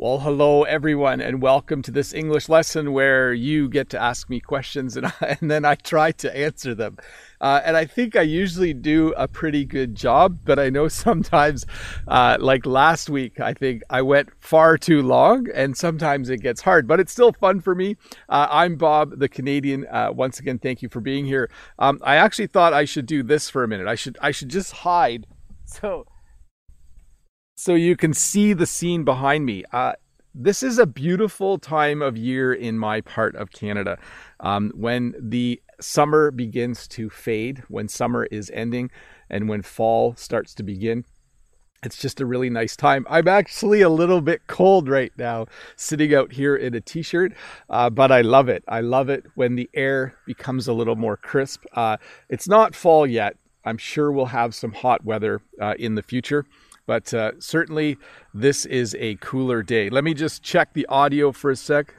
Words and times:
Well, 0.00 0.20
hello 0.20 0.62
everyone, 0.62 1.20
and 1.20 1.42
welcome 1.42 1.82
to 1.82 1.90
this 1.90 2.14
English 2.14 2.48
lesson 2.48 2.92
where 2.92 3.32
you 3.34 3.68
get 3.68 3.90
to 3.90 4.00
ask 4.00 4.30
me 4.30 4.38
questions 4.38 4.96
and, 4.96 5.06
I, 5.20 5.36
and 5.40 5.50
then 5.50 5.64
I 5.64 5.74
try 5.74 6.12
to 6.12 6.36
answer 6.36 6.72
them. 6.72 6.98
Uh, 7.40 7.62
and 7.64 7.76
I 7.76 7.84
think 7.84 8.14
I 8.14 8.22
usually 8.22 8.72
do 8.72 9.12
a 9.16 9.26
pretty 9.26 9.64
good 9.64 9.96
job, 9.96 10.38
but 10.44 10.56
I 10.56 10.70
know 10.70 10.86
sometimes, 11.06 11.66
uh, 12.06 12.36
like 12.38 12.64
last 12.64 13.10
week, 13.10 13.40
I 13.40 13.54
think 13.54 13.82
I 13.90 14.02
went 14.02 14.28
far 14.38 14.78
too 14.78 15.02
long, 15.02 15.48
and 15.52 15.76
sometimes 15.76 16.30
it 16.30 16.42
gets 16.42 16.60
hard, 16.60 16.86
but 16.86 17.00
it's 17.00 17.10
still 17.10 17.32
fun 17.32 17.60
for 17.60 17.74
me. 17.74 17.96
Uh, 18.28 18.46
I'm 18.48 18.76
Bob, 18.76 19.18
the 19.18 19.28
Canadian. 19.28 19.84
Uh, 19.90 20.12
once 20.12 20.38
again, 20.38 20.60
thank 20.60 20.80
you 20.80 20.88
for 20.88 21.00
being 21.00 21.26
here. 21.26 21.50
Um, 21.80 21.98
I 22.04 22.14
actually 22.14 22.46
thought 22.46 22.72
I 22.72 22.84
should 22.84 23.06
do 23.06 23.24
this 23.24 23.50
for 23.50 23.64
a 23.64 23.68
minute. 23.68 23.88
I 23.88 23.96
should 23.96 24.16
I 24.22 24.30
should 24.30 24.48
just 24.48 24.70
hide. 24.70 25.26
So 25.70 26.06
so 27.58 27.74
you 27.74 27.96
can 27.96 28.14
see 28.14 28.52
the 28.52 28.66
scene 28.66 29.02
behind 29.02 29.44
me. 29.44 29.64
Uh, 29.72 29.92
this 30.32 30.62
is 30.62 30.78
a 30.78 30.86
beautiful 30.86 31.58
time 31.58 32.00
of 32.02 32.16
year 32.16 32.52
in 32.54 32.78
my 32.78 33.00
part 33.00 33.34
of 33.34 33.50
Canada. 33.50 33.98
Um, 34.38 34.70
when 34.76 35.12
the 35.18 35.60
summer 35.80 36.30
begins 36.30 36.86
to 36.86 37.10
fade, 37.10 37.64
when 37.66 37.88
summer 37.88 38.26
is 38.26 38.48
ending, 38.54 38.92
and 39.28 39.48
when 39.48 39.62
fall 39.62 40.14
starts 40.14 40.54
to 40.54 40.62
begin. 40.62 41.04
It's 41.82 41.96
just 41.96 42.20
a 42.20 42.26
really 42.26 42.48
nice 42.48 42.76
time. 42.76 43.04
I'm 43.10 43.26
actually 43.26 43.80
a 43.80 43.88
little 43.88 44.20
bit 44.20 44.46
cold 44.46 44.88
right 44.88 45.12
now, 45.18 45.46
sitting 45.74 46.14
out 46.14 46.30
here 46.30 46.54
in 46.54 46.76
a 46.76 46.80
t 46.80 47.02
shirt, 47.02 47.32
uh, 47.68 47.90
but 47.90 48.12
I 48.12 48.20
love 48.20 48.48
it. 48.48 48.62
I 48.68 48.82
love 48.82 49.08
it 49.08 49.24
when 49.34 49.56
the 49.56 49.68
air 49.74 50.14
becomes 50.26 50.68
a 50.68 50.72
little 50.72 50.96
more 50.96 51.16
crisp. 51.16 51.64
Uh, 51.72 51.96
it's 52.28 52.46
not 52.46 52.76
fall 52.76 53.04
yet. 53.04 53.36
I'm 53.64 53.78
sure 53.78 54.12
we'll 54.12 54.26
have 54.26 54.54
some 54.54 54.72
hot 54.72 55.04
weather 55.04 55.40
uh, 55.60 55.74
in 55.76 55.96
the 55.96 56.02
future. 56.02 56.46
But 56.88 57.12
uh, 57.12 57.32
certainly, 57.38 57.98
this 58.32 58.64
is 58.64 58.96
a 58.98 59.16
cooler 59.16 59.62
day. 59.62 59.90
Let 59.90 60.04
me 60.04 60.14
just 60.14 60.42
check 60.42 60.72
the 60.72 60.86
audio 60.86 61.32
for 61.32 61.50
a 61.50 61.56
sec. 61.56 61.94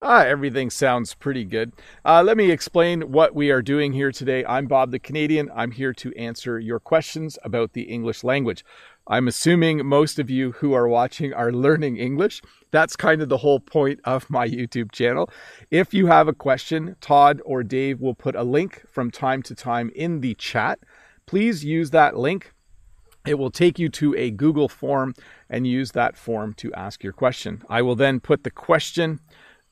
Ah, 0.00 0.22
everything 0.22 0.70
sounds 0.70 1.14
pretty 1.14 1.44
good. 1.44 1.72
Uh, 2.04 2.22
let 2.22 2.36
me 2.36 2.52
explain 2.52 3.10
what 3.10 3.34
we 3.34 3.50
are 3.50 3.62
doing 3.62 3.94
here 3.94 4.12
today. 4.12 4.44
I'm 4.44 4.68
Bob 4.68 4.92
the 4.92 5.00
Canadian. 5.00 5.50
I'm 5.52 5.72
here 5.72 5.92
to 5.94 6.14
answer 6.14 6.60
your 6.60 6.78
questions 6.78 7.36
about 7.42 7.72
the 7.72 7.82
English 7.82 8.22
language. 8.22 8.64
I'm 9.08 9.28
assuming 9.28 9.86
most 9.86 10.18
of 10.18 10.28
you 10.28 10.52
who 10.52 10.72
are 10.72 10.88
watching 10.88 11.32
are 11.32 11.52
learning 11.52 11.96
English. 11.96 12.42
That's 12.72 12.96
kind 12.96 13.22
of 13.22 13.28
the 13.28 13.36
whole 13.36 13.60
point 13.60 14.00
of 14.04 14.28
my 14.28 14.48
YouTube 14.48 14.90
channel. 14.90 15.30
If 15.70 15.94
you 15.94 16.06
have 16.06 16.26
a 16.26 16.32
question, 16.32 16.96
Todd 17.00 17.40
or 17.44 17.62
Dave 17.62 18.00
will 18.00 18.14
put 18.14 18.34
a 18.34 18.42
link 18.42 18.84
from 18.90 19.12
time 19.12 19.42
to 19.44 19.54
time 19.54 19.92
in 19.94 20.20
the 20.20 20.34
chat. 20.34 20.80
Please 21.26 21.64
use 21.64 21.90
that 21.90 22.16
link. 22.16 22.52
It 23.26 23.38
will 23.38 23.50
take 23.50 23.78
you 23.78 23.88
to 23.90 24.14
a 24.16 24.30
Google 24.32 24.68
form 24.68 25.14
and 25.48 25.66
use 25.66 25.92
that 25.92 26.16
form 26.16 26.54
to 26.54 26.72
ask 26.74 27.04
your 27.04 27.12
question. 27.12 27.62
I 27.68 27.82
will 27.82 27.96
then 27.96 28.18
put 28.18 28.42
the 28.42 28.50
question 28.50 29.20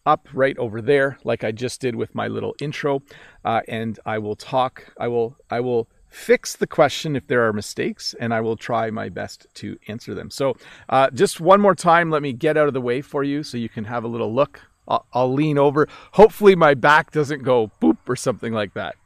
up 0.06 0.28
right 0.32 0.56
over 0.58 0.80
there, 0.80 1.18
like 1.24 1.42
I 1.42 1.50
just 1.50 1.80
did 1.80 1.96
with 1.96 2.14
my 2.14 2.28
little 2.28 2.54
intro, 2.60 3.02
uh, 3.44 3.62
and 3.66 3.98
I 4.04 4.18
will 4.18 4.36
talk. 4.36 4.92
I 4.98 5.08
will. 5.08 5.36
I 5.50 5.60
will 5.60 5.88
fix 6.14 6.54
the 6.54 6.66
question 6.66 7.16
if 7.16 7.26
there 7.26 7.46
are 7.46 7.52
mistakes, 7.52 8.14
and 8.20 8.32
I 8.32 8.40
will 8.40 8.56
try 8.56 8.90
my 8.90 9.08
best 9.08 9.46
to 9.54 9.76
answer 9.88 10.14
them. 10.14 10.30
So, 10.30 10.56
uh, 10.88 11.10
just 11.10 11.40
one 11.40 11.60
more 11.60 11.74
time, 11.74 12.10
let 12.10 12.22
me 12.22 12.32
get 12.32 12.56
out 12.56 12.68
of 12.68 12.74
the 12.74 12.80
way 12.80 13.00
for 13.02 13.24
you 13.24 13.42
so 13.42 13.58
you 13.58 13.68
can 13.68 13.84
have 13.84 14.04
a 14.04 14.08
little 14.08 14.32
look. 14.32 14.60
I'll, 14.86 15.06
I'll 15.12 15.32
lean 15.32 15.58
over. 15.58 15.88
Hopefully, 16.12 16.54
my 16.54 16.74
back 16.74 17.10
doesn't 17.10 17.42
go 17.42 17.70
boop 17.80 17.98
or 18.08 18.16
something 18.16 18.52
like 18.52 18.74
that. 18.74 18.96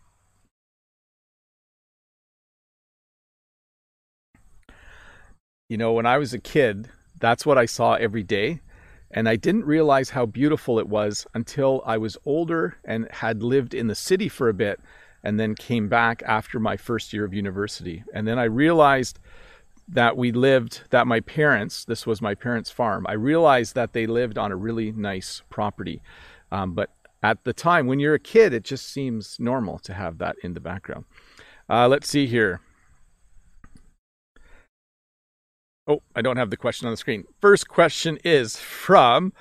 You 5.69 5.77
know, 5.77 5.93
when 5.93 6.07
I 6.07 6.19
was 6.19 6.33
a 6.35 6.39
kid, 6.39 6.89
that's 7.21 7.45
what 7.45 7.59
I 7.59 7.67
saw 7.67 7.95
every 7.95 8.23
day. 8.23 8.61
And 9.11 9.29
I 9.29 9.37
didn't 9.37 9.65
realize 9.65 10.11
how 10.11 10.27
beautiful 10.27 10.79
it 10.79 10.89
was 10.89 11.27
until 11.35 11.83
I 11.87 11.97
was 11.97 12.19
older 12.27 12.77
and 12.85 13.09
had 13.11 13.43
lived 13.43 13.73
in 13.73 13.87
the 13.87 13.95
city 13.95 14.29
for 14.29 14.51
a 14.51 14.55
bit 14.55 14.81
and 15.23 15.39
then 15.39 15.55
came 15.55 15.89
back 15.89 16.23
after 16.27 16.59
my 16.61 16.77
first 16.77 17.13
year 17.13 17.25
of 17.25 17.35
university. 17.35 18.05
And 18.15 18.27
then 18.27 18.39
I 18.39 18.45
realized 18.45 19.19
that 19.89 20.17
we 20.17 20.33
lived, 20.33 20.83
that 20.91 21.07
my 21.07 21.21
parents, 21.21 21.85
this 21.85 22.07
was 22.07 22.21
my 22.21 22.35
parents' 22.35 22.71
farm, 22.71 23.07
I 23.09 23.15
realized 23.15 23.75
that 23.75 23.93
they 23.93 24.07
lived 24.07 24.37
on 24.37 24.53
a 24.53 24.57
really 24.57 24.93
nice 24.93 25.43
property. 25.49 26.03
Um, 26.53 26.75
but 26.75 26.91
at 27.23 27.45
the 27.45 27.53
time, 27.53 27.87
when 27.87 27.99
you're 27.99 28.15
a 28.15 28.21
kid, 28.21 28.53
it 28.53 28.65
just 28.65 28.91
seems 28.93 29.39
normal 29.41 29.79
to 29.81 29.95
have 29.95 30.19
that 30.19 30.37
in 30.43 30.55
the 30.55 30.61
background. 30.61 31.05
Uh, 31.69 31.89
let's 31.89 32.09
see 32.09 32.27
here. 32.27 32.61
Oh, 35.87 36.03
I 36.15 36.21
don't 36.21 36.37
have 36.37 36.51
the 36.51 36.57
question 36.57 36.87
on 36.87 36.93
the 36.93 36.99
screen. 36.99 37.25
First 37.41 37.67
question 37.69 38.19
is 38.23 38.57
from 38.57 39.33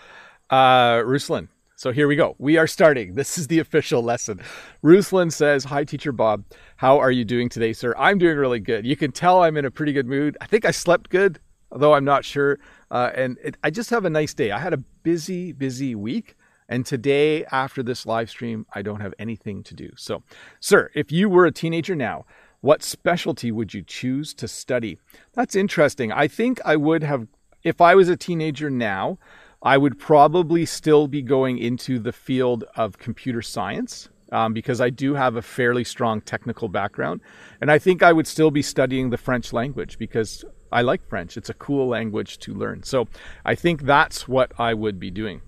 uh, 0.49 0.99
Ruslan. 1.03 1.49
So 1.77 1.91
here 1.91 2.07
we 2.07 2.15
go. 2.15 2.35
We 2.39 2.57
are 2.57 2.65
starting. 2.65 3.13
This 3.13 3.37
is 3.37 3.45
the 3.45 3.59
official 3.59 4.01
lesson. 4.01 4.41
Ruslan 4.83 5.31
says, 5.31 5.63
Hi, 5.65 5.83
Teacher 5.83 6.11
Bob. 6.11 6.43
How 6.77 6.97
are 6.97 7.11
you 7.11 7.23
doing 7.23 7.49
today, 7.49 7.71
sir? 7.71 7.93
I'm 7.99 8.17
doing 8.17 8.35
really 8.35 8.59
good. 8.59 8.83
You 8.83 8.95
can 8.95 9.11
tell 9.11 9.43
I'm 9.43 9.55
in 9.57 9.63
a 9.63 9.69
pretty 9.69 9.93
good 9.93 10.07
mood. 10.07 10.35
I 10.41 10.47
think 10.47 10.65
I 10.65 10.71
slept 10.71 11.11
good, 11.11 11.39
although 11.71 11.93
I'm 11.93 12.03
not 12.03 12.25
sure. 12.25 12.57
Uh, 12.89 13.11
and 13.13 13.37
it, 13.43 13.57
I 13.63 13.69
just 13.69 13.91
have 13.91 14.05
a 14.05 14.09
nice 14.09 14.33
day. 14.33 14.49
I 14.49 14.57
had 14.57 14.73
a 14.73 14.77
busy, 14.77 15.51
busy 15.51 15.93
week. 15.93 16.35
And 16.67 16.83
today, 16.83 17.45
after 17.51 17.83
this 17.83 18.07
live 18.07 18.31
stream, 18.31 18.65
I 18.73 18.81
don't 18.81 19.01
have 19.01 19.13
anything 19.19 19.61
to 19.61 19.75
do. 19.75 19.91
So, 19.97 20.23
sir, 20.59 20.89
if 20.95 21.11
you 21.11 21.29
were 21.29 21.45
a 21.45 21.51
teenager 21.51 21.95
now, 21.95 22.25
what 22.61 22.81
specialty 22.81 23.51
would 23.51 23.75
you 23.75 23.83
choose 23.83 24.33
to 24.33 24.47
study? 24.47 24.97
That's 25.33 25.55
interesting. 25.55 26.11
I 26.11 26.27
think 26.27 26.59
I 26.65 26.75
would 26.75 27.03
have, 27.03 27.27
if 27.61 27.81
I 27.81 27.93
was 27.93 28.09
a 28.09 28.17
teenager 28.17 28.71
now, 28.71 29.19
I 29.61 29.77
would 29.77 29.99
probably 29.99 30.65
still 30.65 31.07
be 31.07 31.21
going 31.21 31.57
into 31.57 31.99
the 31.99 32.13
field 32.13 32.63
of 32.75 32.97
computer 32.97 33.41
science 33.41 34.09
um, 34.31 34.53
because 34.53 34.81
I 34.81 34.89
do 34.89 35.15
have 35.15 35.35
a 35.35 35.41
fairly 35.41 35.83
strong 35.83 36.21
technical 36.21 36.67
background. 36.67 37.21
And 37.61 37.71
I 37.71 37.79
think 37.79 38.03
I 38.03 38.13
would 38.13 38.27
still 38.27 38.51
be 38.51 38.61
studying 38.61 39.09
the 39.09 39.17
French 39.17 39.53
language 39.53 39.97
because 39.97 40.45
I 40.71 40.81
like 40.81 41.07
French. 41.07 41.37
It's 41.37 41.49
a 41.49 41.53
cool 41.55 41.87
language 41.87 42.37
to 42.39 42.53
learn. 42.53 42.83
So 42.83 43.07
I 43.45 43.55
think 43.55 43.83
that's 43.83 44.27
what 44.27 44.51
I 44.59 44.73
would 44.73 44.99
be 44.99 45.11
doing. 45.11 45.41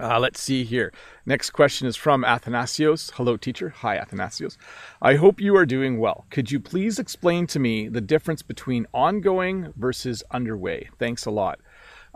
Uh, 0.00 0.20
let's 0.20 0.40
see 0.40 0.62
here. 0.62 0.92
Next 1.26 1.50
question 1.50 1.88
is 1.88 1.96
from 1.96 2.22
Athanasios. 2.22 3.10
Hello, 3.14 3.36
teacher. 3.36 3.70
Hi, 3.70 3.98
Athanasios. 3.98 4.56
I 5.02 5.16
hope 5.16 5.40
you 5.40 5.56
are 5.56 5.66
doing 5.66 5.98
well. 5.98 6.26
Could 6.30 6.52
you 6.52 6.60
please 6.60 7.00
explain 7.00 7.48
to 7.48 7.58
me 7.58 7.88
the 7.88 8.00
difference 8.00 8.42
between 8.42 8.86
ongoing 8.94 9.72
versus 9.76 10.22
underway? 10.30 10.88
Thanks 11.00 11.26
a 11.26 11.32
lot. 11.32 11.58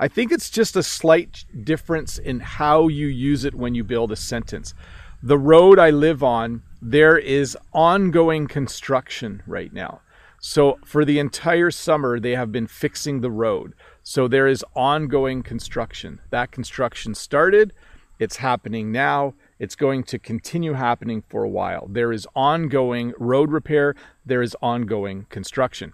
I 0.03 0.09
think 0.09 0.33
it's 0.33 0.51
just 0.51 0.75
a 0.75 0.83
slight 0.83 1.45
difference 1.63 2.19
in 2.19 2.41
how 2.41 2.89
you 2.89 3.07
use 3.07 3.45
it 3.45 3.55
when 3.55 3.77
you 3.77 3.85
build 3.85 4.11
a 4.11 4.17
sentence. 4.17 4.75
The 5.23 5.39
road 5.39 5.79
I 5.79 5.91
live 5.91 6.25
on, 6.25 6.65
there 6.81 7.17
is 7.17 7.57
ongoing 7.73 8.49
construction 8.49 9.45
right 9.47 9.73
now. 9.73 10.01
So 10.41 10.81
for 10.85 11.05
the 11.05 11.21
entire 11.21 11.71
summer, 11.71 12.19
they 12.19 12.33
have 12.33 12.51
been 12.51 12.67
fixing 12.67 13.21
the 13.21 13.31
road. 13.31 13.75
So 14.03 14.27
there 14.27 14.49
is 14.49 14.65
ongoing 14.75 15.45
construction. 15.45 16.21
That 16.31 16.51
construction 16.51 17.15
started, 17.15 17.73
it's 18.19 18.39
happening 18.39 18.91
now, 18.91 19.35
it's 19.61 19.77
going 19.77 20.03
to 20.03 20.19
continue 20.19 20.73
happening 20.73 21.23
for 21.29 21.45
a 21.45 21.49
while. 21.49 21.87
There 21.89 22.11
is 22.11 22.27
ongoing 22.35 23.13
road 23.21 23.53
repair, 23.53 23.95
there 24.27 24.43
is 24.43 24.57
ongoing 24.61 25.27
construction. 25.31 25.93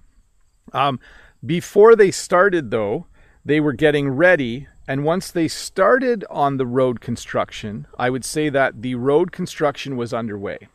Um, 0.72 0.98
before 1.44 1.94
they 1.94 2.10
started, 2.10 2.70
though, 2.70 3.04
they 3.48 3.60
were 3.60 3.72
getting 3.72 4.10
ready. 4.10 4.68
And 4.86 5.04
once 5.04 5.30
they 5.30 5.48
started 5.48 6.24
on 6.28 6.58
the 6.58 6.66
road 6.66 7.00
construction, 7.00 7.86
I 7.98 8.10
would 8.10 8.24
say 8.24 8.50
that 8.50 8.82
the 8.82 8.94
road 8.94 9.32
construction 9.32 9.96
was 9.96 10.12
underway. 10.12 10.68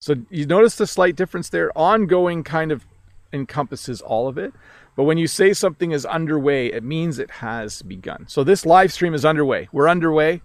So 0.00 0.14
you 0.30 0.46
notice 0.46 0.76
the 0.76 0.86
slight 0.86 1.16
difference 1.16 1.48
there? 1.48 1.76
Ongoing 1.76 2.44
kind 2.44 2.70
of 2.70 2.86
encompasses 3.32 4.00
all 4.00 4.28
of 4.28 4.38
it. 4.38 4.52
But 4.96 5.04
when 5.04 5.18
you 5.18 5.26
say 5.26 5.52
something 5.52 5.90
is 5.90 6.06
underway, 6.06 6.66
it 6.66 6.84
means 6.84 7.18
it 7.18 7.30
has 7.30 7.82
begun. 7.82 8.26
So 8.28 8.44
this 8.44 8.64
live 8.64 8.92
stream 8.92 9.14
is 9.14 9.24
underway. 9.24 9.68
We're 9.72 9.88
underway. 9.88 10.42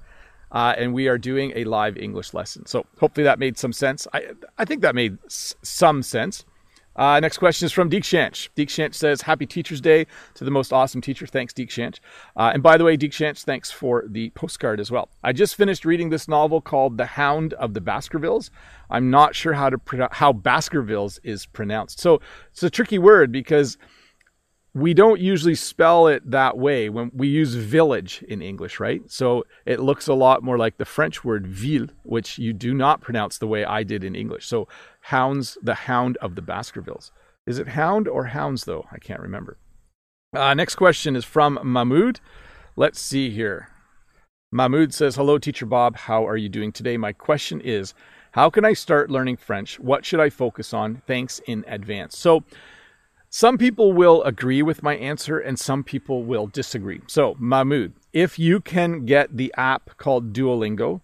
Uh, 0.51 0.73
and 0.75 0.95
we 0.95 1.07
are 1.07 1.19
doing 1.19 1.53
a 1.55 1.65
live 1.65 1.97
English 1.97 2.33
lesson. 2.33 2.65
So 2.65 2.87
hopefully 2.99 3.25
that 3.25 3.37
made 3.37 3.59
some 3.59 3.73
sense. 3.73 4.07
I, 4.11 4.31
I 4.57 4.65
think 4.65 4.81
that 4.81 4.95
made 4.95 5.19
s- 5.25 5.53
some 5.61 6.01
sense. 6.01 6.45
Uh, 6.95 7.19
next 7.19 7.37
question 7.37 7.65
is 7.65 7.71
from 7.71 7.89
Deekshanch. 7.89 8.49
Deekshanch 8.55 8.93
says, 8.93 9.21
Happy 9.21 9.45
Teacher's 9.45 9.79
Day 9.79 10.05
to 10.33 10.43
the 10.43 10.51
most 10.51 10.73
awesome 10.73 10.99
teacher. 11.01 11.25
Thanks, 11.25 11.53
Deekshanch. 11.53 12.01
Uh, 12.35 12.51
and 12.53 12.61
by 12.61 12.77
the 12.77 12.83
way, 12.83 12.97
Deekshanch, 12.97 13.43
thanks 13.43 13.71
for 13.71 14.03
the 14.07 14.31
postcard 14.31 14.79
as 14.79 14.91
well. 14.91 15.09
I 15.23 15.31
just 15.31 15.55
finished 15.55 15.85
reading 15.85 16.09
this 16.09 16.27
novel 16.27 16.59
called 16.59 16.97
The 16.97 17.05
Hound 17.05 17.53
of 17.53 17.73
the 17.73 17.81
Baskervilles. 17.81 18.51
I'm 18.89 19.09
not 19.09 19.35
sure 19.35 19.53
how 19.53 19.69
to 19.69 20.09
how 20.11 20.33
Baskervilles 20.33 21.19
is 21.23 21.45
pronounced. 21.45 21.99
So 21.99 22.21
it's 22.51 22.63
a 22.63 22.69
tricky 22.69 22.97
word 22.97 23.31
because 23.31 23.77
we 24.73 24.93
don't 24.93 25.19
usually 25.19 25.55
spell 25.55 26.07
it 26.07 26.29
that 26.29 26.57
way 26.57 26.89
when 26.89 27.11
we 27.13 27.27
use 27.27 27.55
village 27.55 28.23
in 28.27 28.41
English, 28.41 28.79
right? 28.79 29.01
So 29.07 29.43
it 29.65 29.79
looks 29.79 30.07
a 30.07 30.13
lot 30.13 30.43
more 30.43 30.57
like 30.57 30.77
the 30.77 30.85
French 30.85 31.23
word 31.23 31.47
ville, 31.47 31.87
which 32.03 32.37
you 32.37 32.53
do 32.53 32.73
not 32.73 33.01
pronounce 33.01 33.37
the 33.37 33.47
way 33.47 33.65
I 33.65 33.83
did 33.83 34.03
in 34.03 34.15
English. 34.15 34.45
So 34.45 34.67
hounds, 35.01 35.57
the 35.63 35.73
hound 35.73 36.17
of 36.17 36.35
the 36.35 36.41
Baskervilles. 36.41 37.11
Is 37.47 37.57
it 37.57 37.69
hound 37.69 38.07
or 38.07 38.25
hounds, 38.25 38.65
though? 38.65 38.85
I 38.91 38.99
can't 38.99 39.21
remember. 39.21 39.57
Uh, 40.35 40.53
next 40.53 40.75
question 40.75 41.15
is 41.15 41.25
from 41.25 41.57
Mahmoud. 41.63 42.19
Let's 42.75 42.99
see 42.99 43.31
here. 43.31 43.69
Mahmoud 44.51 44.93
says, 44.93 45.15
Hello, 45.15 45.39
Teacher 45.39 45.65
Bob. 45.65 45.95
How 45.95 46.27
are 46.27 46.37
you 46.37 46.49
doing 46.49 46.71
today? 46.71 46.95
My 46.95 47.11
question 47.11 47.59
is, 47.59 47.95
how 48.33 48.51
can 48.51 48.65
I 48.65 48.73
start 48.73 49.09
learning 49.09 49.37
French? 49.37 49.79
What 49.79 50.05
should 50.05 50.19
I 50.19 50.29
focus 50.29 50.75
on? 50.75 51.01
Thanks 51.07 51.41
in 51.47 51.65
advance. 51.67 52.15
So, 52.15 52.43
some 53.29 53.57
people 53.57 53.93
will 53.93 54.23
agree 54.23 54.61
with 54.61 54.81
my 54.81 54.95
answer 54.95 55.37
and 55.37 55.59
some 55.59 55.83
people 55.83 56.23
will 56.23 56.47
disagree. 56.47 57.01
So, 57.07 57.35
Mahmoud, 57.39 57.93
if 58.11 58.39
you 58.39 58.59
can 58.59 59.05
get 59.05 59.37
the 59.37 59.53
app 59.55 59.97
called 59.97 60.33
Duolingo, 60.33 61.01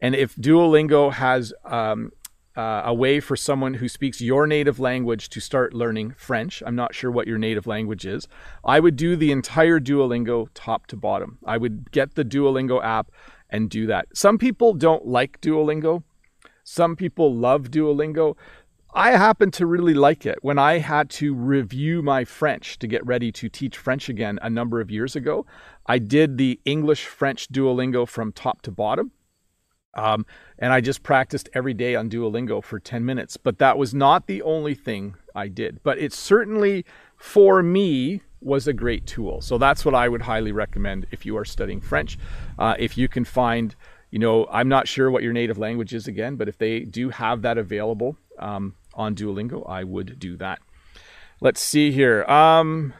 and 0.00 0.14
if 0.14 0.34
Duolingo 0.36 1.12
has 1.12 1.52
um, 1.64 2.12
uh, 2.56 2.82
a 2.86 2.94
way 2.94 3.20
for 3.20 3.36
someone 3.36 3.74
who 3.74 3.88
speaks 3.88 4.20
your 4.20 4.46
native 4.46 4.80
language 4.80 5.28
to 5.28 5.40
start 5.40 5.74
learning 5.74 6.14
French, 6.16 6.62
I'm 6.64 6.76
not 6.76 6.94
sure 6.94 7.10
what 7.10 7.26
your 7.26 7.38
native 7.38 7.66
language 7.66 8.06
is, 8.06 8.26
I 8.64 8.80
would 8.80 8.96
do 8.96 9.14
the 9.14 9.30
entire 9.30 9.78
Duolingo 9.78 10.48
top 10.54 10.86
to 10.88 10.96
bottom. 10.96 11.38
I 11.44 11.58
would 11.58 11.90
get 11.92 12.14
the 12.14 12.24
Duolingo 12.24 12.82
app 12.82 13.10
and 13.50 13.68
do 13.68 13.86
that. 13.86 14.08
Some 14.14 14.38
people 14.38 14.72
don't 14.72 15.06
like 15.06 15.40
Duolingo. 15.40 16.02
Some 16.64 16.96
people 16.96 17.34
love 17.34 17.70
Duolingo. 17.70 18.36
I 18.96 19.10
happen 19.10 19.50
to 19.50 19.66
really 19.66 19.92
like 19.92 20.24
it. 20.24 20.38
When 20.40 20.58
I 20.58 20.78
had 20.78 21.10
to 21.10 21.34
review 21.34 22.00
my 22.00 22.24
French 22.24 22.78
to 22.78 22.86
get 22.86 23.04
ready 23.04 23.30
to 23.30 23.50
teach 23.50 23.76
French 23.76 24.08
again 24.08 24.38
a 24.40 24.48
number 24.48 24.80
of 24.80 24.90
years 24.90 25.14
ago, 25.14 25.44
I 25.84 25.98
did 25.98 26.38
the 26.38 26.58
English 26.64 27.04
French 27.04 27.46
Duolingo 27.48 28.08
from 28.08 28.32
top 28.32 28.62
to 28.62 28.70
bottom. 28.70 29.12
Um, 29.92 30.24
and 30.58 30.72
I 30.72 30.80
just 30.80 31.02
practiced 31.02 31.50
every 31.52 31.74
day 31.74 31.94
on 31.94 32.08
Duolingo 32.08 32.64
for 32.64 32.80
10 32.80 33.04
minutes. 33.04 33.36
But 33.36 33.58
that 33.58 33.76
was 33.76 33.92
not 33.92 34.28
the 34.28 34.40
only 34.40 34.74
thing 34.74 35.14
I 35.34 35.48
did. 35.48 35.82
But 35.82 35.98
it 35.98 36.14
certainly, 36.14 36.86
for 37.18 37.62
me, 37.62 38.22
was 38.40 38.66
a 38.66 38.72
great 38.72 39.04
tool. 39.06 39.42
So 39.42 39.58
that's 39.58 39.84
what 39.84 39.94
I 39.94 40.08
would 40.08 40.22
highly 40.22 40.52
recommend 40.52 41.06
if 41.10 41.26
you 41.26 41.36
are 41.36 41.44
studying 41.44 41.82
French. 41.82 42.16
Uh, 42.58 42.76
if 42.78 42.96
you 42.96 43.08
can 43.08 43.26
find, 43.26 43.76
you 44.10 44.18
know, 44.18 44.46
I'm 44.50 44.68
not 44.70 44.88
sure 44.88 45.10
what 45.10 45.22
your 45.22 45.34
native 45.34 45.58
language 45.58 45.92
is 45.92 46.08
again, 46.08 46.36
but 46.36 46.48
if 46.48 46.56
they 46.56 46.80
do 46.80 47.10
have 47.10 47.42
that 47.42 47.58
available, 47.58 48.16
um, 48.38 48.74
on 48.96 49.14
Duolingo, 49.14 49.68
I 49.68 49.84
would 49.84 50.18
do 50.18 50.36
that. 50.38 50.60
Let's 51.40 51.60
see 51.60 51.92
here. 51.92 52.24
Um, 52.24 52.94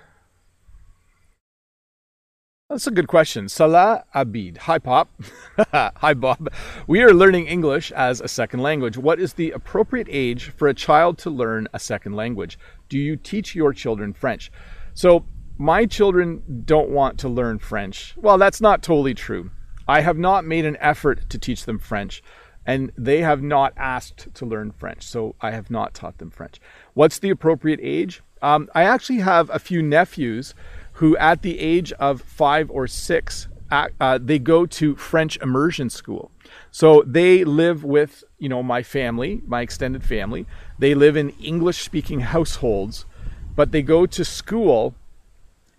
that's 2.69 2.87
a 2.87 2.91
good 2.91 3.07
question. 3.07 3.49
Salah 3.49 4.05
Abid. 4.15 4.59
Hi, 4.59 4.79
Pop. 4.79 5.09
Hi, 5.73 6.15
Bob. 6.15 6.53
We 6.87 7.01
are 7.03 7.15
learning 7.15 7.47
English 7.47 7.93
as 7.93 8.21
a 8.21 8.29
second 8.29 8.61
language. 8.61 8.99
What 8.99 9.21
is 9.21 9.35
the 9.35 9.53
appropriate 9.53 10.09
age 10.11 10.51
for 10.51 10.69
a 10.69 10.75
child 10.75 11.17
to 11.19 11.31
learn 11.31 11.69
a 11.73 11.79
second 11.79 12.15
language? 12.15 12.59
Do 12.89 12.99
you 12.99 13.17
teach 13.17 13.55
your 13.55 13.73
children 13.73 14.13
French? 14.13 14.51
So, 14.95 15.25
my 15.59 15.87
children 15.87 16.63
don't 16.67 16.91
want 16.91 17.19
to 17.21 17.29
learn 17.29 17.61
French. 17.61 18.15
Well, 18.17 18.37
that's 18.37 18.61
not 18.61 18.83
totally 18.83 19.15
true. 19.15 19.51
I 19.89 20.01
have 20.01 20.19
not 20.19 20.45
made 20.45 20.67
an 20.67 20.77
effort 20.81 21.31
to 21.31 21.39
teach 21.39 21.65
them 21.65 21.79
French 21.79 22.23
and 22.67 22.93
they 22.99 23.21
have 23.21 23.43
not 23.43 23.73
asked 23.77 24.29
to 24.35 24.45
learn 24.45 24.73
French. 24.73 25.05
So 25.05 25.35
I 25.41 25.53
have 25.53 25.71
not 25.71 25.95
taught 25.95 26.19
them 26.19 26.31
French. 26.31 26.61
What's 26.95 27.19
the 27.19 27.31
appropriate 27.31 27.81
age? 27.83 28.23
Um, 28.43 28.69
I 28.75 28.83
actually 28.83 29.21
have 29.21 29.49
a 29.51 29.59
few 29.59 29.81
nephews 29.83 30.55
who, 30.95 31.17
at 31.19 31.43
the 31.43 31.59
age 31.61 31.93
of 31.93 32.23
five 32.23 32.71
or 32.71 32.87
six, 32.87 33.49
uh, 33.71 34.19
they 34.19 34.39
go 34.39 34.67
to 34.67 34.97
French 34.97 35.37
immersion 35.39 35.91
school. 35.91 36.31
So 36.71 37.03
they 37.07 37.45
live 37.45 37.85
with, 37.85 38.25
you 38.39 38.49
know, 38.49 38.63
my 38.63 38.83
family, 38.83 39.43
my 39.47 39.63
extended 39.63 40.05
family. 40.05 40.47
They 40.79 40.95
live 40.95 41.17
in 41.17 41.31
English 41.31 41.83
speaking 41.83 42.21
households, 42.21 43.07
but 43.55 43.73
they 43.73 43.83
go 43.83 44.07
to 44.07 44.25
school 44.25 44.95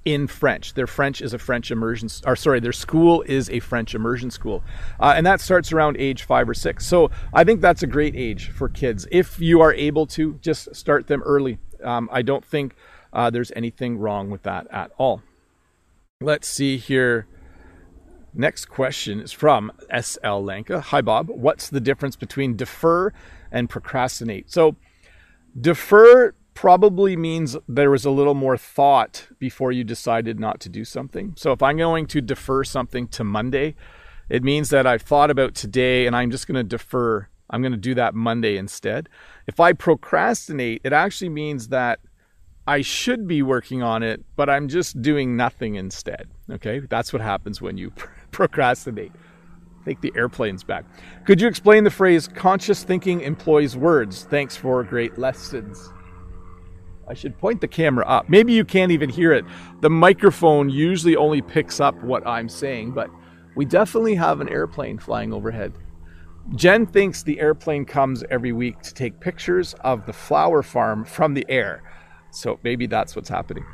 in 0.07 0.25
French. 0.25 0.74
Their 0.74 0.88
French 0.88 1.21
is 1.21 1.33
a 1.33 1.38
French 1.38 1.69
immersion, 1.69 2.07
or 2.25 2.38
sorry, 2.38 2.62
their 2.62 2.71
school 2.71 3.24
is 3.24 3.50
a 3.50 3.59
French 3.59 3.94
immersion 3.94 4.31
school. 4.31 4.63
Uh, 5.01 5.13
and 5.18 5.25
that 5.25 5.42
starts 5.42 5.74
around 5.74 5.98
age 5.98 6.24
five 6.24 6.48
or 6.48 6.54
six. 6.54 6.86
So 6.86 7.12
I 7.33 7.44
think 7.44 7.59
that's 7.59 7.83
a 7.83 7.88
great 7.88 8.15
age 8.15 8.50
for 8.50 8.69
kids. 8.69 9.06
If 9.12 9.38
you 9.38 9.59
are 9.59 9.74
able 9.74 10.07
to, 10.07 10.36
just 10.36 10.74
start 10.74 11.07
them 11.07 11.21
early. 11.24 11.59
Um, 11.83 12.07
I 12.09 12.21
don't 12.21 12.45
think 12.45 12.74
uh, 13.12 13.30
there's 13.30 13.51
anything 13.54 13.98
wrong 13.98 14.30
with 14.30 14.44
that 14.44 14.65
at 14.71 14.92
all. 14.98 15.24
Let's 16.21 16.48
see 16.48 16.77
here. 16.77 17.27
Next 18.33 18.68
question 18.68 19.19
is 19.19 19.33
from 19.33 19.74
SL 19.94 20.38
Lanka. 20.38 20.80
Hi, 20.80 21.01
Bob. 21.01 21.27
What's 21.27 21.68
the 21.68 21.81
difference 21.81 22.15
between 22.15 22.56
defer 22.56 23.12
and 23.51 23.69
procrastinate? 23.69 24.50
So, 24.50 24.77
defer 25.59 26.33
probably 26.57 27.15
means 27.15 27.56
there 27.68 27.92
was 27.92 28.04
a 28.04 28.09
little 28.09 28.33
more 28.33 28.57
thought 28.57 29.27
before 29.38 29.71
you 29.71 29.83
decided 29.83 30.39
not 30.39 30.59
to 30.59 30.69
do 30.69 30.83
something. 30.83 31.36
So 31.38 31.51
if 31.51 31.62
I'm 31.62 31.77
going 31.77 32.07
to 32.07 32.19
defer 32.19 32.63
something 32.63 33.07
to 33.09 33.24
Monday, 33.24 33.75
it 34.27 34.44
means 34.44 34.71
that 34.71 34.88
I've 34.88 35.04
thought 35.04 35.30
about 35.30 35.54
today 35.54 36.07
and 36.07 36.15
I'm 36.15 36.31
just 36.31 36.48
going 36.48 36.56
to 36.56 36.63
defer. 36.63 37.27
I'm 37.51 37.62
going 37.62 37.74
to 37.74 37.77
do 37.77 37.94
that 37.94 38.15
Monday 38.15 38.57
instead. 38.57 39.07
If 39.45 39.59
I 39.59 39.74
procrastinate, 39.74 40.81
it 40.83 40.94
actually 40.94 41.30
means 41.30 41.68
that 41.68 42.00
I 42.65 42.81
should 42.81 43.27
be 43.27 43.44
working 43.44 43.83
on 43.83 44.01
it, 44.01 44.25
but 44.36 44.50
I'm 44.50 44.68
just 44.68 45.00
doing 45.00 45.38
nothing 45.38 45.75
instead. 45.75 46.27
Okay? 46.50 46.80
That's 46.80 47.13
what 47.13 47.21
happens 47.21 47.62
when 47.62 47.77
you 47.77 47.94
procrastinate. 48.31 49.12
Think 49.86 50.01
the 50.01 50.12
airplane's 50.15 50.63
back. 50.63 50.86
Could 51.27 51.39
you 51.39 51.48
explain 51.48 51.83
the 51.83 51.92
phrase 51.92 52.27
conscious 52.27 52.83
thinking 52.83 53.21
employs 53.21 53.77
words? 53.77 54.24
Thanks 54.24 54.57
for 54.57 54.83
great 54.83 55.19
lessons. 55.19 55.92
I 57.09 57.13
should 57.13 57.38
point 57.38 57.62
the 57.62 57.68
camera 57.68 58.06
up. 58.06 58.30
Maybe 58.30 58.54
you 58.54 58.65
can't 58.65 58.92
even 58.92 59.09
hear 59.09 59.31
it. 59.33 59.45
The 59.81 59.89
microphone 59.89 60.69
usually 60.69 61.15
only 61.15 61.42
picks 61.42 61.80
up 61.80 61.95
what 62.04 62.25
I'm 62.27 62.50
saying, 62.50 62.92
but 62.92 63.09
we 63.56 63.65
definitely 63.65 64.15
have 64.15 64.42
an 64.42 64.50
airplane 64.50 65.00
flying 65.00 65.33
overhead. 65.33 65.74
Jen 66.56 66.86
thinks 66.86 67.24
the 67.24 67.39
airplane 67.39 67.86
comes 67.86 68.24
every 68.30 68.51
week 68.51 68.81
to 68.81 68.94
take 68.94 69.19
pictures 69.19 69.74
of 69.81 70.06
the 70.06 70.13
flower 70.13 70.63
farm 70.63 71.04
from 71.04 71.33
the 71.33 71.45
air. 71.50 71.83
So 72.31 72.59
maybe 72.63 72.88
that's 72.88 73.15
what's 73.15 73.30
happening. 73.30 73.65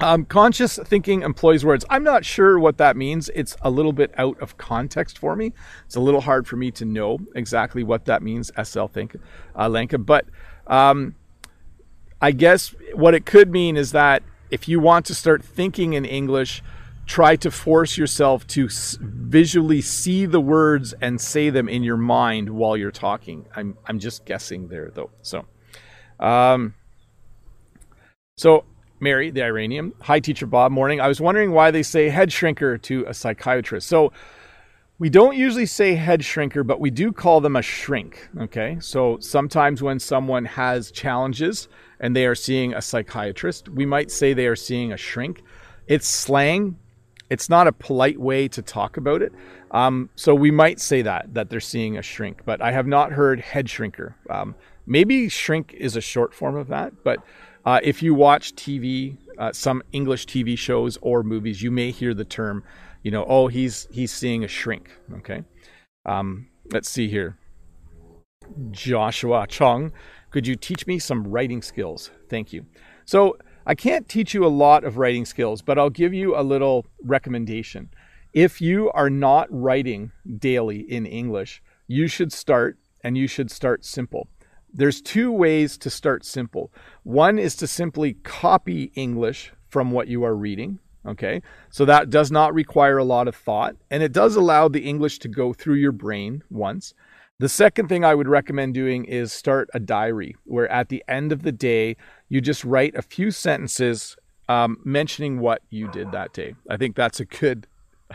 Um, 0.00 0.24
conscious 0.24 0.78
thinking 0.84 1.22
employs 1.22 1.64
words. 1.64 1.84
I'm 1.88 2.02
not 2.02 2.24
sure 2.24 2.58
what 2.58 2.78
that 2.78 2.96
means. 2.96 3.30
It's 3.34 3.56
a 3.62 3.70
little 3.70 3.92
bit 3.92 4.12
out 4.18 4.40
of 4.40 4.56
context 4.56 5.18
for 5.18 5.36
me. 5.36 5.52
It's 5.86 5.94
a 5.94 6.00
little 6.00 6.20
hard 6.20 6.48
for 6.48 6.56
me 6.56 6.72
to 6.72 6.84
know 6.84 7.18
exactly 7.36 7.84
what 7.84 8.06
that 8.06 8.22
means, 8.22 8.50
SL 8.60 8.86
think, 8.86 9.16
uh, 9.56 9.68
Lanka. 9.68 9.98
But 9.98 10.26
um, 10.66 11.14
I 12.24 12.30
guess 12.30 12.74
what 12.94 13.12
it 13.12 13.26
could 13.26 13.50
mean 13.50 13.76
is 13.76 13.92
that 13.92 14.22
if 14.50 14.66
you 14.66 14.80
want 14.80 15.04
to 15.06 15.14
start 15.14 15.44
thinking 15.44 15.92
in 15.92 16.06
English, 16.06 16.62
try 17.04 17.36
to 17.36 17.50
force 17.50 17.98
yourself 17.98 18.46
to 18.46 18.70
visually 18.98 19.82
see 19.82 20.24
the 20.24 20.40
words 20.40 20.94
and 21.02 21.20
say 21.20 21.50
them 21.50 21.68
in 21.68 21.82
your 21.82 21.98
mind 21.98 22.48
while 22.48 22.78
you're 22.78 22.90
talking. 22.90 23.44
I'm 23.54 23.76
I'm 23.84 23.98
just 23.98 24.24
guessing 24.24 24.68
there 24.68 24.90
though. 24.90 25.10
So, 25.20 25.44
um, 26.18 26.72
so 28.38 28.64
Mary, 29.00 29.30
the 29.30 29.42
Iranian, 29.42 29.92
hi 30.00 30.18
teacher 30.18 30.46
Bob, 30.46 30.72
morning. 30.72 31.02
I 31.02 31.08
was 31.08 31.20
wondering 31.20 31.52
why 31.52 31.70
they 31.72 31.82
say 31.82 32.08
head 32.08 32.30
shrinker 32.30 32.80
to 32.84 33.04
a 33.06 33.12
psychiatrist. 33.12 33.86
So 33.86 34.12
we 34.98 35.10
don't 35.10 35.36
usually 35.36 35.66
say 35.66 35.94
head 35.94 36.20
shrinker, 36.20 36.64
but 36.66 36.78
we 36.78 36.90
do 36.90 37.12
call 37.12 37.40
them 37.40 37.56
a 37.56 37.62
shrink. 37.62 38.28
Okay. 38.38 38.76
So 38.80 39.18
sometimes 39.18 39.82
when 39.82 39.98
someone 39.98 40.44
has 40.44 40.90
challenges 40.90 41.68
and 41.98 42.14
they 42.14 42.26
are 42.26 42.34
seeing 42.34 42.74
a 42.74 42.80
psychiatrist, 42.80 43.68
we 43.68 43.86
might 43.86 44.10
say 44.10 44.32
they 44.32 44.46
are 44.46 44.56
seeing 44.56 44.92
a 44.92 44.96
shrink. 44.96 45.42
It's 45.88 46.06
slang. 46.06 46.78
It's 47.28 47.48
not 47.48 47.66
a 47.66 47.72
polite 47.72 48.20
way 48.20 48.46
to 48.48 48.62
talk 48.62 48.96
about 48.96 49.20
it. 49.20 49.32
Um, 49.72 50.10
so 50.14 50.34
we 50.34 50.52
might 50.52 50.80
say 50.80 51.02
that, 51.02 51.34
that 51.34 51.50
they're 51.50 51.58
seeing 51.58 51.98
a 51.98 52.02
shrink, 52.02 52.42
but 52.44 52.62
I 52.62 52.70
have 52.70 52.86
not 52.86 53.10
heard 53.10 53.40
head 53.40 53.66
shrinker. 53.66 54.14
Um, 54.30 54.54
maybe 54.86 55.28
shrink 55.28 55.74
is 55.76 55.96
a 55.96 56.00
short 56.00 56.32
form 56.32 56.54
of 56.54 56.68
that, 56.68 56.92
but 57.02 57.18
uh, 57.66 57.80
if 57.82 58.02
you 58.02 58.14
watch 58.14 58.54
TV, 58.54 59.16
uh, 59.38 59.52
some 59.52 59.82
English 59.90 60.26
TV 60.26 60.56
shows 60.56 60.96
or 61.02 61.24
movies, 61.24 61.62
you 61.62 61.72
may 61.72 61.90
hear 61.90 62.14
the 62.14 62.24
term 62.24 62.62
you 63.04 63.10
know, 63.10 63.24
oh, 63.28 63.46
he's 63.46 63.86
he's 63.92 64.10
seeing 64.10 64.42
a 64.42 64.48
shrink. 64.48 64.90
Okay, 65.18 65.44
um, 66.06 66.48
let's 66.72 66.88
see 66.88 67.08
here. 67.08 67.38
Joshua 68.72 69.46
Chung, 69.46 69.92
could 70.30 70.46
you 70.46 70.56
teach 70.56 70.86
me 70.86 70.98
some 70.98 71.24
writing 71.24 71.62
skills? 71.62 72.10
Thank 72.28 72.52
you. 72.52 72.66
So 73.04 73.36
I 73.66 73.74
can't 73.74 74.08
teach 74.08 74.34
you 74.34 74.44
a 74.44 74.48
lot 74.48 74.84
of 74.84 74.96
writing 74.96 75.24
skills, 75.24 75.62
but 75.62 75.78
I'll 75.78 75.90
give 75.90 76.12
you 76.12 76.36
a 76.36 76.42
little 76.42 76.86
recommendation. 77.02 77.90
If 78.32 78.60
you 78.60 78.90
are 78.92 79.10
not 79.10 79.46
writing 79.50 80.10
daily 80.38 80.80
in 80.80 81.06
English, 81.06 81.62
you 81.86 82.08
should 82.08 82.32
start 82.32 82.78
and 83.02 83.16
you 83.16 83.26
should 83.26 83.50
start 83.50 83.84
simple. 83.84 84.28
There's 84.72 85.00
two 85.00 85.30
ways 85.30 85.78
to 85.78 85.90
start 85.90 86.24
simple. 86.24 86.72
One 87.04 87.38
is 87.38 87.54
to 87.56 87.66
simply 87.66 88.14
copy 88.14 88.92
English 88.94 89.52
from 89.68 89.90
what 89.92 90.08
you 90.08 90.24
are 90.24 90.34
reading. 90.34 90.80
Okay, 91.06 91.42
so 91.70 91.84
that 91.84 92.08
does 92.08 92.30
not 92.30 92.54
require 92.54 92.96
a 92.96 93.04
lot 93.04 93.28
of 93.28 93.36
thought 93.36 93.76
and 93.90 94.02
it 94.02 94.12
does 94.12 94.36
allow 94.36 94.68
the 94.68 94.80
English 94.80 95.18
to 95.20 95.28
go 95.28 95.52
through 95.52 95.74
your 95.74 95.92
brain 95.92 96.42
once. 96.50 96.94
The 97.40 97.48
second 97.48 97.88
thing 97.88 98.04
I 98.04 98.14
would 98.14 98.28
recommend 98.28 98.74
doing 98.74 99.04
is 99.04 99.32
start 99.32 99.68
a 99.74 99.80
diary 99.80 100.36
where 100.44 100.70
at 100.70 100.88
the 100.88 101.02
end 101.08 101.32
of 101.32 101.42
the 101.42 101.52
day, 101.52 101.96
you 102.28 102.40
just 102.40 102.64
write 102.64 102.94
a 102.94 103.02
few 103.02 103.30
sentences 103.32 104.16
um, 104.48 104.78
mentioning 104.84 105.40
what 105.40 105.62
you 105.68 105.88
did 105.88 106.12
that 106.12 106.32
day. 106.32 106.54
I 106.70 106.76
think 106.76 106.94
that's 106.94 107.20
a 107.20 107.24
good 107.24 107.66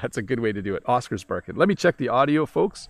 that's 0.01 0.17
a 0.17 0.21
good 0.21 0.39
way 0.39 0.53
to 0.53 0.61
do 0.61 0.75
it. 0.75 0.83
Oscar's 0.85 1.23
barking. 1.23 1.55
Let 1.55 1.67
me 1.67 1.75
check 1.75 1.97
the 1.97 2.09
audio, 2.09 2.45
folks. 2.45 2.87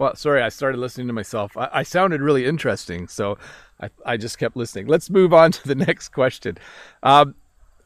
Well, 0.00 0.16
sorry, 0.16 0.40
I 0.40 0.48
started 0.48 0.78
listening 0.78 1.08
to 1.08 1.12
myself. 1.12 1.54
I, 1.58 1.68
I 1.74 1.82
sounded 1.82 2.22
really 2.22 2.46
interesting, 2.46 3.06
so 3.06 3.36
I, 3.78 3.90
I, 4.06 4.16
just 4.16 4.38
kept 4.38 4.56
listening. 4.56 4.86
Let's 4.86 5.10
move 5.10 5.34
on 5.34 5.52
to 5.52 5.68
the 5.68 5.74
next 5.74 6.08
question. 6.08 6.56
Um, 7.02 7.34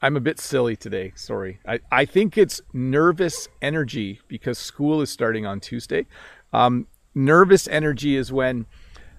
I'm 0.00 0.16
a 0.16 0.20
bit 0.20 0.38
silly 0.38 0.76
today. 0.76 1.12
Sorry. 1.16 1.58
I, 1.66 1.80
I 1.90 2.04
think 2.04 2.38
it's 2.38 2.60
nervous 2.72 3.48
energy 3.60 4.20
because 4.28 4.58
school 4.58 5.00
is 5.00 5.10
starting 5.10 5.44
on 5.44 5.58
Tuesday. 5.58 6.06
Um, 6.52 6.86
nervous 7.16 7.66
energy 7.66 8.14
is 8.14 8.32
when 8.32 8.66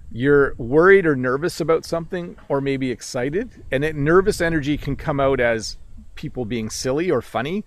you're 0.10 0.56
worried 0.58 1.06
or 1.06 1.18
nervous 1.18 1.60
about 1.60 1.84
something 1.84 2.38
or 2.48 2.62
maybe 2.62 2.92
excited. 2.92 3.66
And 3.74 3.84
nervous 4.06 4.40
energy 4.40 4.78
can 4.78 4.96
come 4.96 5.20
out 5.20 5.42
as 5.42 5.76
people 6.16 6.46
being 6.46 6.70
silly 6.70 7.12
or 7.12 7.22
funny. 7.22 7.66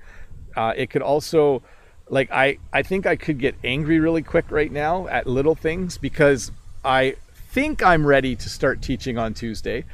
Uh, 0.56 0.72
it 0.74 0.88
could 0.88 1.02
also 1.02 1.62
like 2.10 2.30
I 2.30 2.58
I 2.72 2.82
think 2.82 3.06
I 3.06 3.16
could 3.16 3.38
get 3.38 3.54
angry 3.64 3.98
really 3.98 4.22
quick 4.22 4.50
right 4.50 4.70
now 4.70 5.06
at 5.08 5.26
little 5.26 5.54
things 5.54 5.98
because 5.98 6.50
I 6.84 7.16
think 7.50 7.82
I'm 7.82 8.06
ready 8.06 8.36
to 8.36 8.48
start 8.48 8.82
teaching 8.82 9.18
on 9.18 9.34
Tuesday. 9.34 9.84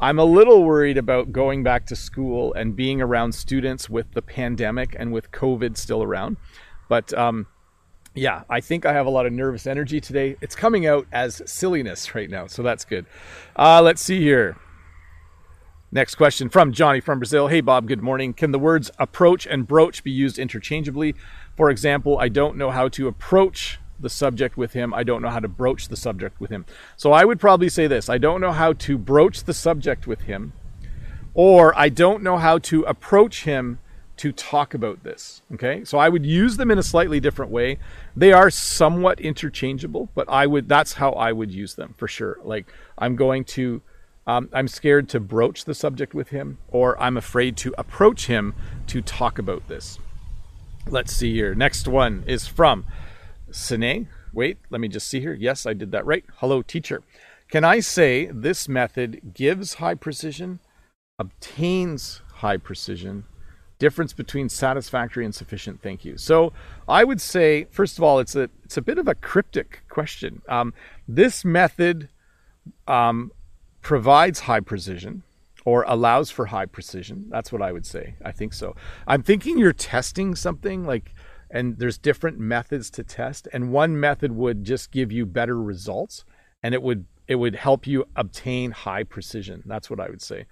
I'm 0.00 0.18
a 0.18 0.24
little 0.24 0.64
worried 0.64 0.96
about 0.96 1.32
going 1.32 1.62
back 1.62 1.86
to 1.86 1.96
school 1.96 2.54
and 2.54 2.74
being 2.74 3.02
around 3.02 3.32
students 3.32 3.90
with 3.90 4.12
the 4.14 4.22
pandemic 4.22 4.96
and 4.98 5.12
with 5.12 5.30
COVID 5.30 5.76
still 5.76 6.02
around. 6.02 6.38
But 6.88 7.12
um, 7.12 7.46
yeah, 8.14 8.44
I 8.48 8.60
think 8.60 8.86
I 8.86 8.94
have 8.94 9.06
a 9.06 9.10
lot 9.10 9.26
of 9.26 9.32
nervous 9.32 9.66
energy 9.66 10.00
today. 10.00 10.36
It's 10.40 10.56
coming 10.56 10.86
out 10.86 11.06
as 11.12 11.42
silliness 11.44 12.14
right 12.14 12.30
now, 12.30 12.46
so 12.46 12.62
that's 12.62 12.84
good. 12.84 13.04
Uh, 13.56 13.82
let's 13.82 14.00
see 14.00 14.20
here. 14.20 14.56
Next 15.92 16.14
question 16.14 16.48
from 16.48 16.72
Johnny 16.72 17.00
from 17.00 17.18
Brazil. 17.18 17.48
Hey, 17.48 17.60
Bob, 17.60 17.88
good 17.88 18.00
morning. 18.00 18.32
Can 18.32 18.52
the 18.52 18.60
words 18.60 18.92
approach 18.98 19.44
and 19.44 19.66
broach 19.66 20.04
be 20.04 20.10
used 20.12 20.38
interchangeably? 20.38 21.16
For 21.60 21.68
example, 21.68 22.18
I 22.18 22.30
don't 22.30 22.56
know 22.56 22.70
how 22.70 22.88
to 22.88 23.06
approach 23.06 23.80
the 24.00 24.08
subject 24.08 24.56
with 24.56 24.72
him. 24.72 24.94
I 24.94 25.02
don't 25.02 25.20
know 25.20 25.28
how 25.28 25.40
to 25.40 25.46
broach 25.46 25.88
the 25.88 25.96
subject 25.96 26.40
with 26.40 26.48
him. 26.48 26.64
So 26.96 27.12
I 27.12 27.26
would 27.26 27.38
probably 27.38 27.68
say 27.68 27.86
this 27.86 28.08
I 28.08 28.16
don't 28.16 28.40
know 28.40 28.52
how 28.52 28.72
to 28.72 28.96
broach 28.96 29.44
the 29.44 29.52
subject 29.52 30.06
with 30.06 30.22
him, 30.22 30.54
or 31.34 31.78
I 31.78 31.90
don't 31.90 32.22
know 32.22 32.38
how 32.38 32.56
to 32.60 32.84
approach 32.84 33.44
him 33.44 33.78
to 34.16 34.32
talk 34.32 34.72
about 34.72 35.04
this. 35.04 35.42
Okay. 35.52 35.84
So 35.84 35.98
I 35.98 36.08
would 36.08 36.24
use 36.24 36.56
them 36.56 36.70
in 36.70 36.78
a 36.78 36.82
slightly 36.82 37.20
different 37.20 37.52
way. 37.52 37.76
They 38.16 38.32
are 38.32 38.48
somewhat 38.48 39.20
interchangeable, 39.20 40.08
but 40.14 40.30
I 40.30 40.46
would, 40.46 40.66
that's 40.66 40.94
how 40.94 41.10
I 41.12 41.30
would 41.32 41.50
use 41.50 41.74
them 41.74 41.94
for 41.98 42.08
sure. 42.08 42.38
Like 42.42 42.72
I'm 42.96 43.16
going 43.16 43.44
to, 43.56 43.82
um, 44.26 44.48
I'm 44.54 44.66
scared 44.66 45.10
to 45.10 45.20
broach 45.20 45.66
the 45.66 45.74
subject 45.74 46.14
with 46.14 46.30
him, 46.30 46.56
or 46.70 46.98
I'm 46.98 47.18
afraid 47.18 47.58
to 47.58 47.74
approach 47.76 48.28
him 48.28 48.54
to 48.86 49.02
talk 49.02 49.38
about 49.38 49.68
this. 49.68 49.98
Let's 50.90 51.12
see 51.12 51.32
here. 51.32 51.54
Next 51.54 51.86
one 51.86 52.24
is 52.26 52.48
from 52.48 52.84
Sine. 53.52 54.08
Wait, 54.32 54.58
let 54.70 54.80
me 54.80 54.88
just 54.88 55.06
see 55.06 55.20
here. 55.20 55.34
Yes, 55.34 55.64
I 55.64 55.72
did 55.72 55.92
that 55.92 56.04
right. 56.04 56.24
Hello, 56.38 56.62
teacher. 56.62 57.02
Can 57.48 57.62
I 57.62 57.78
say 57.78 58.26
this 58.26 58.68
method 58.68 59.32
gives 59.32 59.74
high 59.74 59.94
precision, 59.94 60.58
obtains 61.16 62.22
high 62.34 62.56
precision, 62.56 63.22
difference 63.78 64.12
between 64.12 64.48
satisfactory 64.48 65.24
and 65.24 65.32
sufficient? 65.32 65.80
Thank 65.80 66.04
you. 66.04 66.18
So 66.18 66.52
I 66.88 67.04
would 67.04 67.20
say, 67.20 67.68
first 67.70 67.96
of 67.96 68.02
all, 68.02 68.18
it's 68.18 68.34
a 68.34 68.50
it's 68.64 68.76
a 68.76 68.82
bit 68.82 68.98
of 68.98 69.06
a 69.06 69.14
cryptic 69.14 69.82
question. 69.88 70.42
Um, 70.48 70.74
this 71.06 71.44
method 71.44 72.08
um, 72.88 73.30
provides 73.80 74.40
high 74.40 74.60
precision 74.60 75.22
or 75.70 75.84
allows 75.86 76.32
for 76.32 76.46
high 76.46 76.66
precision. 76.66 77.26
That's 77.28 77.52
what 77.52 77.62
I 77.62 77.70
would 77.70 77.86
say. 77.86 78.16
I 78.24 78.32
think 78.32 78.52
so. 78.52 78.74
I'm 79.06 79.22
thinking 79.22 79.56
you're 79.56 79.72
testing 79.72 80.34
something 80.34 80.84
like, 80.84 81.14
and 81.48 81.78
there's 81.78 81.96
different 81.96 82.40
methods 82.40 82.90
to 82.90 83.04
test, 83.04 83.46
and 83.52 83.70
one 83.70 84.00
method 84.00 84.32
would 84.32 84.64
just 84.64 84.90
give 84.90 85.12
you 85.12 85.24
better 85.26 85.62
results, 85.62 86.24
and 86.60 86.74
it 86.74 86.82
would 86.82 87.06
it 87.28 87.36
would 87.36 87.54
help 87.54 87.86
you 87.86 88.04
obtain 88.16 88.72
high 88.72 89.04
precision. 89.04 89.62
That's 89.64 89.88
what 89.88 90.00
I 90.00 90.08
would 90.08 90.20
say. 90.20 90.46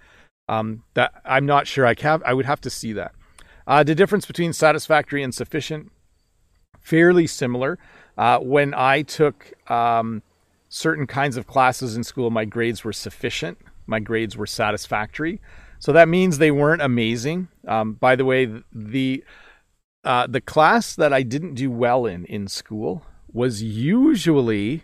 Um, 0.47 0.83
that 0.93 1.11
I'm 1.25 1.45
not 1.45 1.67
sure. 1.67 1.85
I 1.85 1.95
have 1.99 2.23
I 2.25 2.33
would 2.33 2.45
have 2.45 2.61
to 2.61 2.69
see 2.69 2.93
that. 2.93 3.11
Uh, 3.67 3.83
the 3.83 3.95
difference 3.95 4.25
between 4.25 4.53
satisfactory 4.53 5.21
and 5.21 5.35
sufficient, 5.35 5.91
fairly 6.79 7.27
similar. 7.27 7.77
Uh, 8.17 8.39
when 8.39 8.73
I 8.73 9.01
took 9.01 9.51
um, 9.69 10.23
certain 10.69 11.07
kinds 11.07 11.35
of 11.35 11.45
classes 11.45 11.97
in 11.97 12.05
school, 12.05 12.29
my 12.29 12.45
grades 12.45 12.85
were 12.85 12.93
sufficient 12.93 13.57
my 13.89 13.99
grades 13.99 14.37
were 14.37 14.47
satisfactory. 14.47 15.41
So 15.79 15.91
that 15.93 16.07
means 16.07 16.37
they 16.37 16.51
weren't 16.51 16.81
amazing. 16.81 17.47
Um, 17.67 17.93
by 17.93 18.15
the 18.15 18.25
way, 18.25 18.51
the 18.71 19.23
uh, 20.03 20.27
the 20.27 20.41
class 20.41 20.95
that 20.95 21.11
I 21.11 21.23
didn't 21.23 21.55
do 21.55 21.69
well 21.69 22.05
in 22.05 22.25
in 22.25 22.47
school 22.47 23.03
was 23.31 23.61
usually 23.63 24.83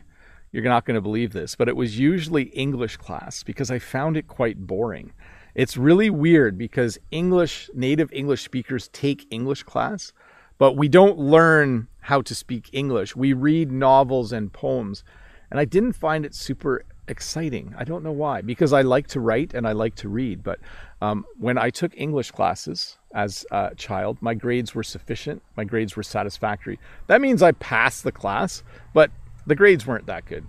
you're 0.51 0.63
not 0.63 0.85
going 0.85 0.95
to 0.95 1.01
believe 1.01 1.33
this, 1.33 1.55
but 1.55 1.67
it 1.67 1.75
was 1.75 1.99
usually 1.99 2.43
English 2.43 2.95
class 2.95 3.43
because 3.43 3.69
I 3.69 3.77
found 3.77 4.15
it 4.15 4.27
quite 4.27 4.65
boring. 4.65 5.11
It's 5.53 5.75
really 5.75 6.09
weird 6.09 6.57
because 6.57 6.97
English 7.11 7.69
native 7.73 8.11
English 8.13 8.43
speakers 8.43 8.87
take 8.89 9.27
English 9.29 9.63
class, 9.63 10.13
but 10.57 10.77
we 10.77 10.87
don't 10.87 11.17
learn 11.17 11.87
how 12.01 12.21
to 12.21 12.33
speak 12.33 12.69
English. 12.71 13.15
We 13.15 13.33
read 13.33 13.71
novels 13.71 14.31
and 14.31 14.51
poems, 14.53 15.03
and 15.51 15.59
I 15.59 15.65
didn't 15.65 15.93
find 15.93 16.25
it 16.25 16.33
super 16.33 16.85
exciting. 17.07 17.73
I 17.77 17.83
don't 17.83 18.03
know 18.03 18.11
why, 18.11 18.41
because 18.41 18.73
I 18.73 18.81
like 18.81 19.07
to 19.07 19.19
write 19.19 19.53
and 19.53 19.67
I 19.67 19.71
like 19.71 19.95
to 19.95 20.09
read. 20.09 20.43
But 20.43 20.59
um, 21.01 21.25
when 21.37 21.57
I 21.57 21.69
took 21.69 21.91
English 21.95 22.31
classes 22.31 22.97
as 23.13 23.45
a 23.51 23.73
child, 23.75 24.17
my 24.21 24.33
grades 24.33 24.73
were 24.75 24.83
sufficient, 24.83 25.41
my 25.55 25.63
grades 25.63 25.95
were 25.95 26.03
satisfactory. 26.03 26.79
That 27.07 27.21
means 27.21 27.41
I 27.41 27.51
passed 27.53 28.03
the 28.03 28.11
class, 28.11 28.63
but 28.93 29.11
the 29.45 29.55
grades 29.55 29.85
weren't 29.85 30.07
that 30.07 30.25
good. 30.25 30.45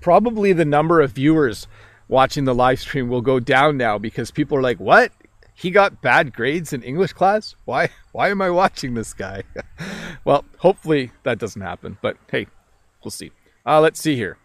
Probably 0.00 0.52
the 0.52 0.64
number 0.64 1.00
of 1.00 1.12
viewers 1.12 1.66
watching 2.08 2.44
the 2.44 2.54
live 2.54 2.80
stream 2.80 3.08
will 3.08 3.22
go 3.22 3.40
down 3.40 3.76
now 3.76 3.98
because 3.98 4.30
people 4.30 4.58
are 4.58 4.62
like, 4.62 4.78
what? 4.78 5.12
He 5.54 5.70
got 5.70 6.02
bad 6.02 6.34
grades 6.34 6.72
in 6.72 6.82
English 6.82 7.12
class? 7.12 7.54
Why 7.64 7.90
why 8.12 8.28
am 8.28 8.42
I 8.42 8.50
watching 8.50 8.94
this 8.94 9.14
guy? 9.14 9.44
well, 10.24 10.44
hopefully 10.58 11.12
that 11.22 11.38
doesn't 11.38 11.62
happen, 11.62 11.96
but 12.02 12.16
hey, 12.30 12.48
we'll 13.02 13.12
see. 13.12 13.30
Uh, 13.64 13.80
let's 13.80 14.00
see 14.00 14.16
here. 14.16 14.36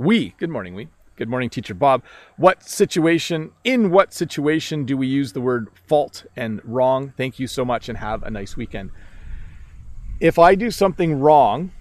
We, 0.00 0.30
good 0.38 0.48
morning, 0.48 0.74
we. 0.74 0.88
Good 1.16 1.28
morning, 1.28 1.50
Teacher 1.50 1.74
Bob. 1.74 2.02
What 2.38 2.66
situation, 2.66 3.50
in 3.64 3.90
what 3.90 4.14
situation 4.14 4.86
do 4.86 4.96
we 4.96 5.06
use 5.06 5.34
the 5.34 5.42
word 5.42 5.68
fault 5.86 6.24
and 6.34 6.62
wrong? 6.64 7.12
Thank 7.18 7.38
you 7.38 7.46
so 7.46 7.66
much 7.66 7.86
and 7.90 7.98
have 7.98 8.22
a 8.22 8.30
nice 8.30 8.56
weekend. 8.56 8.92
If 10.18 10.38
I 10.38 10.54
do 10.54 10.70
something 10.70 11.20
wrong, 11.20 11.72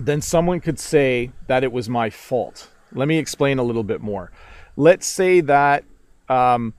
then 0.00 0.20
someone 0.20 0.58
could 0.58 0.80
say 0.80 1.30
that 1.46 1.62
it 1.62 1.70
was 1.70 1.88
my 1.88 2.10
fault. 2.10 2.70
Let 2.90 3.06
me 3.06 3.18
explain 3.18 3.60
a 3.60 3.62
little 3.62 3.84
bit 3.84 4.00
more. 4.00 4.32
Let's 4.74 5.06
say 5.06 5.40
that 5.42 5.84
um, 6.28 6.74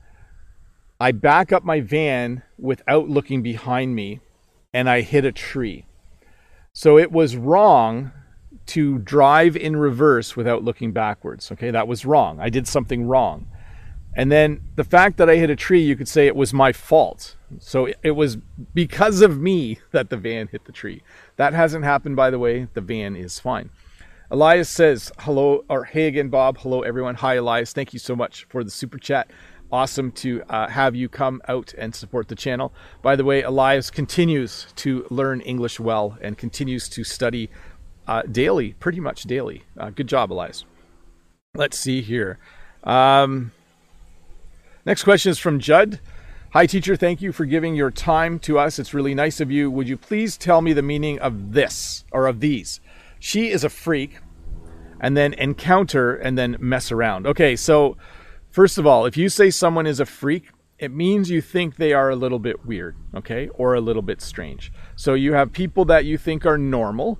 I 1.00 1.12
back 1.12 1.52
up 1.52 1.64
my 1.64 1.80
van 1.80 2.42
without 2.58 3.08
looking 3.08 3.42
behind 3.42 3.94
me 3.94 4.20
and 4.74 4.90
I 4.90 5.00
hit 5.00 5.24
a 5.24 5.32
tree. 5.32 5.86
So 6.74 6.98
it 6.98 7.10
was 7.10 7.34
wrong 7.34 8.12
to 8.68 8.98
drive 8.98 9.56
in 9.56 9.76
reverse 9.76 10.36
without 10.36 10.62
looking 10.62 10.92
backwards. 10.92 11.50
Okay, 11.52 11.70
that 11.70 11.88
was 11.88 12.04
wrong. 12.04 12.38
I 12.40 12.48
did 12.48 12.66
something 12.66 13.06
wrong. 13.06 13.48
And 14.14 14.32
then 14.32 14.62
the 14.76 14.84
fact 14.84 15.16
that 15.18 15.30
I 15.30 15.36
hit 15.36 15.50
a 15.50 15.56
tree, 15.56 15.80
you 15.80 15.94
could 15.94 16.08
say 16.08 16.26
it 16.26 16.34
was 16.34 16.52
my 16.52 16.72
fault. 16.72 17.36
So 17.60 17.88
it 18.02 18.10
was 18.12 18.36
because 18.74 19.20
of 19.20 19.38
me 19.38 19.78
that 19.92 20.10
the 20.10 20.16
van 20.16 20.48
hit 20.48 20.64
the 20.64 20.72
tree. 20.72 21.02
That 21.36 21.54
hasn't 21.54 21.84
happened, 21.84 22.16
by 22.16 22.30
the 22.30 22.38
way. 22.38 22.68
The 22.74 22.80
van 22.80 23.16
is 23.16 23.38
fine. 23.38 23.70
Elias 24.30 24.68
says, 24.68 25.10
hello, 25.20 25.64
or 25.70 25.84
hey 25.84 26.06
again, 26.06 26.28
Bob. 26.28 26.58
Hello, 26.58 26.82
everyone. 26.82 27.14
Hi, 27.14 27.34
Elias. 27.34 27.72
Thank 27.72 27.92
you 27.92 27.98
so 27.98 28.14
much 28.14 28.44
for 28.50 28.62
the 28.62 28.70
super 28.70 28.98
chat. 28.98 29.30
Awesome 29.70 30.12
to 30.12 30.42
uh, 30.48 30.66
have 30.68 30.94
you 30.94 31.08
come 31.08 31.40
out 31.46 31.72
and 31.78 31.94
support 31.94 32.28
the 32.28 32.34
channel. 32.34 32.72
By 33.02 33.16
the 33.16 33.24
way, 33.24 33.42
Elias 33.42 33.90
continues 33.90 34.66
to 34.76 35.06
learn 35.10 35.42
English 35.42 35.78
well 35.78 36.18
and 36.20 36.36
continues 36.36 36.88
to 36.90 37.04
study 37.04 37.50
uh, 38.08 38.22
daily, 38.22 38.72
pretty 38.80 38.98
much 39.00 39.22
daily. 39.24 39.62
Uh, 39.78 39.90
good 39.90 40.08
job, 40.08 40.32
Elias. 40.32 40.64
Let's 41.54 41.78
see 41.78 42.00
here. 42.00 42.38
Um, 42.82 43.52
next 44.84 45.04
question 45.04 45.30
is 45.30 45.38
from 45.38 45.60
Judd. 45.60 46.00
Hi, 46.52 46.64
teacher. 46.64 46.96
Thank 46.96 47.20
you 47.20 47.30
for 47.30 47.44
giving 47.44 47.74
your 47.74 47.90
time 47.90 48.38
to 48.40 48.58
us. 48.58 48.78
It's 48.78 48.94
really 48.94 49.14
nice 49.14 49.38
of 49.38 49.50
you. 49.50 49.70
Would 49.70 49.88
you 49.88 49.98
please 49.98 50.38
tell 50.38 50.62
me 50.62 50.72
the 50.72 50.82
meaning 50.82 51.18
of 51.18 51.52
this 51.52 52.04
or 52.10 52.26
of 52.26 52.40
these? 52.40 52.80
She 53.20 53.50
is 53.50 53.64
a 53.64 53.68
freak, 53.68 54.18
and 55.00 55.16
then 55.16 55.34
encounter, 55.34 56.14
and 56.14 56.38
then 56.38 56.56
mess 56.58 56.90
around. 56.90 57.26
Okay, 57.26 57.54
so 57.54 57.98
first 58.50 58.78
of 58.78 58.86
all, 58.86 59.04
if 59.04 59.16
you 59.16 59.28
say 59.28 59.50
someone 59.50 59.86
is 59.86 60.00
a 60.00 60.06
freak, 60.06 60.48
it 60.78 60.90
means 60.92 61.28
you 61.28 61.42
think 61.42 61.76
they 61.76 61.92
are 61.92 62.08
a 62.08 62.16
little 62.16 62.38
bit 62.38 62.64
weird, 62.64 62.96
okay, 63.14 63.48
or 63.54 63.74
a 63.74 63.80
little 63.80 64.02
bit 64.02 64.22
strange. 64.22 64.72
So 64.96 65.14
you 65.14 65.34
have 65.34 65.52
people 65.52 65.84
that 65.86 66.04
you 66.04 66.16
think 66.16 66.46
are 66.46 66.56
normal, 66.56 67.18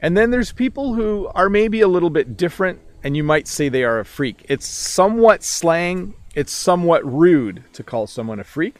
And 0.00 0.16
then 0.16 0.30
there's 0.30 0.52
people 0.52 0.94
who 0.94 1.28
are 1.34 1.50
maybe 1.50 1.80
a 1.80 1.88
little 1.88 2.10
bit 2.10 2.36
different, 2.36 2.80
and 3.02 3.16
you 3.16 3.24
might 3.24 3.48
say 3.48 3.68
they 3.68 3.84
are 3.84 3.98
a 3.98 4.04
freak. 4.04 4.44
It's 4.48 4.66
somewhat 4.66 5.42
slang, 5.42 6.14
it's 6.34 6.52
somewhat 6.52 7.04
rude 7.04 7.64
to 7.72 7.82
call 7.82 8.06
someone 8.06 8.38
a 8.38 8.44
freak, 8.44 8.76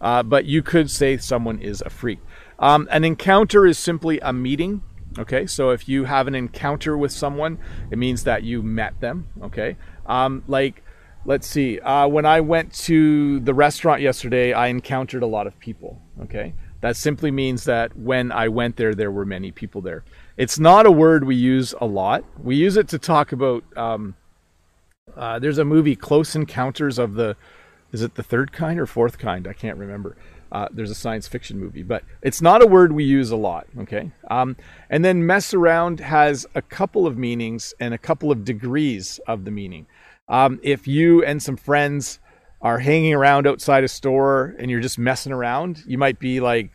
uh, 0.00 0.22
but 0.22 0.44
you 0.44 0.62
could 0.62 0.90
say 0.90 1.16
someone 1.16 1.60
is 1.60 1.82
a 1.84 1.90
freak. 1.90 2.20
Um, 2.58 2.88
an 2.90 3.04
encounter 3.04 3.66
is 3.66 3.78
simply 3.78 4.20
a 4.20 4.32
meeting. 4.32 4.82
Okay, 5.18 5.44
so 5.46 5.70
if 5.70 5.88
you 5.88 6.04
have 6.04 6.28
an 6.28 6.36
encounter 6.36 6.96
with 6.96 7.10
someone, 7.10 7.58
it 7.90 7.98
means 7.98 8.22
that 8.24 8.44
you 8.44 8.62
met 8.62 9.00
them. 9.00 9.26
Okay, 9.42 9.76
um, 10.06 10.44
like 10.46 10.84
let's 11.24 11.48
see, 11.48 11.80
uh, 11.80 12.06
when 12.06 12.24
I 12.24 12.40
went 12.40 12.72
to 12.84 13.40
the 13.40 13.52
restaurant 13.52 14.02
yesterday, 14.02 14.52
I 14.52 14.68
encountered 14.68 15.24
a 15.24 15.26
lot 15.26 15.48
of 15.48 15.58
people. 15.58 16.00
Okay, 16.22 16.54
that 16.80 16.96
simply 16.96 17.32
means 17.32 17.64
that 17.64 17.96
when 17.96 18.30
I 18.30 18.48
went 18.48 18.76
there, 18.76 18.94
there 18.94 19.10
were 19.10 19.26
many 19.26 19.50
people 19.50 19.80
there. 19.80 20.04
It's 20.40 20.58
not 20.58 20.86
a 20.86 20.90
word 20.90 21.24
we 21.24 21.36
use 21.36 21.74
a 21.82 21.84
lot. 21.84 22.24
We 22.42 22.56
use 22.56 22.78
it 22.78 22.88
to 22.88 22.98
talk 22.98 23.32
about. 23.32 23.62
Um, 23.76 24.16
uh, 25.14 25.38
there's 25.38 25.58
a 25.58 25.66
movie, 25.66 25.94
Close 25.94 26.34
Encounters 26.34 26.98
of 26.98 27.12
the, 27.12 27.36
is 27.92 28.00
it 28.00 28.14
the 28.14 28.22
third 28.22 28.50
kind 28.50 28.80
or 28.80 28.86
fourth 28.86 29.18
kind? 29.18 29.46
I 29.46 29.52
can't 29.52 29.76
remember. 29.76 30.16
Uh, 30.50 30.66
there's 30.70 30.90
a 30.90 30.94
science 30.94 31.28
fiction 31.28 31.58
movie, 31.58 31.82
but 31.82 32.04
it's 32.22 32.40
not 32.40 32.62
a 32.62 32.66
word 32.66 32.92
we 32.92 33.04
use 33.04 33.30
a 33.30 33.36
lot. 33.36 33.66
Okay. 33.80 34.12
Um, 34.30 34.56
and 34.88 35.04
then 35.04 35.26
mess 35.26 35.52
around 35.52 36.00
has 36.00 36.46
a 36.54 36.62
couple 36.62 37.06
of 37.06 37.18
meanings 37.18 37.74
and 37.78 37.92
a 37.92 37.98
couple 37.98 38.32
of 38.32 38.42
degrees 38.42 39.20
of 39.26 39.44
the 39.44 39.50
meaning. 39.50 39.86
Um, 40.26 40.58
if 40.62 40.88
you 40.88 41.22
and 41.22 41.42
some 41.42 41.58
friends 41.58 42.18
are 42.62 42.78
hanging 42.78 43.12
around 43.12 43.46
outside 43.46 43.84
a 43.84 43.88
store 43.88 44.54
and 44.58 44.70
you're 44.70 44.80
just 44.80 44.98
messing 44.98 45.32
around, 45.32 45.82
you 45.86 45.98
might 45.98 46.18
be 46.18 46.40
like 46.40 46.70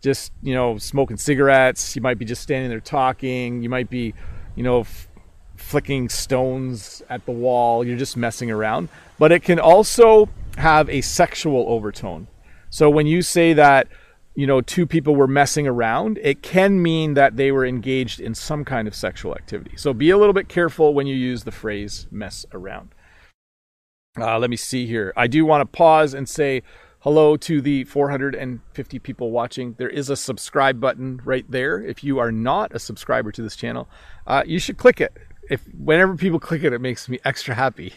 just, 0.00 0.32
you 0.42 0.54
know, 0.54 0.78
smoking 0.78 1.16
cigarettes. 1.16 1.96
You 1.96 2.02
might 2.02 2.18
be 2.18 2.24
just 2.24 2.42
standing 2.42 2.70
there 2.70 2.80
talking. 2.80 3.62
You 3.62 3.68
might 3.68 3.90
be, 3.90 4.14
you 4.54 4.62
know, 4.62 4.80
f- 4.80 5.08
flicking 5.56 6.08
stones 6.08 7.02
at 7.08 7.24
the 7.26 7.32
wall. 7.32 7.84
You're 7.84 7.98
just 7.98 8.16
messing 8.16 8.50
around. 8.50 8.88
But 9.18 9.32
it 9.32 9.42
can 9.42 9.58
also 9.58 10.28
have 10.56 10.88
a 10.88 11.00
sexual 11.00 11.66
overtone. 11.68 12.28
So 12.70 12.90
when 12.90 13.06
you 13.06 13.22
say 13.22 13.52
that, 13.54 13.88
you 14.34 14.46
know, 14.46 14.60
two 14.60 14.86
people 14.86 15.16
were 15.16 15.26
messing 15.26 15.66
around, 15.66 16.18
it 16.22 16.42
can 16.42 16.80
mean 16.80 17.14
that 17.14 17.36
they 17.36 17.50
were 17.50 17.66
engaged 17.66 18.20
in 18.20 18.34
some 18.34 18.64
kind 18.64 18.86
of 18.86 18.94
sexual 18.94 19.34
activity. 19.34 19.76
So 19.76 19.92
be 19.92 20.10
a 20.10 20.18
little 20.18 20.32
bit 20.32 20.48
careful 20.48 20.94
when 20.94 21.08
you 21.08 21.16
use 21.16 21.42
the 21.42 21.50
phrase 21.50 22.06
mess 22.10 22.46
around. 22.52 22.94
Uh, 24.16 24.38
let 24.38 24.50
me 24.50 24.56
see 24.56 24.86
here. 24.86 25.12
I 25.16 25.26
do 25.26 25.44
want 25.44 25.60
to 25.62 25.76
pause 25.76 26.14
and 26.14 26.28
say 26.28 26.62
hello 27.08 27.38
to 27.38 27.62
the 27.62 27.84
450 27.84 28.98
people 28.98 29.30
watching. 29.30 29.74
There 29.78 29.88
is 29.88 30.10
a 30.10 30.14
subscribe 30.14 30.78
button 30.78 31.22
right 31.24 31.50
there. 31.50 31.80
If 31.80 32.04
you 32.04 32.18
are 32.18 32.30
not 32.30 32.74
a 32.74 32.78
subscriber 32.78 33.32
to 33.32 33.40
this 33.40 33.56
channel, 33.56 33.88
uh, 34.26 34.42
you 34.44 34.58
should 34.58 34.76
click 34.76 35.00
it. 35.00 35.16
If 35.48 35.62
whenever 35.72 36.16
people 36.16 36.38
click 36.38 36.64
it, 36.64 36.74
it 36.74 36.82
makes 36.82 37.08
me 37.08 37.18
extra 37.24 37.54
happy. 37.54 37.94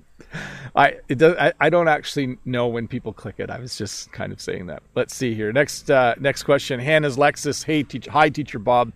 I 0.74 0.96
it 1.10 1.18
does. 1.18 1.36
I, 1.38 1.52
I 1.60 1.68
don't 1.68 1.88
actually 1.88 2.38
know 2.46 2.68
when 2.68 2.88
people 2.88 3.12
click 3.12 3.34
it. 3.36 3.50
I 3.50 3.58
was 3.58 3.76
just 3.76 4.12
kind 4.12 4.32
of 4.32 4.40
saying 4.40 4.64
that. 4.68 4.82
Let's 4.94 5.14
see 5.14 5.34
here. 5.34 5.52
Next 5.52 5.90
uh, 5.90 6.14
next 6.18 6.44
question. 6.44 6.80
Hannah's 6.80 7.18
Lexus. 7.18 7.64
Hey, 7.64 7.82
teacher. 7.82 8.10
Hi, 8.12 8.30
teacher 8.30 8.58
Bob. 8.58 8.94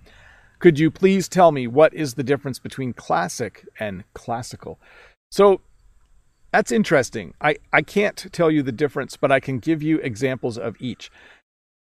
Could 0.60 0.78
you 0.78 0.90
please 0.90 1.28
tell 1.28 1.52
me 1.52 1.66
what 1.66 1.92
is 1.92 2.14
the 2.14 2.22
difference 2.22 2.58
between 2.58 2.94
classic 2.94 3.68
and 3.78 4.04
classical? 4.14 4.80
So 5.30 5.60
that's 6.52 6.70
interesting. 6.70 7.34
I, 7.40 7.56
I 7.72 7.82
can't 7.82 8.26
tell 8.32 8.50
you 8.50 8.62
the 8.62 8.72
difference, 8.72 9.16
but 9.16 9.32
I 9.32 9.40
can 9.40 9.58
give 9.58 9.82
you 9.82 9.98
examples 9.98 10.58
of 10.58 10.76
each. 10.78 11.10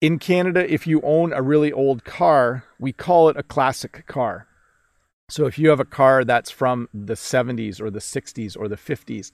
In 0.02 0.20
Canada, 0.20 0.72
if 0.72 0.86
you 0.86 1.02
own 1.02 1.34
a 1.34 1.42
really 1.42 1.72
old 1.72 2.04
car, 2.04 2.64
we 2.80 2.92
call 2.92 3.30
it 3.30 3.38
a 3.38 3.44
classic 3.44 4.06
car. 4.08 4.48
So 5.30 5.46
if 5.46 5.60
you 5.60 5.70
have 5.70 5.80
a 5.80 5.86
car 5.86 6.26
that's 6.26 6.50
from 6.50 6.90
the 6.94 7.14
70s 7.14 7.80
or 7.80 7.90
the 7.90 8.00
60s 8.00 8.58
or 8.58 8.68
the 8.68 8.76
50s, 8.76 9.32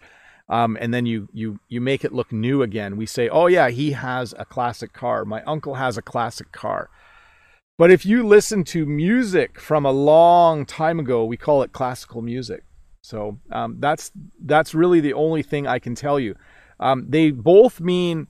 um, 0.48 0.78
and 0.80 0.94
then 0.94 1.08
you 1.08 1.28
you 1.34 1.60
you 1.70 1.82
make 1.82 2.06
it 2.06 2.14
look 2.14 2.32
new 2.32 2.62
again, 2.62 2.98
we 2.98 3.08
say, 3.08 3.28
"Oh 3.30 3.48
yeah, 3.48 3.70
he 3.70 3.94
has 3.94 4.36
a 4.38 4.46
classic 4.46 4.94
car. 4.94 5.26
My 5.26 5.42
uncle 5.44 5.76
has 5.76 5.98
a 5.98 6.04
classic 6.04 6.52
car." 6.52 6.90
But 7.80 7.90
if 7.90 8.06
you 8.06 8.26
listen 8.26 8.64
to 8.66 8.86
music 8.86 9.60
from 9.60 9.86
a 9.86 9.92
long 9.92 10.66
time 10.66 11.00
ago, 11.00 11.26
we 11.26 11.36
call 11.36 11.64
it 11.64 11.74
classical 11.74 12.22
music. 12.22 12.65
So 13.06 13.38
um, 13.52 13.78
that's 13.80 14.12
that's 14.40 14.74
really 14.74 15.00
the 15.00 15.14
only 15.14 15.44
thing 15.44 15.68
I 15.68 15.78
can 15.78 15.94
tell 15.94 16.20
you. 16.20 16.36
Um, 16.80 17.06
they 17.08 17.30
both 17.30 17.80
mean 17.80 18.28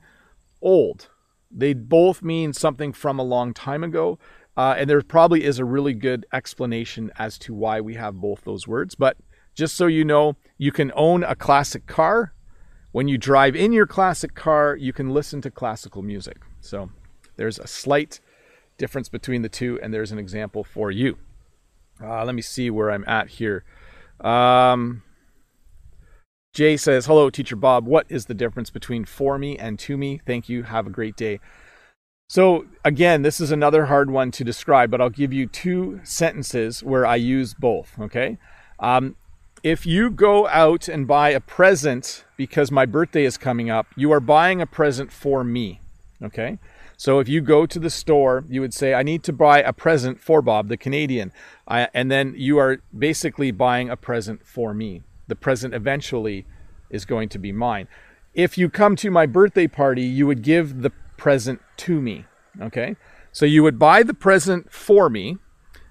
old. 0.62 1.08
They 1.50 1.74
both 1.74 2.22
mean 2.22 2.52
something 2.52 2.92
from 2.92 3.18
a 3.18 3.24
long 3.24 3.54
time 3.54 3.86
ago. 3.86 4.20
Uh, 4.58 4.76
and 4.78 4.90
there 4.90 5.02
probably 5.02 5.46
is 5.46 5.60
a 5.60 5.66
really 5.66 5.94
good 5.94 6.26
explanation 6.34 7.10
as 7.18 7.38
to 7.40 7.54
why 7.54 7.80
we 7.80 7.94
have 7.94 8.16
both 8.16 8.44
those 8.44 8.68
words. 8.68 8.96
But 8.96 9.18
just 9.54 9.76
so 9.76 9.88
you 9.88 10.04
know, 10.04 10.36
you 10.58 10.74
can 10.74 10.92
own 10.96 11.24
a 11.24 11.36
classic 11.36 11.88
car. 11.88 12.34
When 12.92 13.08
you 13.08 13.18
drive 13.18 13.56
in 13.56 13.72
your 13.72 13.88
classic 13.88 14.36
car, 14.36 14.76
you 14.76 14.92
can 14.92 15.10
listen 15.10 15.42
to 15.42 15.52
classical 15.52 16.02
music. 16.02 16.42
So 16.60 16.90
there's 17.38 17.60
a 17.60 17.68
slight 17.68 18.20
difference 18.78 19.08
between 19.08 19.42
the 19.42 19.50
two, 19.50 19.80
and 19.82 19.94
there's 19.94 20.12
an 20.12 20.20
example 20.20 20.66
for 20.66 20.92
you. 20.92 21.18
Uh, 22.02 22.26
let 22.26 22.36
me 22.36 22.42
see 22.42 22.70
where 22.70 22.92
I'm 22.92 23.06
at 23.08 23.30
here. 23.30 23.64
Um, 24.22 25.04
Jay 26.54 26.78
says, 26.78 27.06
Hello, 27.06 27.30
Teacher 27.30 27.56
Bob. 27.56 27.86
What 27.86 28.06
is 28.10 28.26
the 28.26 28.34
difference 28.34 28.70
between 28.70 29.06
for 29.06 29.38
me 29.38 29.58
and 29.58 29.78
to 29.80 29.98
me? 29.98 30.22
Thank 30.26 30.48
you. 30.48 30.64
Have 30.64 30.88
a 30.88 30.90
great 30.90 31.16
day. 31.16 31.40
So, 32.28 32.66
again, 32.84 33.22
this 33.22 33.40
is 33.40 33.52
another 33.52 33.86
hard 33.86 34.10
one 34.10 34.32
to 34.32 34.44
describe, 34.44 34.90
but 34.90 35.00
I'll 35.00 35.10
give 35.10 35.32
you 35.32 35.46
two 35.46 36.00
sentences 36.04 36.84
where 36.84 37.06
I 37.06 37.18
use 37.18 37.54
both, 37.54 38.00
okay? 38.00 38.40
Um, 38.80 39.16
if 39.62 39.86
you 39.86 40.10
go 40.10 40.48
out 40.48 40.88
and 40.88 41.08
buy 41.08 41.30
a 41.30 41.40
present 41.40 42.26
because 42.36 42.72
my 42.72 42.86
birthday 42.86 43.26
is 43.26 43.38
coming 43.38 43.70
up, 43.70 43.88
you 43.96 44.12
are 44.12 44.20
buying 44.20 44.60
a 44.60 44.66
present 44.66 45.12
for 45.12 45.44
me, 45.44 45.82
okay? 46.24 46.58
So 46.98 47.20
if 47.20 47.28
you 47.28 47.42
go 47.42 47.66
to 47.66 47.80
the 47.80 47.90
store, 47.90 48.46
you 48.48 48.62
would 48.62 48.74
say, 48.74 48.94
I 48.94 49.04
need 49.04 49.24
to 49.24 49.34
buy 49.34 49.62
a 49.62 49.74
present 49.74 50.20
for 50.20 50.42
Bob, 50.42 50.70
the 50.70 50.78
Canadian. 50.78 51.32
I, 51.68 51.90
and 51.94 52.10
then 52.10 52.34
you 52.38 52.58
are 52.58 52.82
basically 52.98 53.52
buying 53.52 53.90
a 53.90 53.98
present 53.98 54.46
for 54.46 54.74
me. 54.74 55.04
The 55.28 55.36
present 55.36 55.74
eventually 55.74 56.46
is 56.90 57.06
going 57.06 57.30
to 57.30 57.40
be 57.40 57.52
mine. 57.52 57.88
If 58.34 58.58
you 58.58 58.70
come 58.70 58.96
to 58.98 59.12
my 59.12 59.26
birthday 59.26 59.68
party, 59.68 60.04
you 60.04 60.28
would 60.28 60.42
give 60.42 60.82
the 60.82 60.92
present 61.18 61.62
to 61.78 62.02
me. 62.02 62.26
Okay? 62.62 62.96
So 63.32 63.46
you 63.46 63.64
would 63.64 63.78
buy 63.78 64.04
the 64.04 64.14
present 64.14 64.72
for 64.72 65.10
me, 65.10 65.38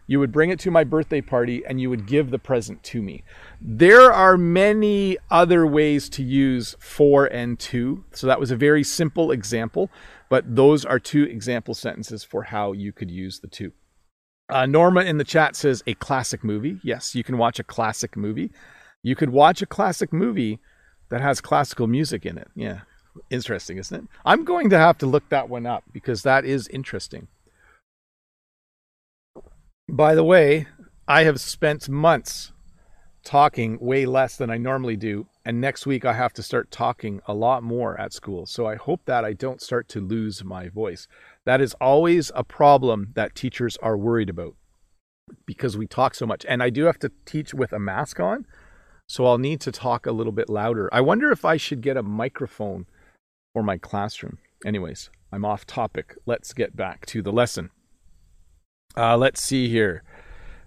you 0.06 0.20
would 0.20 0.32
bring 0.32 0.50
it 0.50 0.58
to 0.60 0.70
my 0.70 0.84
birthday 0.84 1.20
party, 1.20 1.64
and 1.66 1.80
you 1.80 1.88
would 1.88 2.06
give 2.06 2.30
the 2.30 2.38
present 2.38 2.82
to 2.84 3.02
me. 3.02 3.24
There 3.60 4.12
are 4.12 4.36
many 4.36 5.16
other 5.30 5.66
ways 5.66 6.08
to 6.10 6.22
use 6.22 6.76
for 6.78 7.24
and 7.26 7.58
to. 7.60 8.04
So 8.12 8.26
that 8.26 8.38
was 8.38 8.50
a 8.50 8.56
very 8.56 8.84
simple 8.84 9.30
example, 9.30 9.90
but 10.28 10.56
those 10.56 10.84
are 10.84 10.98
two 10.98 11.24
example 11.24 11.74
sentences 11.74 12.24
for 12.24 12.44
how 12.44 12.72
you 12.72 12.92
could 12.92 13.10
use 13.10 13.40
the 13.40 13.48
two. 13.48 13.72
Uh, 14.48 14.66
Norma 14.66 15.02
in 15.02 15.18
the 15.18 15.24
chat 15.24 15.56
says 15.56 15.82
a 15.86 15.94
classic 15.94 16.44
movie. 16.44 16.78
Yes, 16.82 17.14
you 17.14 17.24
can 17.24 17.38
watch 17.38 17.58
a 17.58 17.64
classic 17.64 18.16
movie. 18.16 18.50
You 19.02 19.16
could 19.16 19.30
watch 19.30 19.62
a 19.62 19.66
classic 19.66 20.12
movie 20.12 20.60
that 21.08 21.20
has 21.20 21.40
classical 21.40 21.86
music 21.86 22.26
in 22.26 22.38
it. 22.38 22.48
Yeah, 22.54 22.80
interesting, 23.30 23.78
isn't 23.78 24.04
it? 24.04 24.08
I'm 24.24 24.44
going 24.44 24.70
to 24.70 24.78
have 24.78 24.98
to 24.98 25.06
look 25.06 25.28
that 25.30 25.48
one 25.48 25.66
up 25.66 25.84
because 25.92 26.22
that 26.22 26.44
is 26.44 26.68
interesting. 26.68 27.28
By 29.88 30.14
the 30.14 30.24
way, 30.24 30.66
I 31.06 31.24
have 31.24 31.40
spent 31.40 31.88
months 31.88 32.52
talking 33.24 33.78
way 33.80 34.06
less 34.06 34.36
than 34.36 34.50
I 34.50 34.58
normally 34.58 34.96
do, 34.96 35.26
and 35.44 35.60
next 35.60 35.86
week 35.86 36.04
I 36.04 36.12
have 36.12 36.32
to 36.34 36.42
start 36.42 36.70
talking 36.70 37.20
a 37.26 37.34
lot 37.34 37.62
more 37.62 37.98
at 37.98 38.12
school. 38.12 38.46
So 38.46 38.66
I 38.66 38.76
hope 38.76 39.02
that 39.06 39.24
I 39.24 39.32
don't 39.32 39.62
start 39.62 39.88
to 39.88 40.00
lose 40.00 40.44
my 40.44 40.68
voice. 40.68 41.08
That 41.44 41.60
is 41.60 41.74
always 41.80 42.30
a 42.34 42.44
problem 42.44 43.12
that 43.14 43.34
teachers 43.34 43.76
are 43.78 43.96
worried 43.96 44.30
about 44.30 44.54
because 45.46 45.76
we 45.76 45.86
talk 45.86 46.14
so 46.14 46.26
much. 46.26 46.44
And 46.48 46.62
I 46.62 46.70
do 46.70 46.84
have 46.84 46.98
to 47.00 47.10
teach 47.24 47.54
with 47.54 47.72
a 47.72 47.78
mask 47.78 48.20
on, 48.20 48.46
so 49.08 49.26
I'll 49.26 49.38
need 49.38 49.60
to 49.62 49.72
talk 49.72 50.06
a 50.06 50.12
little 50.12 50.32
bit 50.32 50.48
louder. 50.48 50.88
I 50.92 51.00
wonder 51.00 51.30
if 51.32 51.44
I 51.44 51.56
should 51.56 51.80
get 51.80 51.96
a 51.96 52.02
microphone 52.02 52.86
for 53.52 53.62
my 53.62 53.78
classroom. 53.78 54.38
Anyways, 54.64 55.10
I'm 55.32 55.44
off 55.44 55.66
topic. 55.66 56.16
Let's 56.26 56.52
get 56.52 56.76
back 56.76 57.06
to 57.06 57.22
the 57.22 57.32
lesson. 57.32 57.70
Uh, 58.96 59.16
let's 59.16 59.42
see 59.42 59.68
here. 59.68 60.02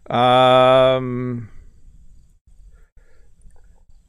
Um, 0.09 1.49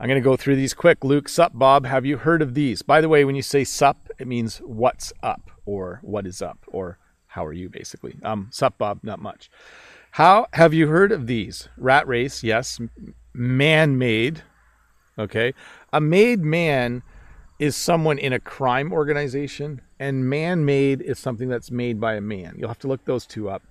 I'm 0.01 0.07
going 0.09 0.21
to 0.21 0.25
go 0.25 0.37
through 0.37 0.57
these 0.57 0.75
quick. 0.75 1.03
Luke, 1.03 1.29
sup, 1.29 1.53
Bob. 1.55 1.85
Have 1.85 2.07
you 2.07 2.19
heard 2.19 2.41
of 2.41 2.55
these? 2.55 2.83
By 2.83 3.01
the 3.01 3.09
way, 3.09 3.25
when 3.25 3.35
you 3.35 3.43
say 3.43 3.65
sup, 3.65 4.09
it 4.19 4.29
means 4.29 4.59
what's 4.59 5.13
up 5.23 5.51
or 5.67 5.99
what 6.03 6.27
is 6.27 6.41
up 6.41 6.59
or 6.69 6.99
how 7.27 7.45
are 7.45 7.53
you, 7.53 7.69
basically. 7.69 8.17
Um, 8.23 8.49
sup, 8.53 8.79
Bob, 8.79 9.01
not 9.03 9.21
much. 9.21 9.51
How 10.13 10.47
have 10.53 10.73
you 10.73 10.87
heard 10.87 11.11
of 11.11 11.27
these? 11.27 11.69
Rat 11.77 12.07
race, 12.07 12.45
yes. 12.45 12.81
Man 13.35 13.99
made, 13.99 14.43
okay. 15.19 15.53
A 15.93 16.01
made 16.01 16.41
man 16.41 17.03
is 17.59 17.75
someone 17.77 18.19
in 18.19 18.33
a 18.33 18.41
crime 18.41 18.93
organization, 18.93 19.81
and 19.99 20.29
man 20.29 20.65
made 20.65 21.03
is 21.03 21.19
something 21.19 21.49
that's 21.49 21.71
made 21.71 22.01
by 22.01 22.15
a 22.15 22.21
man. 22.21 22.55
You'll 22.57 22.69
have 22.69 22.79
to 22.81 22.89
look 22.89 23.05
those 23.05 23.27
two 23.27 23.49
up. 23.49 23.63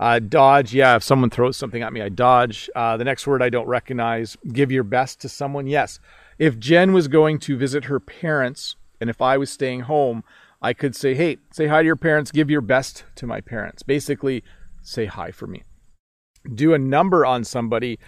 Uh, 0.00 0.20
dodge, 0.20 0.72
yeah, 0.72 0.96
if 0.96 1.02
someone 1.02 1.30
throws 1.30 1.56
something 1.56 1.82
at 1.82 1.92
me, 1.92 2.00
I 2.00 2.08
dodge. 2.08 2.70
Uh, 2.74 2.96
the 2.96 3.04
next 3.04 3.26
word 3.26 3.42
I 3.42 3.48
don't 3.48 3.66
recognize, 3.66 4.36
give 4.52 4.70
your 4.70 4.84
best 4.84 5.20
to 5.22 5.28
someone, 5.28 5.66
yes. 5.66 5.98
If 6.38 6.58
Jen 6.58 6.92
was 6.92 7.08
going 7.08 7.40
to 7.40 7.56
visit 7.56 7.86
her 7.86 7.98
parents 7.98 8.76
and 9.00 9.10
if 9.10 9.20
I 9.20 9.36
was 9.36 9.50
staying 9.50 9.80
home, 9.80 10.22
I 10.62 10.72
could 10.72 10.94
say, 10.94 11.14
hey, 11.14 11.38
say 11.52 11.66
hi 11.66 11.82
to 11.82 11.86
your 11.86 11.96
parents, 11.96 12.30
give 12.30 12.50
your 12.50 12.60
best 12.60 13.04
to 13.16 13.26
my 13.26 13.40
parents. 13.40 13.82
Basically, 13.82 14.42
say 14.82 15.06
hi 15.06 15.30
for 15.30 15.46
me. 15.46 15.64
Do 16.52 16.74
a 16.74 16.78
number 16.78 17.26
on 17.26 17.44
somebody. 17.44 17.98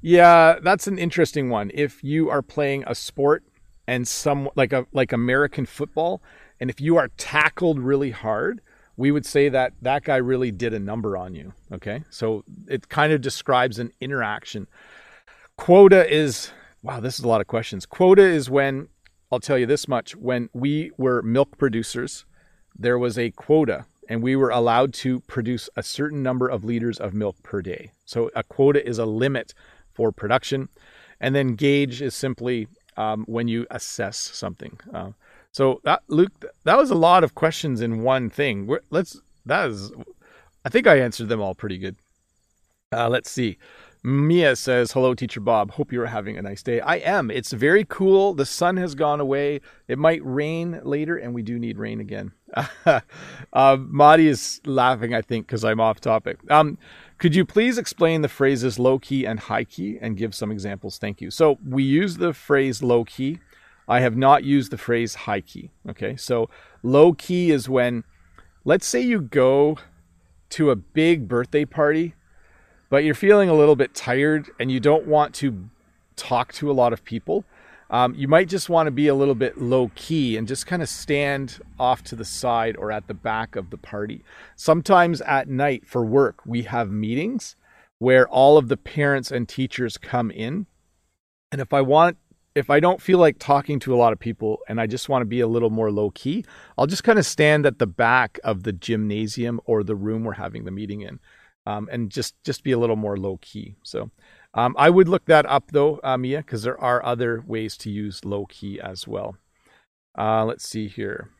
Yeah, 0.00 0.58
that's 0.62 0.86
an 0.86 0.98
interesting 0.98 1.50
one. 1.50 1.70
If 1.74 2.02
you 2.02 2.30
are 2.30 2.42
playing 2.42 2.84
a 2.86 2.94
sport 2.94 3.44
and 3.86 4.08
some 4.08 4.48
like 4.54 4.72
a 4.72 4.86
like 4.92 5.12
American 5.12 5.66
football, 5.66 6.22
and 6.58 6.70
if 6.70 6.80
you 6.80 6.96
are 6.96 7.08
tackled 7.16 7.78
really 7.78 8.10
hard, 8.10 8.60
we 9.00 9.10
would 9.10 9.24
say 9.24 9.48
that 9.48 9.72
that 9.80 10.04
guy 10.04 10.16
really 10.16 10.50
did 10.50 10.74
a 10.74 10.78
number 10.78 11.16
on 11.16 11.34
you. 11.34 11.54
Okay, 11.72 12.04
so 12.10 12.44
it 12.68 12.90
kind 12.90 13.14
of 13.14 13.22
describes 13.22 13.78
an 13.78 13.90
interaction. 13.98 14.66
Quota 15.56 16.06
is 16.06 16.52
wow, 16.82 17.00
this 17.00 17.18
is 17.18 17.24
a 17.24 17.28
lot 17.28 17.40
of 17.40 17.46
questions. 17.46 17.86
Quota 17.86 18.22
is 18.22 18.50
when 18.50 18.88
I'll 19.32 19.40
tell 19.40 19.56
you 19.56 19.64
this 19.64 19.88
much: 19.88 20.14
when 20.16 20.50
we 20.52 20.90
were 20.98 21.22
milk 21.22 21.56
producers, 21.56 22.26
there 22.78 22.98
was 22.98 23.18
a 23.18 23.30
quota 23.30 23.86
and 24.10 24.22
we 24.22 24.36
were 24.36 24.50
allowed 24.50 24.92
to 24.92 25.20
produce 25.20 25.70
a 25.76 25.82
certain 25.82 26.22
number 26.22 26.48
of 26.48 26.64
liters 26.64 26.98
of 26.98 27.14
milk 27.14 27.36
per 27.42 27.62
day. 27.62 27.92
So 28.04 28.30
a 28.34 28.42
quota 28.42 28.86
is 28.86 28.98
a 28.98 29.06
limit 29.06 29.54
for 29.94 30.12
production. 30.12 30.68
And 31.20 31.32
then 31.34 31.54
gauge 31.54 32.02
is 32.02 32.14
simply 32.14 32.66
um, 32.96 33.24
when 33.28 33.46
you 33.46 33.66
assess 33.70 34.18
something. 34.18 34.80
Uh, 34.92 35.12
so 35.52 35.80
that 35.84 36.02
Luke, 36.08 36.44
that 36.64 36.78
was 36.78 36.90
a 36.90 36.94
lot 36.94 37.24
of 37.24 37.34
questions 37.34 37.80
in 37.80 38.02
one 38.02 38.30
thing. 38.30 38.66
We're, 38.66 38.80
let's 38.90 39.20
that 39.46 39.70
is, 39.70 39.92
I 40.64 40.68
think 40.68 40.86
I 40.86 41.00
answered 41.00 41.28
them 41.28 41.40
all 41.40 41.54
pretty 41.54 41.78
good. 41.78 41.96
Uh, 42.92 43.08
let's 43.08 43.30
see. 43.30 43.58
Mia 44.02 44.56
says, 44.56 44.92
Hello, 44.92 45.14
Teacher 45.14 45.40
Bob. 45.40 45.72
Hope 45.72 45.92
you're 45.92 46.06
having 46.06 46.38
a 46.38 46.42
nice 46.42 46.62
day. 46.62 46.80
I 46.80 46.96
am. 46.96 47.30
It's 47.30 47.52
very 47.52 47.84
cool. 47.84 48.32
The 48.32 48.46
sun 48.46 48.78
has 48.78 48.94
gone 48.94 49.20
away. 49.20 49.60
It 49.88 49.98
might 49.98 50.22
rain 50.24 50.80
later, 50.82 51.16
and 51.18 51.34
we 51.34 51.42
do 51.42 51.58
need 51.58 51.78
rain 51.78 52.00
again. 52.00 52.32
uh, 52.86 53.76
Madi 53.78 54.26
is 54.26 54.60
laughing, 54.64 55.14
I 55.14 55.20
think, 55.20 55.46
because 55.46 55.64
I'm 55.64 55.80
off 55.80 56.00
topic. 56.00 56.38
Um, 56.50 56.78
could 57.18 57.34
you 57.34 57.44
please 57.44 57.76
explain 57.76 58.22
the 58.22 58.28
phrases 58.28 58.78
low 58.78 58.98
key 58.98 59.26
and 59.26 59.38
high 59.38 59.64
key 59.64 59.98
and 60.00 60.16
give 60.16 60.34
some 60.34 60.50
examples? 60.50 60.96
Thank 60.96 61.20
you. 61.20 61.30
So 61.30 61.58
we 61.64 61.82
use 61.82 62.16
the 62.16 62.32
phrase 62.32 62.82
low 62.82 63.04
key. 63.04 63.38
I 63.90 64.00
have 64.00 64.16
not 64.16 64.44
used 64.44 64.72
the 64.72 64.78
phrase 64.78 65.14
high 65.14 65.42
key. 65.42 65.70
Okay. 65.88 66.16
So 66.16 66.48
low 66.82 67.12
key 67.12 67.50
is 67.50 67.68
when, 67.68 68.04
let's 68.64 68.86
say 68.86 69.00
you 69.00 69.20
go 69.20 69.76
to 70.50 70.70
a 70.70 70.76
big 70.76 71.28
birthday 71.28 71.64
party 71.64 72.14
but 72.90 73.04
you're 73.04 73.14
feeling 73.14 73.48
a 73.48 73.54
little 73.54 73.76
bit 73.76 73.94
tired 73.94 74.50
and 74.58 74.70
you 74.70 74.80
don't 74.80 75.06
want 75.06 75.32
to 75.36 75.70
talk 76.16 76.52
to 76.54 76.70
a 76.70 76.74
lot 76.74 76.92
of 76.92 77.04
people, 77.04 77.44
um, 77.88 78.14
you 78.14 78.28
might 78.28 78.48
just 78.48 78.68
want 78.68 78.88
to 78.88 78.90
be 78.90 79.06
a 79.06 79.14
little 79.14 79.34
bit 79.34 79.58
low 79.58 79.90
key 79.94 80.36
and 80.36 80.46
just 80.46 80.66
kind 80.66 80.82
of 80.82 80.88
stand 80.88 81.60
off 81.78 82.02
to 82.04 82.16
the 82.16 82.24
side 82.24 82.76
or 82.76 82.92
at 82.92 83.06
the 83.06 83.14
back 83.14 83.56
of 83.56 83.70
the 83.70 83.76
party. 83.78 84.22
Sometimes 84.56 85.20
at 85.22 85.48
night 85.48 85.86
for 85.86 86.04
work, 86.04 86.40
we 86.44 86.62
have 86.64 86.90
meetings 86.90 87.56
where 87.98 88.28
all 88.28 88.58
of 88.58 88.68
the 88.68 88.76
parents 88.76 89.30
and 89.30 89.48
teachers 89.48 89.96
come 89.96 90.30
in. 90.30 90.66
And 91.52 91.60
if 91.60 91.72
I 91.72 91.80
want, 91.80 92.16
if 92.54 92.70
I 92.70 92.80
don't 92.80 93.00
feel 93.00 93.18
like 93.18 93.38
talking 93.38 93.78
to 93.80 93.94
a 93.94 93.96
lot 93.96 94.12
of 94.12 94.18
people 94.18 94.58
and 94.68 94.80
I 94.80 94.86
just 94.86 95.08
want 95.08 95.22
to 95.22 95.26
be 95.26 95.40
a 95.40 95.46
little 95.46 95.70
more 95.70 95.90
low 95.90 96.10
key, 96.10 96.44
I'll 96.76 96.86
just 96.86 97.04
kind 97.04 97.18
of 97.18 97.26
stand 97.26 97.66
at 97.66 97.78
the 97.78 97.86
back 97.86 98.40
of 98.42 98.64
the 98.64 98.72
gymnasium 98.72 99.60
or 99.64 99.82
the 99.82 99.94
room 99.94 100.24
we're 100.24 100.32
having 100.32 100.64
the 100.64 100.70
meeting 100.70 101.02
in 101.02 101.20
um, 101.66 101.88
and 101.92 102.10
just 102.10 102.34
just 102.44 102.64
be 102.64 102.72
a 102.72 102.78
little 102.78 102.96
more 102.96 103.16
low 103.16 103.38
key. 103.40 103.76
So 103.82 104.10
um, 104.54 104.74
I 104.78 104.90
would 104.90 105.08
look 105.08 105.26
that 105.26 105.46
up 105.46 105.70
though, 105.72 106.00
uh, 106.02 106.16
Mia, 106.16 106.38
because 106.38 106.62
there 106.62 106.80
are 106.80 107.04
other 107.04 107.42
ways 107.46 107.76
to 107.78 107.90
use 107.90 108.24
low 108.24 108.46
key 108.46 108.80
as 108.80 109.06
well. 109.06 109.36
Uh, 110.18 110.44
let's 110.44 110.68
see 110.68 110.88
here. 110.88 111.30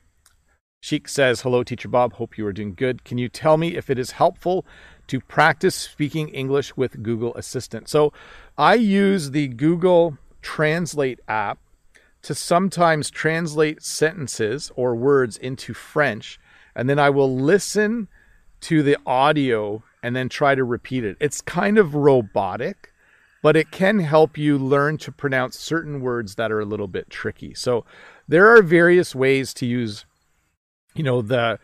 Sheik 0.83 1.09
says, 1.09 1.43
Hello, 1.43 1.63
Teacher 1.63 1.89
Bob. 1.89 2.15
Hope 2.15 2.39
you 2.39 2.47
are 2.47 2.55
doing 2.55 2.75
good. 2.75 3.05
Can 3.05 3.19
you 3.19 3.29
tell 3.29 3.59
me 3.59 3.77
if 3.77 3.91
it 3.91 3.99
is 3.99 4.13
helpful 4.13 4.65
to 5.09 5.21
practice 5.21 5.75
speaking 5.75 6.29
English 6.29 6.75
with 6.75 7.03
Google 7.03 7.35
Assistant? 7.35 7.89
So 7.89 8.15
I 8.57 8.75
use 8.75 9.33
the 9.33 9.49
Google 9.49 10.17
Translate 10.43 11.21
app 11.29 11.59
to 12.23 12.35
sometimes 12.35 13.11
translate 13.11 13.83
sentences 13.83 14.71
or 14.77 14.95
words 14.95 15.37
into 15.37 15.73
French, 15.73 16.39
and 16.75 16.89
then 16.89 16.99
I 16.99 17.11
will 17.11 17.35
listen 17.35 18.09
to 18.63 18.83
the 18.83 18.99
audio 19.07 19.83
and 20.03 20.15
then 20.15 20.29
try 20.29 20.55
to 20.55 20.65
repeat 20.65 21.05
it. 21.05 21.17
It's 21.21 21.41
kind 21.41 21.79
of 21.79 21.95
robotic, 21.95 22.93
but 23.43 23.57
it 23.57 23.71
can 23.71 24.01
help 24.01 24.37
you 24.37 24.59
learn 24.59 24.99
to 24.99 25.13
pronounce 25.13 25.59
certain 25.59 26.01
words 26.01 26.35
that 26.35 26.53
are 26.53 26.61
a 26.61 26.67
little 26.67 26.89
bit 26.89 27.09
tricky. 27.09 27.55
So 27.55 27.85
there 28.29 28.49
are 28.55 28.63
various 28.63 29.15
ways 29.15 29.55
to 29.55 29.67
use, 29.67 30.05
you 30.95 31.03
know, 31.03 31.23
the 31.23 31.59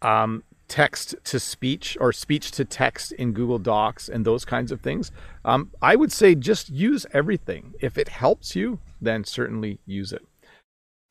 um, 0.00 0.42
text 0.68 1.14
to 1.24 1.40
speech 1.40 1.96
or 2.00 2.12
speech 2.12 2.50
to 2.52 2.64
text 2.64 3.12
in 3.12 3.32
Google 3.32 3.58
Docs 3.58 4.08
and 4.08 4.24
those 4.24 4.44
kinds 4.44 4.70
of 4.70 4.80
things. 4.80 5.10
Um, 5.44 5.70
I 5.82 5.96
would 5.96 6.12
say 6.12 6.34
just 6.34 6.68
use 6.68 7.06
everything. 7.12 7.74
If 7.80 7.98
it 7.98 8.08
helps 8.08 8.54
you, 8.54 8.78
then 9.00 9.24
certainly 9.24 9.80
use 9.86 10.12
it. 10.12 10.24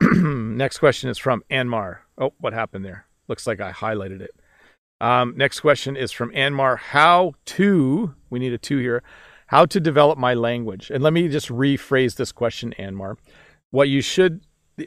Next 0.00 0.78
question 0.78 1.10
is 1.10 1.18
from 1.18 1.42
Anmar. 1.50 1.98
Oh, 2.16 2.32
what 2.38 2.52
happened 2.52 2.84
there? 2.84 3.06
Looks 3.26 3.46
like 3.46 3.60
I 3.60 3.72
highlighted 3.72 4.20
it. 4.20 4.30
Um, 5.00 5.34
next 5.36 5.60
question 5.60 5.96
is 5.96 6.10
from 6.10 6.32
Anmar. 6.32 6.78
How 6.78 7.34
to, 7.46 8.14
we 8.30 8.38
need 8.38 8.52
a 8.52 8.58
two 8.58 8.78
here, 8.78 9.02
how 9.48 9.64
to 9.66 9.80
develop 9.80 10.18
my 10.18 10.34
language. 10.34 10.90
And 10.90 11.02
let 11.02 11.12
me 11.12 11.28
just 11.28 11.48
rephrase 11.48 12.16
this 12.16 12.32
question, 12.32 12.74
Anmar. 12.78 13.16
What 13.70 13.88
you 13.88 14.00
should, 14.00 14.42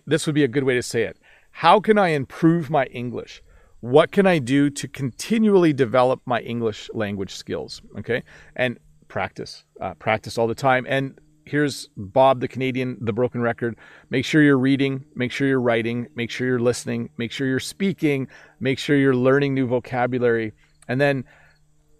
this 0.05 0.25
would 0.25 0.35
be 0.35 0.43
a 0.43 0.49
good 0.49 0.63
way 0.63 0.75
to 0.75 0.83
say 0.83 1.03
it. 1.03 1.17
How 1.51 1.79
can 1.79 1.97
I 1.97 2.09
improve 2.09 2.69
my 2.69 2.85
English? 2.87 3.41
What 3.81 4.11
can 4.11 4.25
I 4.25 4.39
do 4.39 4.69
to 4.69 4.87
continually 4.87 5.73
develop 5.73 6.21
my 6.25 6.39
English 6.41 6.89
language 6.93 7.33
skills? 7.35 7.81
Okay. 7.97 8.23
And 8.55 8.79
practice, 9.07 9.65
uh, 9.81 9.93
practice 9.95 10.37
all 10.37 10.47
the 10.47 10.55
time. 10.55 10.85
And 10.87 11.19
here's 11.45 11.89
Bob 11.97 12.39
the 12.39 12.47
Canadian, 12.47 12.97
the 13.01 13.11
broken 13.11 13.41
record. 13.41 13.75
Make 14.09 14.23
sure 14.23 14.41
you're 14.41 14.57
reading, 14.57 15.05
make 15.15 15.31
sure 15.31 15.47
you're 15.47 15.59
writing, 15.59 16.07
make 16.15 16.29
sure 16.29 16.47
you're 16.47 16.59
listening, 16.59 17.09
make 17.17 17.31
sure 17.31 17.47
you're 17.47 17.59
speaking, 17.59 18.27
make 18.59 18.79
sure 18.79 18.95
you're 18.95 19.15
learning 19.15 19.53
new 19.53 19.67
vocabulary. 19.67 20.53
And 20.87 21.01
then 21.01 21.25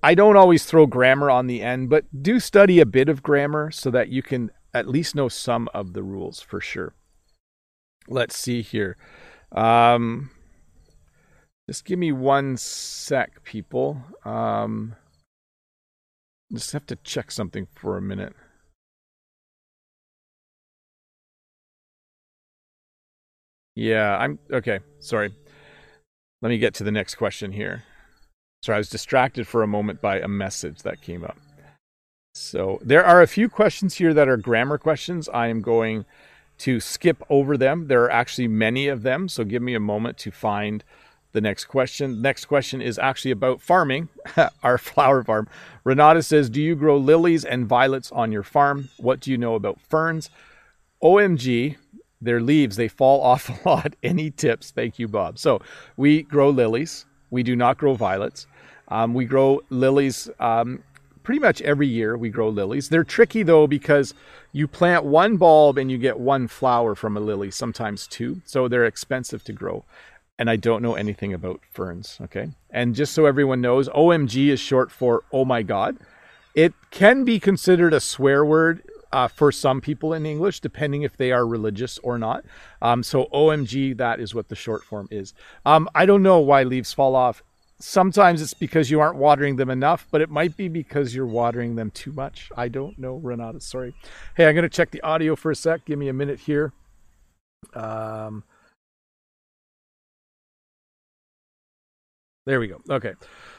I 0.04 0.16
don't 0.16 0.38
always 0.38 0.66
throw 0.66 0.86
grammar 0.86 1.30
on 1.30 1.48
the 1.48 1.62
end, 1.62 1.90
but 1.90 2.06
do 2.24 2.40
study 2.40 2.80
a 2.80 2.86
bit 2.86 3.10
of 3.10 3.22
grammar 3.22 3.72
so 3.72 3.92
that 3.92 4.10
you 4.10 4.24
can 4.24 4.52
at 4.74 4.88
least 4.88 5.16
know 5.16 5.28
some 5.28 5.68
of 5.74 5.94
the 5.94 6.04
rules 6.04 6.42
for 6.42 6.62
sure. 6.62 6.94
Let's 8.08 8.38
see 8.38 8.62
here. 8.62 8.98
Um, 9.52 10.32
just 11.72 11.86
give 11.86 11.98
me 11.98 12.12
one 12.12 12.58
sec, 12.58 13.46
people. 13.46 13.96
Um, 14.26 14.98
just 16.52 16.74
have 16.74 16.86
to 16.88 16.98
check 16.98 17.32
something 17.32 17.66
for 17.74 17.96
a 17.96 18.02
minute. 18.02 18.34
Yeah, 23.74 24.18
I'm 24.18 24.38
okay. 24.52 24.82
Sorry. 25.00 25.34
Let 26.42 26.50
me 26.50 26.58
get 26.58 26.74
to 26.74 26.84
the 26.84 26.92
next 26.92 27.16
question 27.16 27.54
here. 27.54 27.84
Sorry, 28.64 28.76
I 28.76 28.80
was 28.80 28.90
distracted 28.90 29.48
for 29.48 29.64
a 29.64 29.68
moment 29.68 30.02
by 30.02 30.20
a 30.20 30.28
message 30.28 30.82
that 30.82 31.02
came 31.02 31.24
up. 31.24 31.38
So 32.34 32.80
there 32.82 33.06
are 33.06 33.22
a 33.22 33.28
few 33.28 33.48
questions 33.48 33.96
here 33.96 34.14
that 34.14 34.28
are 34.28 34.36
grammar 34.36 34.78
questions. 34.78 35.30
I 35.30 35.48
am 35.48 35.62
going 35.62 36.04
to 36.58 36.82
skip 36.82 37.24
over 37.30 37.56
them. 37.56 37.88
There 37.88 38.04
are 38.04 38.12
actually 38.12 38.50
many 38.50 38.90
of 38.90 39.04
them, 39.04 39.30
so 39.30 39.46
give 39.46 39.62
me 39.62 39.74
a 39.74 39.80
moment 39.80 40.18
to 40.18 40.32
find 40.32 40.84
the 41.34 41.42
next 41.42 41.66
question. 41.66 42.22
Next 42.22 42.46
question 42.46 42.82
is 42.82 43.00
actually 43.00 43.32
about 43.32 43.62
farming, 43.62 44.10
our 44.64 44.78
flower 44.78 45.24
farm. 45.24 45.48
Renata 45.84 46.24
says, 46.24 46.50
Do 46.50 46.62
you 46.62 46.76
grow 46.76 46.98
lilies 46.98 47.46
and 47.46 47.66
violets 47.66 48.12
on 48.12 48.32
your 48.32 48.44
farm? 48.44 48.90
What 48.98 49.20
do 49.20 49.32
you 49.32 49.38
know 49.38 49.56
about 49.56 49.80
ferns? 49.82 50.30
OMG, 51.04 51.78
their 52.22 52.40
leaves 52.40 52.76
they 52.76 52.88
fall 52.88 53.22
off 53.22 53.50
a 53.66 53.68
lot 53.70 53.96
any 54.04 54.30
tips 54.30 54.72
thank 54.72 55.00
you 55.00 55.08
bob 55.08 55.38
so 55.38 55.60
we 55.98 56.22
grow 56.24 56.50
lilies 56.50 57.06
we 57.32 57.44
do 57.44 57.56
not 57.56 57.78
grow 57.78 57.94
violets 57.96 58.48
um, 58.90 59.14
we 59.14 59.26
grow 59.26 59.62
lilies 59.70 60.30
um, 60.40 60.84
pretty 61.24 61.40
much 61.40 61.62
every 61.62 61.88
year 61.88 62.16
we 62.16 62.30
grow 62.30 62.50
lilies 62.50 62.90
they're 62.90 63.04
tricky 63.04 63.44
though 63.44 63.68
because 63.68 64.14
you 64.54 64.68
plant 64.68 65.04
one 65.04 65.38
bulb 65.38 65.78
and 65.78 65.90
you 65.90 65.98
get 65.98 66.20
one 66.20 66.48
flower 66.48 66.94
from 66.94 67.18
a 67.18 67.20
lily 67.20 67.50
sometimes 67.50 68.08
two 68.08 68.42
so 68.46 68.68
they're 68.68 68.86
expensive 68.86 69.44
to 69.44 69.54
grow 69.54 69.84
and 70.42 70.50
i 70.50 70.56
don't 70.56 70.82
know 70.82 70.96
anything 70.96 71.34
about 71.34 71.62
ferns 71.72 72.18
okay 72.22 72.50
and 72.72 72.96
just 72.96 73.14
so 73.14 73.26
everyone 73.26 73.62
knows 73.62 73.88
omg 73.90 74.36
is 74.50 74.60
short 74.60 74.92
for 74.92 75.24
oh 75.32 75.46
my 75.46 75.62
god 75.62 75.98
it 76.56 76.74
can 76.90 77.24
be 77.24 77.40
considered 77.40 77.94
a 77.94 78.00
swear 78.00 78.44
word 78.44 78.84
uh, 79.12 79.28
for 79.28 79.52
some 79.52 79.82
people 79.82 80.14
in 80.14 80.26
English, 80.26 80.60
depending 80.60 81.02
if 81.04 81.18
they 81.18 81.32
are 81.32 81.46
religious 81.46 81.98
or 82.00 82.18
not. 82.18 82.46
Um, 82.82 83.04
so 83.04 83.26
OMG, 83.34 83.98
that 83.98 84.20
is 84.20 84.34
what 84.34 84.48
the 84.48 84.56
short 84.56 84.84
form 84.84 85.08
is. 85.12 85.34
Um, 85.66 85.90
I 85.94 86.06
don't 86.06 86.24
know 86.24 86.40
why 86.40 86.64
leaves 86.64 86.94
fall 86.94 87.16
off. 87.16 87.44
sometimes 87.80 88.44
it's 88.44 88.54
because 88.54 88.92
you 88.92 89.00
aren't 89.00 89.18
watering 89.18 89.56
them 89.56 89.70
enough, 89.70 90.08
but 90.12 90.22
it 90.22 90.30
might 90.30 90.56
be 90.56 90.68
because 90.68 91.16
you're 91.16 91.26
watering 91.26 91.76
them 91.76 91.90
too 91.90 92.12
much. 92.12 92.52
I 92.56 92.68
don't 92.68 92.98
know, 93.00 93.16
Renata. 93.16 93.60
Sorry. 93.60 93.96
Hey, 94.36 94.48
I'm 94.48 94.54
going 94.54 94.64
to 94.64 94.70
check 94.70 94.92
the 94.92 95.02
audio 95.02 95.36
for 95.36 95.50
a 95.50 95.56
sec. 95.56 95.86
Give 95.86 95.98
me 95.98 96.08
a 96.08 96.14
minute 96.14 96.42
here. 96.42 96.74
Um, 97.74 98.44
there 102.46 102.60
we 102.60 102.68
go. 102.68 102.82
Okay. 102.90 103.14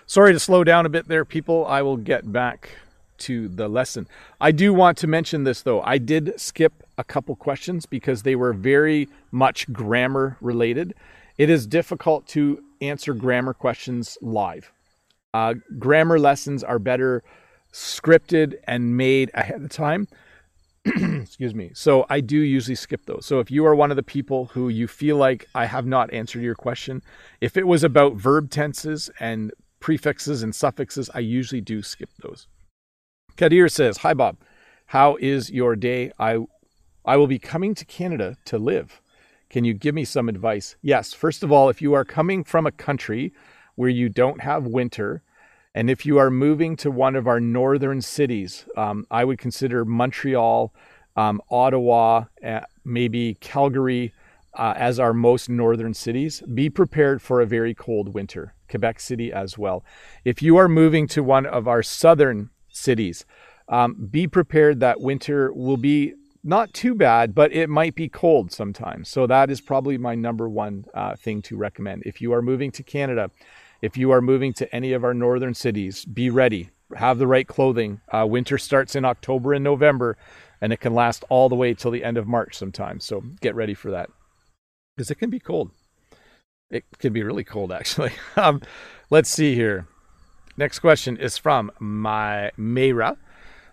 Sorry 0.06 0.32
to 0.32 0.40
slow 0.40 0.64
down 0.64 0.86
a 0.86 0.88
bit 0.88 1.08
there, 1.08 1.24
people. 1.24 1.66
I 1.66 1.82
will 1.82 1.96
get 1.96 2.32
back 2.32 2.70
to 3.18 3.48
the 3.48 3.68
lesson. 3.68 4.08
I 4.40 4.50
do 4.50 4.74
want 4.74 4.98
to 4.98 5.06
mention 5.06 5.44
this 5.44 5.62
though. 5.62 5.80
I 5.82 5.98
did 5.98 6.34
skip 6.40 6.72
a 6.98 7.04
couple 7.04 7.36
questions 7.36 7.86
because 7.86 8.22
they 8.22 8.34
were 8.34 8.52
very 8.52 9.08
much 9.30 9.72
grammar 9.72 10.36
related. 10.40 10.94
It 11.38 11.48
is 11.48 11.66
difficult 11.66 12.26
to 12.28 12.62
answer 12.80 13.14
grammar 13.14 13.54
questions 13.54 14.18
live. 14.20 14.72
Uh, 15.32 15.54
grammar 15.78 16.18
lessons 16.18 16.64
are 16.64 16.78
better 16.78 17.22
scripted 17.72 18.56
and 18.66 18.96
made 18.96 19.30
ahead 19.34 19.62
of 19.62 19.70
time. 19.70 20.08
Excuse 20.84 21.54
me. 21.54 21.70
So 21.74 22.06
I 22.10 22.20
do 22.20 22.36
usually 22.36 22.74
skip 22.74 23.06
those. 23.06 23.24
So 23.24 23.38
if 23.38 23.50
you 23.50 23.64
are 23.66 23.74
one 23.74 23.90
of 23.90 23.96
the 23.96 24.02
people 24.02 24.46
who 24.46 24.68
you 24.68 24.88
feel 24.88 25.16
like 25.16 25.48
I 25.54 25.66
have 25.66 25.86
not 25.86 26.12
answered 26.12 26.42
your 26.42 26.56
question, 26.56 27.02
if 27.40 27.56
it 27.56 27.66
was 27.66 27.84
about 27.84 28.14
verb 28.14 28.50
tenses 28.50 29.08
and 29.20 29.52
prefixes 29.78 30.42
and 30.42 30.54
suffixes, 30.54 31.08
I 31.14 31.20
usually 31.20 31.60
do 31.60 31.82
skip 31.82 32.10
those. 32.20 32.48
Kadir 33.36 33.68
says, 33.68 33.98
Hi, 33.98 34.12
Bob. 34.12 34.38
How 34.86 35.16
is 35.20 35.50
your 35.50 35.76
day? 35.76 36.12
I, 36.18 36.38
I 37.04 37.16
will 37.16 37.28
be 37.28 37.38
coming 37.38 37.74
to 37.76 37.84
Canada 37.84 38.36
to 38.46 38.58
live. 38.58 39.00
Can 39.50 39.64
you 39.64 39.74
give 39.74 39.94
me 39.94 40.04
some 40.04 40.28
advice? 40.28 40.76
Yes. 40.82 41.12
First 41.12 41.42
of 41.42 41.52
all, 41.52 41.68
if 41.68 41.80
you 41.80 41.92
are 41.94 42.04
coming 42.04 42.42
from 42.42 42.66
a 42.66 42.72
country 42.72 43.32
where 43.76 43.88
you 43.88 44.08
don't 44.08 44.40
have 44.40 44.66
winter, 44.66 45.22
and 45.74 45.90
if 45.90 46.04
you 46.04 46.18
are 46.18 46.30
moving 46.30 46.76
to 46.76 46.90
one 46.90 47.16
of 47.16 47.26
our 47.26 47.40
northern 47.40 48.00
cities, 48.00 48.66
um, 48.76 49.06
I 49.10 49.24
would 49.24 49.38
consider 49.38 49.84
Montreal, 49.84 50.72
um, 51.16 51.40
Ottawa, 51.50 52.24
uh, 52.44 52.60
maybe 52.84 53.36
Calgary 53.40 54.12
uh, 54.54 54.74
as 54.76 54.98
our 54.98 55.14
most 55.14 55.48
northern 55.48 55.94
cities. 55.94 56.42
Be 56.42 56.68
prepared 56.68 57.22
for 57.22 57.40
a 57.40 57.46
very 57.46 57.74
cold 57.74 58.14
winter. 58.14 58.54
Quebec 58.68 59.00
City 59.00 59.32
as 59.32 59.58
well. 59.58 59.84
If 60.24 60.42
you 60.42 60.56
are 60.56 60.68
moving 60.68 61.06
to 61.08 61.22
one 61.22 61.46
of 61.46 61.68
our 61.68 61.82
southern 61.82 62.50
cities. 62.72 63.24
Um, 63.68 64.08
be 64.10 64.26
prepared 64.26 64.80
that 64.80 65.00
winter 65.00 65.52
will 65.52 65.76
be 65.76 66.14
not 66.44 66.72
too 66.74 66.94
bad, 66.94 67.34
but 67.34 67.52
it 67.52 67.68
might 67.68 67.94
be 67.94 68.08
cold 68.08 68.50
sometimes. 68.50 69.08
So 69.08 69.26
that 69.28 69.50
is 69.50 69.60
probably 69.60 69.96
my 69.96 70.14
number 70.16 70.48
one 70.48 70.86
uh, 70.92 71.14
thing 71.14 71.40
to 71.42 71.56
recommend. 71.56 72.02
If 72.04 72.20
you 72.20 72.32
are 72.32 72.42
moving 72.42 72.72
to 72.72 72.82
Canada, 72.82 73.30
if 73.82 73.96
you 73.96 74.12
are 74.12 74.22
moving 74.22 74.52
to 74.54 74.74
any 74.74 74.92
of 74.92 75.04
our 75.04 75.12
northern 75.12 75.54
cities, 75.54 76.04
be 76.04 76.30
ready. 76.30 76.70
Have 76.94 77.18
the 77.18 77.26
right 77.26 77.46
clothing. 77.46 78.00
Uh, 78.10 78.26
winter 78.28 78.56
starts 78.56 78.94
in 78.94 79.04
October 79.04 79.52
and 79.52 79.64
November, 79.64 80.16
and 80.60 80.72
it 80.72 80.80
can 80.80 80.94
last 80.94 81.24
all 81.28 81.48
the 81.48 81.56
way 81.56 81.74
till 81.74 81.90
the 81.90 82.04
end 82.04 82.16
of 82.16 82.28
March 82.28 82.54
sometimes. 82.54 83.04
So 83.04 83.22
get 83.40 83.56
ready 83.56 83.74
for 83.74 83.90
that 83.90 84.08
because 84.96 85.10
it 85.10 85.16
can 85.16 85.30
be 85.30 85.40
cold. 85.40 85.72
It 86.70 86.84
can 86.98 87.12
be 87.12 87.22
really 87.22 87.44
cold, 87.44 87.72
actually. 87.72 88.12
um, 88.36 88.62
let's 89.10 89.28
see 89.28 89.54
here. 89.54 89.86
Next 90.56 90.78
question 90.78 91.16
is 91.16 91.36
from 91.36 91.72
my 91.78 92.52
Mayra. 92.58 93.16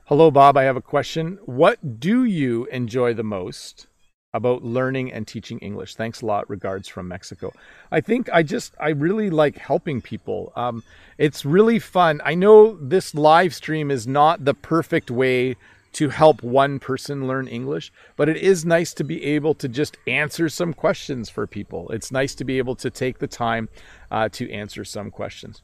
Hello, 0.06 0.32
Bob. 0.32 0.58
I 0.58 0.64
have 0.64 0.76
a 0.76 0.82
question. 0.82 1.38
What 1.46 2.00
do 2.00 2.24
you 2.24 2.66
enjoy 2.68 3.14
the 3.14 3.24
most 3.24 3.88
about 4.34 4.64
learning 4.64 5.12
and 5.12 5.28
teaching 5.28 5.60
English? 5.60 5.96
Thanks 5.96 6.22
a 6.22 6.26
lot. 6.26 6.50
Regards 6.50 6.88
from 6.88 7.08
Mexico. 7.08 7.52
I 7.92 8.02
think 8.02 8.30
I 8.32 8.44
just, 8.44 8.74
I 8.80 8.90
really 8.90 9.30
like 9.30 9.58
helping 9.58 10.02
people. 10.02 10.54
Um, 10.56 10.84
it's 11.18 11.46
really 11.46 11.80
fun. 11.80 12.22
I 12.24 12.36
know 12.36 12.78
this 12.82 13.16
live 13.16 13.54
stream 13.56 13.92
is 13.92 14.08
not 14.08 14.46
the 14.46 14.54
perfect 14.54 15.10
way 15.12 15.56
to 15.94 16.10
help 16.10 16.44
one 16.44 16.80
person 16.80 17.28
learn 17.28 17.48
English, 17.48 17.92
but 18.16 18.30
it 18.30 18.38
is 18.38 18.64
nice 18.64 18.94
to 18.94 19.04
be 19.04 19.24
able 19.24 19.56
to 19.56 19.68
just 19.68 19.98
answer 20.08 20.48
some 20.48 20.74
questions 20.74 21.30
for 21.30 21.48
people. 21.48 21.90
It's 21.90 22.12
nice 22.12 22.36
to 22.36 22.46
be 22.46 22.60
able 22.60 22.76
to 22.76 22.90
take 22.90 23.18
the 23.18 23.28
time 23.28 23.70
uh, 24.12 24.30
to 24.34 24.52
answer 24.52 24.86
some 24.86 25.10
questions. 25.10 25.64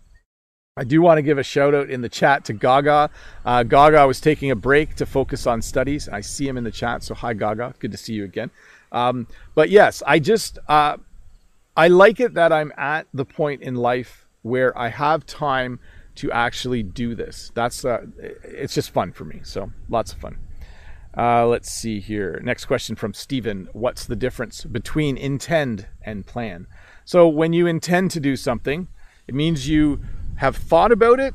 I 0.77 0.83
do 0.83 1.01
want 1.01 1.19
to 1.19 1.21
give 1.21 1.37
a 1.37 1.43
shout 1.43 1.73
out 1.73 1.89
in 1.89 2.01
the 2.01 2.09
chat 2.09 2.43
to 2.45 2.53
Gaga. 2.53 3.09
Uh, 3.45 3.63
Gaga 3.63 4.05
was 4.05 4.19
taking 4.19 4.51
a 4.51 4.57
break 4.57 4.95
to 4.95 5.05
focus 5.05 5.47
on 5.47 5.61
studies. 5.61 6.09
I 6.09 6.19
see 6.19 6.45
him 6.45 6.57
in 6.57 6.65
the 6.65 6.71
chat, 6.71 7.01
so 7.01 7.13
hi 7.15 7.33
Gaga, 7.33 7.75
good 7.79 7.93
to 7.93 7.97
see 7.97 8.11
you 8.11 8.25
again. 8.25 8.51
Um, 8.91 9.25
but 9.53 9.69
yes, 9.69 10.03
I 10.05 10.19
just 10.19 10.59
uh, 10.67 10.97
I 11.77 11.87
like 11.87 12.19
it 12.19 12.33
that 12.33 12.51
I'm 12.51 12.73
at 12.75 13.07
the 13.13 13.23
point 13.23 13.61
in 13.61 13.75
life 13.75 14.25
where 14.41 14.77
I 14.77 14.89
have 14.89 15.25
time 15.25 15.79
to 16.15 16.29
actually 16.33 16.83
do 16.83 17.15
this. 17.15 17.53
That's 17.55 17.85
uh, 17.85 18.07
it's 18.43 18.73
just 18.73 18.89
fun 18.89 19.13
for 19.13 19.23
me. 19.23 19.39
So 19.43 19.71
lots 19.87 20.11
of 20.11 20.19
fun. 20.19 20.37
Uh, 21.17 21.47
let's 21.47 21.71
see 21.71 22.01
here. 22.01 22.41
Next 22.43 22.65
question 22.65 22.97
from 22.97 23.13
Stephen. 23.13 23.69
What's 23.71 24.05
the 24.05 24.17
difference 24.17 24.65
between 24.65 25.15
intend 25.15 25.87
and 26.01 26.25
plan? 26.25 26.67
So 27.05 27.29
when 27.29 27.53
you 27.53 27.65
intend 27.65 28.11
to 28.11 28.19
do 28.19 28.35
something, 28.35 28.89
it 29.25 29.33
means 29.33 29.69
you 29.69 30.01
have 30.37 30.55
thought 30.55 30.91
about 30.91 31.19
it 31.19 31.33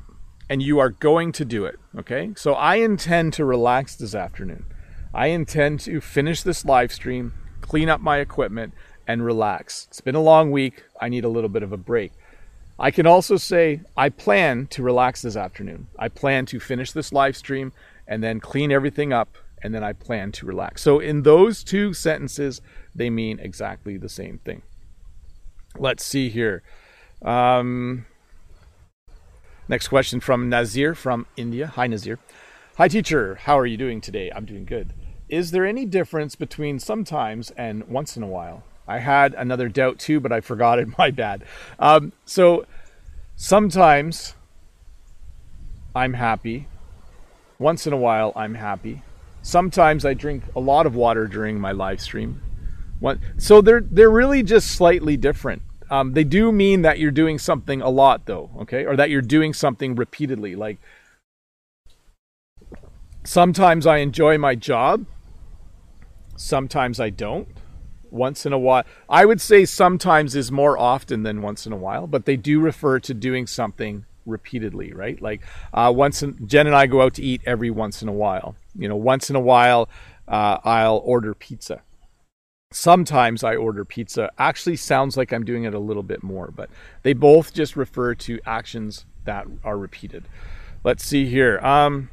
and 0.48 0.62
you 0.62 0.78
are 0.78 0.90
going 0.90 1.32
to 1.32 1.44
do 1.44 1.64
it. 1.64 1.78
Okay. 1.96 2.32
So 2.36 2.54
I 2.54 2.76
intend 2.76 3.32
to 3.34 3.44
relax 3.44 3.96
this 3.96 4.14
afternoon. 4.14 4.66
I 5.14 5.28
intend 5.28 5.80
to 5.80 6.00
finish 6.00 6.42
this 6.42 6.64
live 6.64 6.92
stream, 6.92 7.32
clean 7.60 7.88
up 7.88 8.00
my 8.00 8.18
equipment, 8.18 8.74
and 9.06 9.24
relax. 9.24 9.86
It's 9.88 10.00
been 10.00 10.14
a 10.14 10.22
long 10.22 10.50
week. 10.50 10.84
I 11.00 11.08
need 11.08 11.24
a 11.24 11.28
little 11.28 11.48
bit 11.48 11.62
of 11.62 11.72
a 11.72 11.76
break. 11.76 12.12
I 12.78 12.90
can 12.90 13.06
also 13.06 13.36
say 13.36 13.82
I 13.96 14.08
plan 14.08 14.66
to 14.68 14.82
relax 14.82 15.22
this 15.22 15.36
afternoon. 15.36 15.88
I 15.98 16.08
plan 16.08 16.46
to 16.46 16.58
finish 16.58 16.92
this 16.92 17.12
live 17.12 17.36
stream 17.36 17.72
and 18.06 18.24
then 18.24 18.40
clean 18.40 18.72
everything 18.72 19.12
up, 19.12 19.36
and 19.62 19.74
then 19.74 19.84
I 19.84 19.92
plan 19.92 20.32
to 20.32 20.46
relax. 20.46 20.82
So, 20.82 20.98
in 20.98 21.22
those 21.22 21.62
two 21.62 21.92
sentences, 21.92 22.60
they 22.94 23.10
mean 23.10 23.38
exactly 23.38 23.96
the 23.96 24.08
same 24.08 24.38
thing. 24.38 24.62
Let's 25.78 26.04
see 26.04 26.28
here. 26.30 26.62
Um, 27.22 28.06
Next 29.70 29.86
question 29.86 30.18
from 30.18 30.48
Nazir 30.48 30.96
from 30.96 31.28
India. 31.36 31.68
Hi, 31.68 31.86
Nazir. 31.86 32.18
Hi, 32.76 32.88
teacher. 32.88 33.36
How 33.36 33.56
are 33.56 33.66
you 33.66 33.76
doing 33.76 34.00
today? 34.00 34.28
I'm 34.34 34.44
doing 34.44 34.64
good. 34.64 34.92
Is 35.28 35.52
there 35.52 35.64
any 35.64 35.86
difference 35.86 36.34
between 36.34 36.80
sometimes 36.80 37.52
and 37.52 37.86
once 37.86 38.16
in 38.16 38.24
a 38.24 38.26
while? 38.26 38.64
I 38.88 38.98
had 38.98 39.32
another 39.34 39.68
doubt 39.68 40.00
too, 40.00 40.18
but 40.18 40.32
I 40.32 40.40
forgot 40.40 40.80
it. 40.80 40.88
My 40.98 41.12
bad. 41.12 41.44
Um, 41.78 42.10
so 42.24 42.66
sometimes 43.36 44.34
I'm 45.94 46.14
happy. 46.14 46.66
Once 47.60 47.86
in 47.86 47.92
a 47.92 47.96
while, 47.96 48.32
I'm 48.34 48.56
happy. 48.56 49.02
Sometimes 49.40 50.04
I 50.04 50.14
drink 50.14 50.42
a 50.56 50.60
lot 50.60 50.84
of 50.84 50.96
water 50.96 51.28
during 51.28 51.60
my 51.60 51.70
live 51.70 52.00
stream. 52.00 52.42
So 53.38 53.60
they're 53.60 53.86
they're 53.88 54.10
really 54.10 54.42
just 54.42 54.72
slightly 54.72 55.16
different. 55.16 55.62
Um, 55.90 56.12
they 56.12 56.24
do 56.24 56.52
mean 56.52 56.82
that 56.82 57.00
you're 57.00 57.10
doing 57.10 57.38
something 57.38 57.82
a 57.82 57.90
lot, 57.90 58.26
though, 58.26 58.50
okay? 58.60 58.86
Or 58.86 58.96
that 58.96 59.10
you're 59.10 59.20
doing 59.20 59.52
something 59.52 59.96
repeatedly. 59.96 60.54
Like, 60.54 60.78
sometimes 63.24 63.86
I 63.86 63.98
enjoy 63.98 64.38
my 64.38 64.54
job, 64.54 65.04
sometimes 66.36 67.00
I 67.00 67.10
don't. 67.10 67.48
Once 68.12 68.44
in 68.44 68.52
a 68.52 68.58
while, 68.58 68.84
I 69.08 69.24
would 69.24 69.40
say 69.40 69.64
sometimes 69.64 70.34
is 70.34 70.50
more 70.50 70.76
often 70.76 71.22
than 71.22 71.42
once 71.42 71.64
in 71.64 71.72
a 71.72 71.76
while, 71.76 72.08
but 72.08 72.24
they 72.24 72.36
do 72.36 72.58
refer 72.58 72.98
to 73.00 73.14
doing 73.14 73.46
something 73.46 74.04
repeatedly, 74.26 74.92
right? 74.92 75.20
Like 75.22 75.42
uh, 75.72 75.92
once 75.94 76.20
in, 76.22 76.46
Jen 76.46 76.66
and 76.66 76.74
I 76.74 76.88
go 76.88 77.02
out 77.02 77.14
to 77.14 77.22
eat 77.22 77.40
every 77.46 77.70
once 77.70 78.02
in 78.02 78.08
a 78.08 78.12
while. 78.12 78.56
You 78.76 78.88
know, 78.88 78.96
once 78.96 79.30
in 79.30 79.36
a 79.36 79.40
while, 79.40 79.88
uh, 80.26 80.58
I'll 80.64 81.02
order 81.04 81.34
pizza 81.34 81.82
sometimes 82.72 83.42
I 83.42 83.56
order 83.56 83.84
pizza 83.84 84.30
actually 84.38 84.76
sounds 84.76 85.16
like 85.16 85.32
I'm 85.32 85.44
doing 85.44 85.64
it 85.64 85.74
a 85.74 85.78
little 85.78 86.02
bit 86.02 86.22
more, 86.22 86.50
but 86.50 86.70
they 87.02 87.12
both 87.12 87.52
just 87.52 87.76
refer 87.76 88.14
to 88.14 88.38
actions 88.46 89.06
that 89.24 89.46
are 89.64 89.76
repeated. 89.76 90.28
Let's 90.84 91.04
see 91.04 91.26
here. 91.26 91.58
Um, 91.58 92.10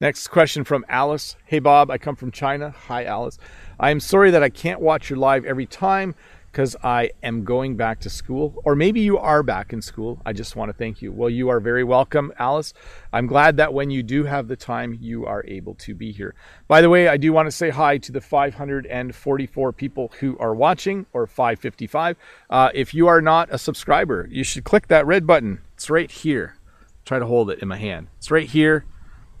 next 0.00 0.28
question 0.28 0.64
from 0.64 0.84
Alice. 0.88 1.36
Hey 1.44 1.58
Bob, 1.58 1.90
I 1.90 1.98
come 1.98 2.16
from 2.16 2.30
China. 2.30 2.70
Hi 2.86 3.04
Alice. 3.04 3.38
I 3.78 3.90
am 3.90 4.00
sorry 4.00 4.30
that 4.30 4.42
I 4.42 4.48
can't 4.48 4.80
watch 4.80 5.10
your 5.10 5.18
live 5.18 5.44
every 5.44 5.66
time 5.66 6.14
because 6.54 6.76
I 6.84 7.10
am 7.20 7.42
going 7.42 7.76
back 7.76 7.98
to 8.02 8.08
school, 8.08 8.62
or 8.64 8.76
maybe 8.76 9.00
you 9.00 9.18
are 9.18 9.42
back 9.42 9.72
in 9.72 9.82
school. 9.82 10.22
I 10.24 10.32
just 10.32 10.54
want 10.54 10.68
to 10.68 10.72
thank 10.72 11.02
you. 11.02 11.10
Well, 11.10 11.28
you 11.28 11.48
are 11.48 11.58
very 11.58 11.82
welcome, 11.82 12.32
Alice. 12.38 12.72
I'm 13.12 13.26
glad 13.26 13.56
that 13.56 13.74
when 13.74 13.90
you 13.90 14.04
do 14.04 14.22
have 14.22 14.46
the 14.46 14.54
time, 14.54 14.96
you 15.00 15.26
are 15.26 15.44
able 15.48 15.74
to 15.74 15.96
be 15.96 16.12
here. 16.12 16.36
By 16.68 16.80
the 16.80 16.88
way, 16.88 17.08
I 17.08 17.16
do 17.16 17.32
want 17.32 17.48
to 17.48 17.50
say 17.50 17.70
hi 17.70 17.98
to 17.98 18.12
the 18.12 18.20
544 18.20 19.72
people 19.72 20.12
who 20.20 20.38
are 20.38 20.54
watching, 20.54 21.06
or 21.12 21.26
555. 21.26 22.16
Uh, 22.48 22.70
if 22.72 22.94
you 22.94 23.08
are 23.08 23.20
not 23.20 23.48
a 23.50 23.58
subscriber, 23.58 24.28
you 24.30 24.44
should 24.44 24.62
click 24.62 24.86
that 24.86 25.04
red 25.06 25.26
button. 25.26 25.60
It's 25.74 25.90
right 25.90 26.08
here. 26.08 26.56
Try 27.04 27.18
to 27.18 27.26
hold 27.26 27.50
it 27.50 27.62
in 27.62 27.66
my 27.66 27.78
hand. 27.78 28.06
It's 28.18 28.30
right 28.30 28.48
here. 28.48 28.84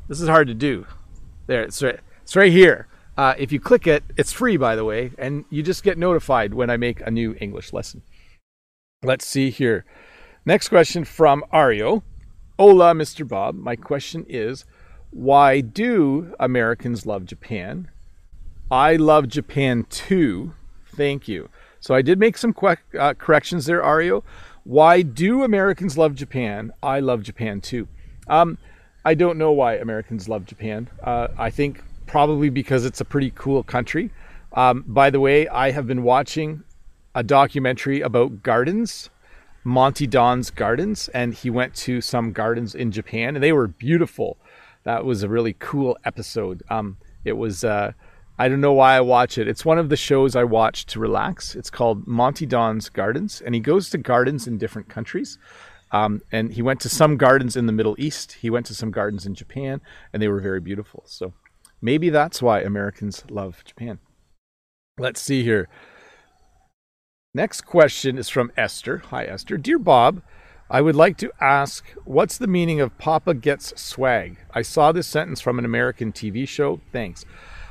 This 0.08 0.20
is 0.20 0.28
hard 0.28 0.48
to 0.48 0.54
do. 0.54 0.84
There, 1.46 1.62
it's 1.62 1.80
right, 1.80 2.00
it's 2.24 2.34
right 2.34 2.50
here. 2.50 2.88
Uh, 3.16 3.34
if 3.38 3.52
you 3.52 3.60
click 3.60 3.86
it, 3.86 4.02
it's 4.16 4.32
free, 4.32 4.56
by 4.56 4.74
the 4.74 4.84
way, 4.84 5.12
and 5.18 5.44
you 5.50 5.62
just 5.62 5.84
get 5.84 5.96
notified 5.96 6.54
when 6.54 6.68
I 6.68 6.76
make 6.76 7.00
a 7.00 7.10
new 7.10 7.36
English 7.40 7.72
lesson. 7.72 8.02
Let's 9.02 9.26
see 9.26 9.50
here. 9.50 9.84
Next 10.44 10.68
question 10.68 11.04
from 11.04 11.44
Ario. 11.52 12.02
Hola, 12.58 12.92
Mr. 12.92 13.26
Bob. 13.26 13.54
My 13.54 13.76
question 13.76 14.26
is 14.28 14.64
why 15.10 15.60
do 15.60 16.34
Americans 16.40 17.06
love 17.06 17.24
Japan? 17.24 17.88
I 18.70 18.96
love 18.96 19.28
Japan 19.28 19.86
too. 19.88 20.54
Thank 20.96 21.28
you. 21.28 21.48
So 21.80 21.94
I 21.94 22.02
did 22.02 22.18
make 22.18 22.36
some 22.36 22.52
que- 22.52 22.76
uh, 22.98 23.14
corrections 23.14 23.66
there, 23.66 23.82
Ario. 23.82 24.24
Why 24.64 25.02
do 25.02 25.44
Americans 25.44 25.98
love 25.98 26.14
Japan? 26.14 26.72
I 26.82 27.00
love 27.00 27.22
Japan 27.22 27.60
too. 27.60 27.86
Um, 28.26 28.58
I 29.04 29.14
don't 29.14 29.36
know 29.36 29.52
why 29.52 29.74
Americans 29.74 30.28
love 30.28 30.46
Japan. 30.46 30.88
Uh, 31.02 31.28
I 31.38 31.50
think 31.50 31.82
probably 32.06 32.50
because 32.50 32.84
it's 32.84 33.00
a 33.00 33.04
pretty 33.04 33.32
cool 33.34 33.62
country. 33.62 34.10
Um, 34.52 34.84
by 34.86 35.10
the 35.10 35.20
way, 35.20 35.48
I 35.48 35.70
have 35.70 35.86
been 35.86 36.02
watching 36.02 36.62
a 37.14 37.22
documentary 37.22 38.00
about 38.00 38.42
gardens 38.42 39.10
Monty 39.64 40.06
Don's 40.06 40.50
gardens, 40.50 41.08
and 41.08 41.32
he 41.32 41.48
went 41.48 41.74
to 41.74 42.02
some 42.02 42.32
gardens 42.32 42.74
in 42.74 42.92
Japan, 42.92 43.34
and 43.34 43.42
they 43.42 43.52
were 43.52 43.66
beautiful. 43.66 44.36
That 44.84 45.06
was 45.06 45.22
a 45.22 45.28
really 45.28 45.54
cool 45.58 45.96
episode. 46.04 46.62
Um, 46.68 46.98
it 47.24 47.32
was. 47.32 47.64
Uh, 47.64 47.92
I 48.38 48.48
don't 48.48 48.60
know 48.60 48.72
why 48.72 48.96
I 48.96 49.00
watch 49.00 49.38
it. 49.38 49.48
It's 49.48 49.64
one 49.64 49.78
of 49.78 49.88
the 49.88 49.96
shows 49.96 50.36
I 50.36 50.44
watch 50.44 50.86
to 50.86 51.00
relax. 51.00 51.54
It's 51.54 51.70
called 51.70 52.06
Monty 52.06 52.44
Don's 52.44 52.90
Gardens, 52.90 53.40
and 53.40 53.54
he 53.54 53.60
goes 53.60 53.88
to 53.90 53.98
gardens 53.98 54.46
in 54.46 54.58
different 54.58 54.88
countries. 54.88 55.38
Um, 55.92 56.20
and 56.32 56.52
he 56.52 56.60
went 56.60 56.80
to 56.80 56.88
some 56.88 57.16
gardens 57.16 57.56
in 57.56 57.66
the 57.66 57.72
Middle 57.72 57.94
East. 57.98 58.32
He 58.32 58.50
went 58.50 58.66
to 58.66 58.74
some 58.74 58.90
gardens 58.90 59.24
in 59.24 59.34
Japan, 59.34 59.80
and 60.12 60.20
they 60.20 60.28
were 60.28 60.40
very 60.40 60.60
beautiful. 60.60 61.04
So 61.06 61.32
maybe 61.84 62.08
that's 62.08 62.40
why 62.40 62.60
Americans 62.60 63.22
love 63.28 63.62
Japan. 63.64 63.98
Let's 64.98 65.20
see 65.20 65.44
here. 65.44 65.68
Next 67.34 67.62
question 67.62 68.16
is 68.16 68.30
from 68.30 68.50
Esther. 68.56 69.02
Hi, 69.10 69.24
Esther. 69.24 69.58
Dear 69.58 69.78
Bob, 69.78 70.22
I 70.70 70.80
would 70.80 70.96
like 70.96 71.18
to 71.18 71.30
ask 71.40 71.84
what's 72.04 72.38
the 72.38 72.46
meaning 72.46 72.80
of 72.80 72.96
Papa 72.96 73.34
gets 73.34 73.78
swag? 73.80 74.38
I 74.52 74.62
saw 74.62 74.92
this 74.92 75.06
sentence 75.06 75.42
from 75.42 75.58
an 75.58 75.66
American 75.66 76.10
TV 76.10 76.48
show. 76.48 76.80
Thanks. 76.90 77.26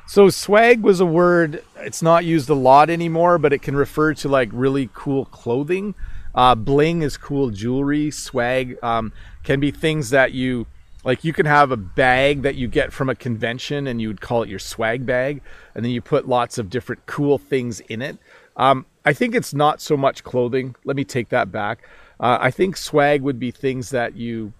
So, 0.05 0.29
swag 0.29 0.81
was 0.81 0.99
a 0.99 1.05
word, 1.05 1.63
it's 1.77 2.01
not 2.01 2.25
used 2.25 2.49
a 2.49 2.53
lot 2.53 2.89
anymore, 2.89 3.37
but 3.37 3.53
it 3.53 3.61
can 3.61 3.75
refer 3.75 4.13
to 4.15 4.27
like 4.27 4.49
really 4.51 4.89
cool 4.93 5.25
clothing. 5.25 5.95
Uh, 6.35 6.55
bling 6.55 7.01
is 7.01 7.17
cool 7.17 7.49
jewelry. 7.49 8.11
Swag 8.11 8.77
um, 8.83 9.13
can 9.43 9.59
be 9.59 9.71
things 9.71 10.09
that 10.09 10.33
you 10.33 10.67
like. 11.03 11.23
You 11.23 11.33
can 11.33 11.45
have 11.45 11.71
a 11.71 11.77
bag 11.77 12.41
that 12.43 12.55
you 12.55 12.67
get 12.67 12.93
from 12.93 13.09
a 13.09 13.15
convention 13.15 13.87
and 13.87 14.01
you 14.01 14.07
would 14.07 14.21
call 14.21 14.43
it 14.43 14.49
your 14.49 14.59
swag 14.59 15.05
bag, 15.05 15.41
and 15.75 15.83
then 15.83 15.91
you 15.91 16.01
put 16.01 16.27
lots 16.27 16.57
of 16.57 16.69
different 16.69 17.05
cool 17.05 17.37
things 17.37 17.79
in 17.81 18.01
it. 18.01 18.17
Um, 18.55 18.85
I 19.05 19.13
think 19.13 19.35
it's 19.35 19.53
not 19.53 19.81
so 19.81 19.97
much 19.97 20.23
clothing. 20.23 20.75
Let 20.85 20.95
me 20.95 21.03
take 21.03 21.29
that 21.29 21.51
back. 21.51 21.87
Uh, 22.19 22.37
I 22.39 22.51
think 22.51 22.77
swag 22.77 23.21
would 23.21 23.39
be 23.39 23.51
things 23.51 23.89
that 23.89 24.15
you. 24.15 24.53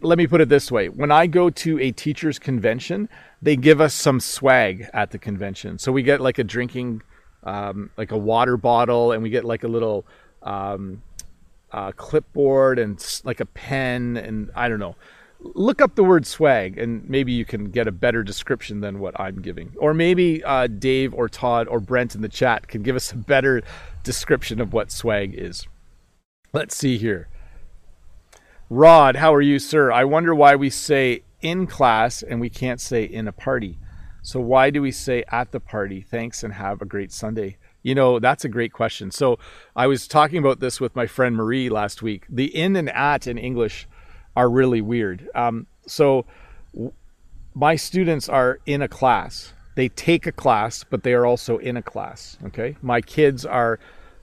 Let 0.00 0.18
me 0.18 0.26
put 0.26 0.40
it 0.40 0.48
this 0.48 0.70
way: 0.70 0.88
when 0.88 1.10
I 1.10 1.26
go 1.26 1.50
to 1.50 1.80
a 1.80 1.90
teachers' 1.90 2.38
convention, 2.38 3.08
they 3.42 3.56
give 3.56 3.80
us 3.80 3.92
some 3.92 4.20
swag 4.20 4.88
at 4.94 5.10
the 5.10 5.18
convention. 5.18 5.78
So 5.78 5.90
we 5.90 6.02
get 6.02 6.20
like 6.20 6.38
a 6.38 6.44
drinking, 6.44 7.02
um, 7.42 7.90
like 7.96 8.12
a 8.12 8.16
water 8.16 8.56
bottle, 8.56 9.12
and 9.12 9.22
we 9.22 9.30
get 9.30 9.44
like 9.44 9.64
a 9.64 9.68
little 9.68 10.06
um, 10.42 11.02
uh, 11.72 11.90
clipboard 11.92 12.78
and 12.78 13.04
like 13.24 13.40
a 13.40 13.46
pen, 13.46 14.16
and 14.16 14.50
I 14.54 14.68
don't 14.68 14.78
know 14.78 14.94
look 15.40 15.80
up 15.80 15.94
the 15.94 16.04
word 16.04 16.26
swag 16.26 16.78
and 16.78 17.08
maybe 17.08 17.32
you 17.32 17.44
can 17.44 17.70
get 17.70 17.86
a 17.86 17.92
better 17.92 18.22
description 18.22 18.80
than 18.80 18.98
what 18.98 19.18
I'm 19.20 19.42
giving. 19.42 19.72
Or 19.76 19.94
maybe 19.94 20.42
uh, 20.42 20.66
Dave 20.66 21.14
or 21.14 21.28
Todd 21.28 21.68
or 21.68 21.80
Brent 21.80 22.14
in 22.14 22.22
the 22.22 22.28
chat 22.28 22.68
can 22.68 22.82
give 22.82 22.96
us 22.96 23.12
a 23.12 23.16
better 23.16 23.62
description 24.02 24.60
of 24.60 24.72
what 24.72 24.90
swag 24.90 25.34
is. 25.34 25.66
Let's 26.52 26.76
see 26.76 26.98
here. 26.98 27.28
Rod, 28.70 29.16
how 29.16 29.34
are 29.34 29.42
you, 29.42 29.58
sir? 29.58 29.92
I 29.92 30.04
wonder 30.04 30.34
why 30.34 30.56
we 30.56 30.70
say 30.70 31.22
in 31.42 31.66
class 31.66 32.22
and 32.22 32.40
we 32.40 32.48
can't 32.48 32.80
say 32.80 33.04
in 33.04 33.28
a 33.28 33.32
party. 33.32 33.78
So, 34.22 34.40
why 34.40 34.70
do 34.70 34.80
we 34.80 34.90
say 34.90 35.22
at 35.28 35.52
the 35.52 35.60
party? 35.60 36.00
Thanks 36.00 36.42
and 36.42 36.54
have 36.54 36.80
a 36.80 36.86
great 36.86 37.12
Sunday. 37.12 37.58
You 37.82 37.94
know, 37.94 38.18
that's 38.18 38.44
a 38.44 38.48
great 38.48 38.72
question. 38.72 39.10
So, 39.10 39.38
I 39.76 39.86
was 39.86 40.08
talking 40.08 40.38
about 40.38 40.60
this 40.60 40.80
with 40.80 40.96
my 40.96 41.06
friend 41.06 41.36
Marie 41.36 41.68
last 41.68 42.02
week. 42.02 42.24
The 42.30 42.46
in 42.56 42.74
and 42.74 42.88
at 42.88 43.26
in 43.26 43.36
English 43.36 43.86
are 44.36 44.48
really 44.48 44.80
weird. 44.80 45.28
Um, 45.34 45.66
so 45.86 46.26
w- 46.72 46.92
my 47.54 47.76
students 47.76 48.28
are 48.28 48.58
in 48.66 48.82
a 48.82 48.88
class. 48.88 49.52
They 49.76 49.88
take 49.88 50.26
a 50.26 50.32
class, 50.32 50.84
but 50.84 51.02
they 51.02 51.14
are 51.14 51.26
also 51.26 51.58
in 51.58 51.76
a 51.76 51.82
class. 51.82 52.36
Okay. 52.46 52.76
My 52.82 53.00
kids 53.00 53.44
are, 53.44 53.78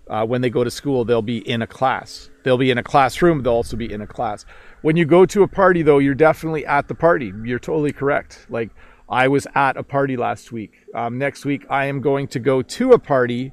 uh, 0.10 0.26
when 0.26 0.42
they 0.42 0.50
go 0.50 0.64
to 0.64 0.72
school, 0.72 1.06
they'll 1.06 1.22
be 1.22 1.38
in 1.48 1.62
a 1.62 1.68
class. 1.68 2.30
They'll 2.44 2.58
be 2.58 2.72
in 2.72 2.78
a 2.78 2.84
classroom. 2.84 3.44
They'll 3.44 3.54
also 3.54 3.78
be 3.78 3.92
in 3.92 4.02
a 4.02 4.08
class. 4.08 4.46
When 4.82 4.96
you 4.96 5.06
go 5.06 5.26
to 5.26 5.44
a 5.44 5.48
party, 5.48 5.82
though, 5.84 6.00
you're 6.00 6.16
definitely 6.16 6.66
at 6.66 6.88
the 6.88 6.96
party. 6.96 7.32
You're 7.44 7.60
totally 7.60 7.92
correct. 7.92 8.48
Like 8.50 8.72
I 9.10 9.28
was 9.28 9.46
at 9.56 9.78
a 9.78 9.84
party 9.84 10.18
last 10.18 10.52
week. 10.52 10.86
Um, 10.96 11.18
next 11.18 11.46
week, 11.46 11.66
I 11.70 11.86
am 11.86 12.02
going 12.02 12.28
to 12.30 12.40
go 12.40 12.62
to 12.62 12.92
a 12.92 13.00
party. 13.00 13.52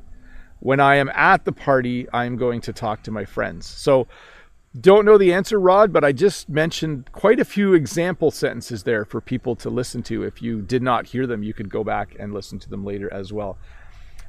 When 0.60 0.80
I 0.80 0.96
am 0.96 1.08
at 1.10 1.44
the 1.44 1.52
party, 1.52 2.08
I 2.12 2.24
am 2.24 2.36
going 2.36 2.60
to 2.62 2.72
talk 2.72 3.02
to 3.04 3.10
my 3.10 3.24
friends. 3.24 3.66
So 3.66 4.08
don't 4.80 5.04
know 5.04 5.18
the 5.18 5.32
answer, 5.32 5.58
Rod, 5.58 5.92
but 5.92 6.04
I 6.04 6.12
just 6.12 6.48
mentioned 6.48 7.10
quite 7.12 7.40
a 7.40 7.44
few 7.44 7.74
example 7.74 8.30
sentences 8.30 8.82
there 8.82 9.04
for 9.04 9.20
people 9.20 9.56
to 9.56 9.70
listen 9.70 10.02
to. 10.04 10.22
If 10.22 10.42
you 10.42 10.60
did 10.60 10.82
not 10.82 11.06
hear 11.06 11.26
them, 11.26 11.42
you 11.42 11.54
could 11.54 11.70
go 11.70 11.82
back 11.82 12.14
and 12.18 12.34
listen 12.34 12.58
to 12.60 12.68
them 12.68 12.84
later 12.84 13.12
as 13.12 13.32
well. 13.32 13.58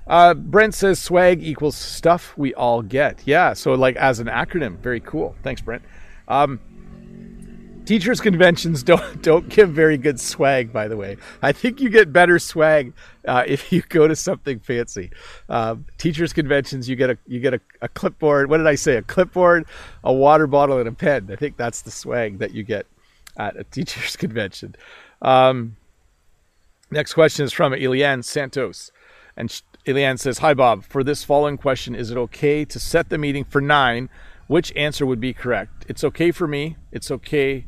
Uh, 0.08 0.34
Brent 0.34 0.74
says 0.74 1.00
swag 1.00 1.44
equals 1.44 1.76
stuff 1.76 2.34
we 2.38 2.54
all 2.56 2.82
get. 2.82 3.22
Yeah, 3.26 3.54
so 3.54 3.74
like 3.74 3.96
as 3.98 4.20
an 4.20 4.28
acronym, 4.28 4.80
very 4.80 5.00
cool. 5.00 5.36
Thanks, 5.44 5.62
Brent. 5.62 5.84
Um, 6.28 6.60
Teachers 7.90 8.22
conventions 8.22 8.84
don't 8.84 9.20
don't 9.24 9.50
give 9.50 9.72
very 9.72 9.98
good 9.98 10.20
swag, 10.20 10.72
by 10.72 10.88
the 10.88 10.96
way. 10.96 11.18
I 11.42 11.52
think 11.52 11.82
you 11.82 11.90
get 11.90 12.14
better 12.14 12.38
swag 12.38 12.94
uh, 13.28 13.46
if 13.48 13.72
you 13.72 13.82
go 13.82 14.08
to 14.08 14.16
something 14.16 14.60
fancy. 14.60 15.10
Uh, 15.50 15.78
teachers 15.98 16.32
conventions, 16.32 16.88
you 16.88 16.96
get 16.96 17.10
a 17.10 17.18
you 17.26 17.40
get 17.40 17.56
a, 17.56 17.62
a, 17.82 17.88
clipboard. 17.88 18.48
What 18.48 18.58
did 18.58 18.68
I 18.68 18.76
say? 18.76 18.98
A 18.98 19.02
clipboard, 19.02 19.66
a 20.04 20.14
water 20.14 20.46
bottle, 20.46 20.78
and 20.78 20.88
a 20.88 20.92
pen. 20.92 21.30
I 21.32 21.36
think 21.36 21.58
that's 21.58 21.82
the 21.82 21.90
swag 21.90 22.38
that 22.38 22.52
you 22.52 22.62
get 22.62 22.86
at 23.38 23.58
a 23.58 23.64
teachers 23.64 24.16
convention. 24.16 24.76
Um, 25.24 25.76
next 26.92 27.16
question 27.16 27.44
is 27.44 27.52
from 27.52 27.74
Eliane 27.74 28.24
Santos, 28.24 28.92
and 29.36 29.50
Eliane 29.88 30.20
says, 30.20 30.38
"Hi 30.38 30.54
Bob. 30.54 30.84
For 30.84 31.04
this 31.04 31.24
following 31.24 31.58
question, 31.58 31.96
is 31.96 32.12
it 32.12 32.18
okay 32.18 32.66
to 32.66 32.80
set 32.80 33.10
the 33.10 33.18
meeting 33.18 33.46
for 33.46 33.62
nine? 33.62 34.10
Which 34.46 34.72
answer 34.76 35.08
would 35.08 35.20
be 35.20 35.34
correct? 35.34 35.88
It's 35.90 36.04
okay 36.04 36.30
for 36.30 36.48
me. 36.48 36.78
It's 36.92 37.10
okay." 37.10 37.66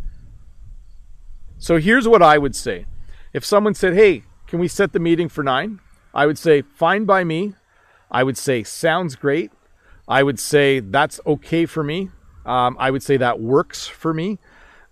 So 1.62 1.78
here's 1.78 2.08
what 2.08 2.24
I 2.24 2.40
would 2.40 2.56
say. 2.56 2.88
If 3.34 3.46
someone 3.46 3.76
said, 3.76 3.94
hey, 3.94 4.24
can 4.48 4.58
we 4.58 4.68
set 4.68 4.94
the 4.94 5.00
meeting 5.00 5.30
for 5.30 5.44
nine? 5.44 5.80
I 6.12 6.26
would 6.26 6.40
say, 6.40 6.64
fine 6.64 7.06
by 7.06 7.24
me. 7.24 7.54
I 8.10 8.24
would 8.24 8.36
say, 8.36 8.64
sounds 8.64 9.16
great. 9.16 9.52
I 10.08 10.24
would 10.24 10.40
say, 10.40 10.80
that's 10.80 11.20
okay 11.28 11.68
for 11.68 11.84
me. 11.84 12.10
Um, 12.48 12.76
I 12.80 12.90
would 12.90 13.04
say, 13.04 13.16
that 13.18 13.40
works 13.40 13.86
for 13.86 14.12
me. 14.12 14.40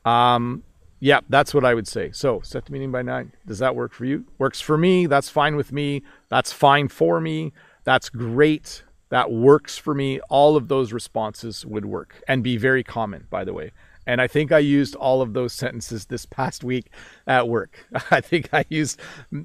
Um, 0.05 0.61
yeah, 0.99 1.21
that's 1.27 1.55
what 1.55 1.65
I 1.65 1.73
would 1.73 1.87
say. 1.87 2.11
So 2.11 2.39
set 2.41 2.65
the 2.65 2.71
meeting 2.71 2.91
by 2.91 3.01
nine. 3.01 3.31
Does 3.47 3.57
that 3.57 3.75
work 3.75 3.91
for 3.91 4.05
you? 4.05 4.25
Works 4.37 4.61
for 4.61 4.77
me. 4.77 5.07
That's 5.07 5.27
fine 5.27 5.55
with 5.55 5.71
me. 5.71 6.03
That's 6.29 6.53
fine 6.53 6.87
for 6.87 7.19
me. 7.19 7.51
That's 7.83 8.09
great. 8.09 8.83
That 9.09 9.31
works 9.31 9.79
for 9.79 9.95
me. 9.95 10.19
All 10.29 10.55
of 10.55 10.67
those 10.67 10.93
responses 10.93 11.65
would 11.65 11.85
work 11.85 12.21
and 12.27 12.43
be 12.43 12.57
very 12.57 12.83
common, 12.83 13.25
by 13.31 13.43
the 13.43 13.53
way. 13.53 13.71
And 14.09 14.19
I 14.19 14.25
think 14.25 14.51
I 14.51 14.57
used 14.57 14.95
all 14.95 15.21
of 15.21 15.33
those 15.33 15.53
sentences 15.53 16.07
this 16.07 16.25
past 16.25 16.63
week 16.63 16.89
at 17.27 17.47
work. 17.47 17.85
I 18.09 18.21
think 18.21 18.49
I 18.51 18.65
used 18.67 18.99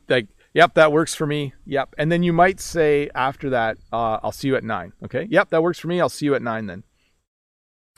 like, 0.09 0.29
yep, 0.55 0.72
that 0.72 0.90
works 0.90 1.14
for 1.14 1.27
me. 1.27 1.53
Yep. 1.66 1.94
And 1.98 2.11
then 2.11 2.22
you 2.22 2.33
might 2.33 2.61
say 2.61 3.11
after 3.14 3.50
that, 3.50 3.77
uh, 3.92 4.20
I'll 4.22 4.33
see 4.33 4.48
you 4.48 4.57
at 4.57 4.64
nine. 4.64 4.94
Okay. 5.05 5.27
Yep, 5.29 5.50
that 5.50 5.62
works 5.62 5.79
for 5.79 5.88
me. 5.88 6.00
I'll 6.00 6.09
see 6.09 6.24
you 6.24 6.35
at 6.35 6.40
nine 6.40 6.64
then. 6.64 6.83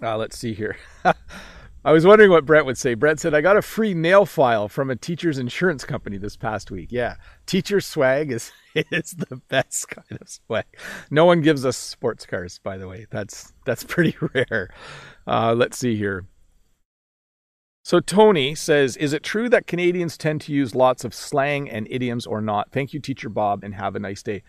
Uh, 0.02 0.16
let's 0.16 0.36
see 0.36 0.54
here. 0.54 0.76
I 1.84 1.92
was 1.92 2.04
wondering 2.04 2.32
what 2.32 2.44
Brett 2.44 2.66
would 2.66 2.76
say. 2.76 2.94
Brett 2.94 3.20
said, 3.20 3.32
I 3.32 3.42
got 3.42 3.56
a 3.56 3.62
free 3.62 3.94
nail 3.94 4.26
file 4.26 4.68
from 4.68 4.90
a 4.90 4.96
teacher's 4.96 5.38
insurance 5.38 5.84
company 5.84 6.18
this 6.18 6.36
past 6.36 6.72
week. 6.72 6.88
Yeah. 6.90 7.14
Teacher 7.46 7.80
swag 7.80 8.32
is, 8.32 8.50
is 8.74 9.12
the 9.12 9.36
best 9.48 9.88
kind 9.88 10.20
of 10.20 10.28
swag. 10.28 10.64
No 11.12 11.26
one 11.26 11.42
gives 11.42 11.64
us 11.64 11.76
sports 11.76 12.26
cars, 12.26 12.58
by 12.58 12.76
the 12.76 12.88
way. 12.88 13.06
That's, 13.12 13.52
that's 13.64 13.84
pretty 13.84 14.16
rare. 14.34 14.70
Uh, 15.28 15.54
let's 15.56 15.78
see 15.78 15.94
here. 15.94 16.26
So 17.86 18.00
Tony 18.00 18.56
says, 18.56 18.96
"Is 18.96 19.12
it 19.12 19.22
true 19.22 19.48
that 19.48 19.68
Canadians 19.68 20.18
tend 20.18 20.40
to 20.40 20.52
use 20.52 20.74
lots 20.74 21.04
of 21.04 21.14
slang 21.14 21.70
and 21.70 21.86
idioms 21.88 22.26
or 22.26 22.40
not?" 22.40 22.72
Thank 22.72 22.92
you, 22.92 22.98
Teacher 22.98 23.28
Bob, 23.28 23.62
and 23.62 23.76
have 23.76 23.94
a 23.94 24.00
nice 24.00 24.24
day. 24.24 24.42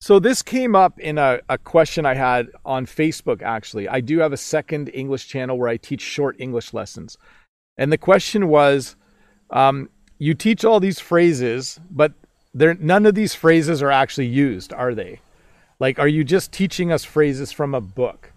So 0.00 0.18
this 0.18 0.40
came 0.40 0.74
up 0.74 0.98
in 0.98 1.18
a, 1.18 1.40
a 1.50 1.58
question 1.58 2.06
I 2.06 2.14
had 2.14 2.46
on 2.64 2.86
Facebook. 2.86 3.42
Actually, 3.42 3.86
I 3.86 4.00
do 4.00 4.20
have 4.20 4.32
a 4.32 4.38
second 4.38 4.90
English 4.94 5.28
channel 5.28 5.58
where 5.58 5.68
I 5.68 5.76
teach 5.76 6.00
short 6.00 6.36
English 6.38 6.72
lessons, 6.72 7.18
and 7.76 7.92
the 7.92 7.98
question 7.98 8.48
was, 8.48 8.96
um, 9.50 9.90
"You 10.16 10.32
teach 10.32 10.64
all 10.64 10.80
these 10.80 11.00
phrases, 11.00 11.78
but 11.90 12.14
none 12.54 13.04
of 13.04 13.14
these 13.14 13.34
phrases 13.34 13.82
are 13.82 13.90
actually 13.90 14.28
used, 14.28 14.72
are 14.72 14.94
they? 14.94 15.20
Like, 15.78 15.98
are 15.98 16.08
you 16.08 16.24
just 16.24 16.50
teaching 16.50 16.90
us 16.92 17.04
phrases 17.04 17.52
from 17.52 17.74
a 17.74 17.82
book?" 17.82 18.32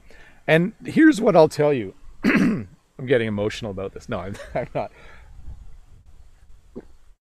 And 0.47 0.73
here's 0.83 1.21
what 1.21 1.37
I'll 1.37 1.47
tell 1.47 1.71
you. 1.71 1.93
I'm 2.99 3.05
getting 3.05 3.27
emotional 3.27 3.71
about 3.71 3.93
this. 3.93 4.09
No, 4.09 4.19
I'm, 4.19 4.35
I'm 4.55 4.67
not. 4.73 4.91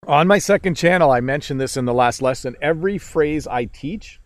On 0.08 0.28
my 0.28 0.38
second 0.38 0.76
channel, 0.76 1.10
I 1.10 1.20
mentioned 1.20 1.60
this 1.60 1.78
in 1.78 1.86
the 1.86 1.94
last 1.94 2.22
lesson. 2.22 2.56
Every 2.62 2.98
phrase 2.98 3.48
I 3.48 3.66
teach 3.66 4.20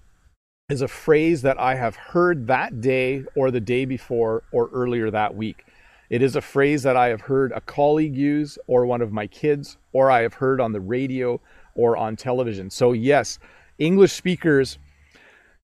is 0.69 0.81
a 0.81 0.87
phrase 0.87 1.41
that 1.41 1.59
I 1.59 1.75
have 1.75 1.95
heard 1.95 2.47
that 2.47 2.81
day 2.81 3.23
or 3.35 3.49
the 3.49 3.61
day 3.61 3.85
before 3.85 4.43
or 4.51 4.69
earlier 4.73 5.09
that 5.09 5.35
week. 5.35 5.65
It 6.09 6.21
is 6.21 6.35
a 6.35 6.41
phrase 6.41 6.83
that 6.83 6.97
I 6.97 7.07
have 7.07 7.21
heard 7.21 7.51
a 7.53 7.61
colleague 7.61 8.15
use 8.15 8.57
or 8.67 8.85
one 8.85 9.01
of 9.01 9.11
my 9.11 9.27
kids, 9.27 9.77
or 9.93 10.11
I 10.11 10.21
have 10.21 10.33
heard 10.33 10.59
on 10.59 10.73
the 10.73 10.81
radio 10.81 11.39
or 11.75 11.95
on 11.95 12.15
television. 12.15 12.69
So, 12.69 12.93
yes, 12.93 13.39
English 13.77 14.11
speakers, 14.11 14.79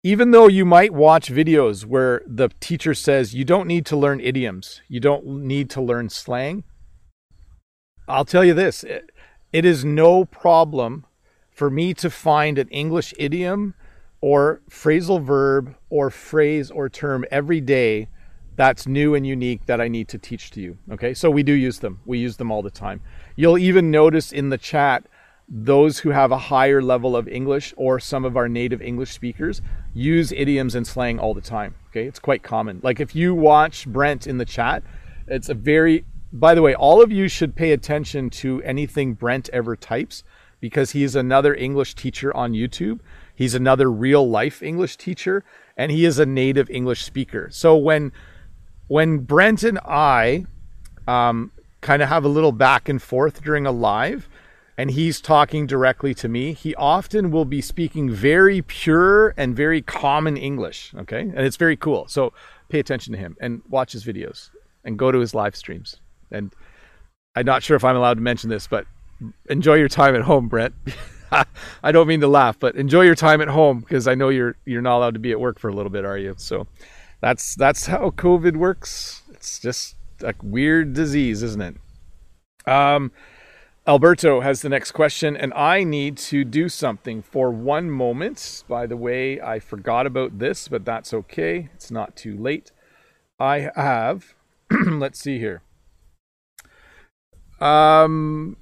even 0.06 0.30
though 0.30 0.48
you 0.48 0.66
might 0.66 0.94
watch 0.94 1.32
videos 1.32 1.84
where 1.84 2.22
the 2.28 2.48
teacher 2.60 2.94
says 2.94 3.34
you 3.34 3.44
don't 3.44 3.66
need 3.66 3.88
to 3.88 3.98
learn 3.98 4.20
idioms, 4.20 4.84
you 4.88 5.00
don't 5.00 5.26
need 5.26 5.68
to 5.68 5.82
learn 5.82 6.08
slang, 6.10 6.64
I'll 8.08 8.24
tell 8.24 8.46
you 8.46 8.54
this 8.54 8.84
it, 8.84 9.10
it 9.52 9.66
is 9.66 9.84
no 9.84 10.24
problem 10.24 11.08
for 11.50 11.72
me 11.72 11.92
to 11.96 12.12
find 12.12 12.60
an 12.60 12.68
English 12.68 13.16
idiom 13.18 13.74
or 14.22 14.62
phrasal 14.70 15.24
verb 15.24 15.74
or 15.90 16.12
phrase 16.12 16.70
or 16.70 16.88
term 16.88 17.26
every 17.32 17.60
day 17.60 18.08
that's 18.56 18.86
new 18.86 19.16
and 19.16 19.26
unique 19.26 19.66
that 19.66 19.82
I 19.82 19.88
need 19.88 20.08
to 20.10 20.20
teach 20.20 20.52
to 20.52 20.62
you. 20.62 20.78
Okay, 20.92 21.16
so 21.16 21.32
we 21.32 21.42
do 21.42 21.52
use 21.52 21.80
them. 21.80 22.00
We 22.06 22.20
use 22.20 22.38
them 22.38 22.52
all 22.52 22.62
the 22.62 22.70
time. 22.70 23.02
You'll 23.36 23.58
even 23.58 23.90
notice 23.90 24.32
in 24.32 24.50
the 24.50 24.58
chat 24.60 25.08
those 25.48 26.00
who 26.00 26.10
have 26.10 26.32
a 26.32 26.38
higher 26.38 26.82
level 26.82 27.16
of 27.16 27.28
English 27.28 27.74
or 27.78 28.00
some 28.00 28.26
of 28.26 28.36
our 28.36 28.50
native 28.50 28.82
English 28.82 29.12
speakers 29.12 29.62
use 29.94 30.32
idioms 30.32 30.74
and 30.76 30.88
slang 30.88 31.20
all 31.20 31.34
the 31.34 31.42
time. 31.42 31.76
Okay, 31.90 32.06
it's 32.06 32.20
quite 32.20 32.42
common. 32.42 32.80
Like 32.84 33.00
if 33.00 33.16
you 33.16 33.36
watch 33.36 33.88
Brent 33.88 34.26
in 34.26 34.38
the 34.38 34.46
chat, 34.46 34.84
it's 35.28 35.50
a 35.50 35.54
very, 35.54 36.06
by 36.34 36.56
the 36.56 36.62
way, 36.62 36.74
all 36.74 37.02
of 37.02 37.12
you 37.12 37.28
should 37.28 37.56
pay 37.56 37.72
attention 37.72 38.30
to 38.32 38.62
anything 38.64 39.14
Brent 39.14 39.50
ever 39.54 39.76
types 39.76 40.24
because 40.60 40.92
he's 40.92 41.16
another 41.16 41.54
English 41.54 41.94
teacher 41.94 42.36
on 42.36 42.54
YouTube. 42.54 43.00
He's 43.36 43.54
another 43.54 43.92
real 43.92 44.28
life 44.28 44.64
English 44.64 44.98
teacher 44.98 45.44
and 45.78 45.92
he 45.92 46.06
is 46.06 46.18
a 46.18 46.26
native 46.26 46.70
English 46.70 47.04
speaker. 47.04 47.50
So 47.52 47.76
when 47.76 48.12
when 48.88 49.20
Brent 49.20 49.64
and 49.64 49.80
I 49.80 50.46
um, 51.08 51.52
kind 51.82 52.02
of 52.02 52.10
have 52.10 52.24
a 52.24 52.28
little 52.28 52.52
back 52.52 52.88
and 52.88 53.02
forth 53.02 53.44
during 53.44 53.66
a 53.66 53.72
live, 53.72 54.30
and 54.78 54.92
he's 54.92 55.22
talking 55.22 55.68
directly 55.68 56.14
to 56.16 56.28
me, 56.28 56.54
he 56.54 56.76
often 56.76 57.32
will 57.32 57.46
be 57.46 57.62
speaking 57.62 58.10
very 58.10 58.62
pure 58.62 59.34
and 59.38 59.56
very 59.56 59.82
common 59.82 60.36
English. 60.38 60.94
Okay. 60.98 61.22
And 61.22 61.40
it's 61.40 61.56
very 61.56 61.78
cool. 61.78 62.08
So 62.08 62.34
pay 62.70 62.80
attention 62.80 63.14
to 63.14 63.20
him 63.20 63.38
and 63.40 63.62
watch 63.70 63.94
his 63.94 64.04
videos 64.04 64.50
and 64.84 65.00
go 65.00 65.12
to 65.12 65.20
his 65.20 65.34
live 65.34 65.56
streams. 65.56 65.98
And 66.32 66.54
I'm 67.36 67.46
not 67.46 67.64
sure 67.64 67.76
if 67.76 67.84
I'm 67.84 67.96
allowed 67.96 68.16
to 68.16 68.22
mention 68.22 68.50
this, 68.50 68.68
but 68.68 68.86
enjoy 69.50 69.76
your 69.76 69.90
time 69.90 70.16
at 70.16 70.22
home, 70.22 70.48
Brent. 70.48 70.74
I 71.84 71.92
don't 71.92 72.08
mean 72.08 72.22
to 72.22 72.28
laugh, 72.28 72.58
but 72.60 72.76
enjoy 72.76 73.02
your 73.02 73.16
time 73.16 73.42
at 73.42 73.48
home 73.48 73.80
because 73.80 74.08
I 74.08 74.16
know 74.16 74.30
you're 74.30 74.56
you're 74.66 74.82
not 74.82 74.98
allowed 74.98 75.16
to 75.16 75.20
be 75.20 75.32
at 75.32 75.40
work 75.40 75.60
for 75.60 75.70
a 75.70 75.74
little 75.74 75.90
bit, 75.90 76.06
are 76.06 76.18
you? 76.18 76.36
So 76.38 76.68
that's 77.22 77.56
that's 77.56 77.88
how 77.88 78.12
COVID 78.12 78.56
works. 78.56 79.22
It's 79.32 79.60
just 79.60 79.96
a 80.22 80.34
weird 80.42 80.94
disease, 80.94 81.44
isn't 81.44 81.62
it? 81.62 81.76
Um, 82.72 83.12
Alberto 83.88 84.40
has 84.40 84.64
the 84.64 84.70
next 84.70 84.94
question, 84.94 85.38
and 85.38 85.54
I 85.54 85.84
need 85.84 86.18
to 86.18 86.44
do 86.44 86.70
something 86.70 87.22
for 87.22 87.52
one 87.52 87.92
moment. 87.92 88.64
By 88.68 88.88
the 88.88 88.98
way, 88.98 89.40
I 89.40 89.60
forgot 89.60 90.08
about 90.08 90.40
this, 90.40 90.68
but 90.68 90.86
that's 90.86 91.14
okay. 91.14 91.70
It's 91.76 91.92
not 91.92 92.16
too 92.16 92.36
late. 92.36 92.72
I 93.40 93.70
have, 93.76 94.34
let's 94.88 95.20
see 95.20 95.38
here. 95.38 95.62
Um, 97.62 98.58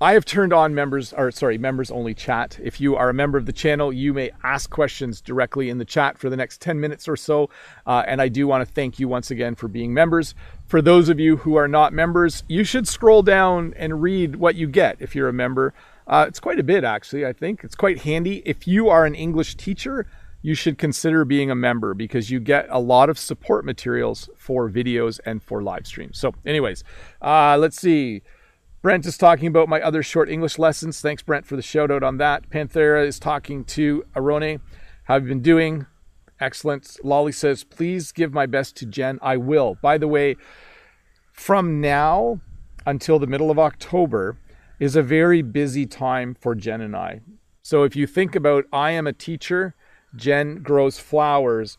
I 0.00 0.14
have 0.14 0.24
turned 0.24 0.52
on 0.52 0.74
members, 0.74 1.12
or 1.12 1.30
sorry, 1.30 1.56
members 1.56 1.90
only 1.90 2.14
chat. 2.14 2.58
If 2.62 2.80
you 2.80 2.96
are 2.96 3.08
a 3.08 3.14
member 3.14 3.38
of 3.38 3.46
the 3.46 3.52
channel, 3.52 3.92
you 3.92 4.12
may 4.12 4.32
ask 4.42 4.68
questions 4.68 5.20
directly 5.20 5.70
in 5.70 5.78
the 5.78 5.84
chat 5.84 6.18
for 6.18 6.28
the 6.28 6.36
next 6.36 6.60
10 6.60 6.80
minutes 6.80 7.06
or 7.06 7.16
so. 7.16 7.48
Uh, 7.86 8.02
and 8.06 8.20
I 8.20 8.28
do 8.28 8.48
want 8.48 8.66
to 8.66 8.74
thank 8.74 8.98
you 8.98 9.06
once 9.06 9.30
again 9.30 9.54
for 9.54 9.68
being 9.68 9.94
members. 9.94 10.34
For 10.66 10.82
those 10.82 11.08
of 11.08 11.20
you 11.20 11.38
who 11.38 11.54
are 11.56 11.68
not 11.68 11.92
members, 11.92 12.42
you 12.48 12.64
should 12.64 12.88
scroll 12.88 13.22
down 13.22 13.72
and 13.76 14.02
read 14.02 14.36
what 14.36 14.56
you 14.56 14.66
get 14.66 14.96
if 14.98 15.14
you're 15.14 15.28
a 15.28 15.32
member. 15.32 15.72
Uh, 16.08 16.24
it's 16.28 16.40
quite 16.40 16.58
a 16.58 16.64
bit, 16.64 16.82
actually, 16.82 17.24
I 17.24 17.32
think. 17.32 17.62
It's 17.62 17.76
quite 17.76 18.00
handy. 18.00 18.42
If 18.44 18.66
you 18.66 18.88
are 18.88 19.06
an 19.06 19.14
English 19.14 19.54
teacher, 19.54 20.06
you 20.42 20.54
should 20.54 20.76
consider 20.76 21.24
being 21.24 21.50
a 21.50 21.54
member 21.54 21.94
because 21.94 22.30
you 22.30 22.40
get 22.40 22.66
a 22.68 22.80
lot 22.80 23.08
of 23.08 23.18
support 23.18 23.64
materials 23.64 24.28
for 24.36 24.68
videos 24.68 25.20
and 25.24 25.42
for 25.42 25.62
live 25.62 25.86
streams. 25.86 26.18
So, 26.18 26.34
anyways, 26.44 26.82
uh, 27.22 27.56
let's 27.58 27.80
see. 27.80 28.22
Brent 28.84 29.06
is 29.06 29.16
talking 29.16 29.46
about 29.46 29.70
my 29.70 29.80
other 29.80 30.02
short 30.02 30.28
English 30.28 30.58
lessons. 30.58 31.00
Thanks, 31.00 31.22
Brent, 31.22 31.46
for 31.46 31.56
the 31.56 31.62
shout 31.62 31.90
out 31.90 32.02
on 32.02 32.18
that. 32.18 32.50
Panthera 32.50 33.06
is 33.06 33.18
talking 33.18 33.64
to 33.64 34.04
Arone. 34.14 34.60
How 35.04 35.14
have 35.14 35.22
you 35.22 35.30
been 35.30 35.40
doing? 35.40 35.86
Excellent. 36.38 36.98
Lolly 37.02 37.32
says, 37.32 37.64
please 37.64 38.12
give 38.12 38.34
my 38.34 38.44
best 38.44 38.76
to 38.76 38.84
Jen. 38.84 39.18
I 39.22 39.38
will. 39.38 39.78
By 39.80 39.96
the 39.96 40.06
way, 40.06 40.36
from 41.32 41.80
now 41.80 42.42
until 42.84 43.18
the 43.18 43.26
middle 43.26 43.50
of 43.50 43.58
October 43.58 44.36
is 44.78 44.96
a 44.96 45.02
very 45.02 45.40
busy 45.40 45.86
time 45.86 46.36
for 46.38 46.54
Jen 46.54 46.82
and 46.82 46.94
I. 46.94 47.22
So 47.62 47.84
if 47.84 47.96
you 47.96 48.06
think 48.06 48.34
about 48.34 48.66
I 48.70 48.90
am 48.90 49.06
a 49.06 49.14
teacher, 49.14 49.74
Jen 50.14 50.56
grows 50.56 50.98
flowers, 50.98 51.78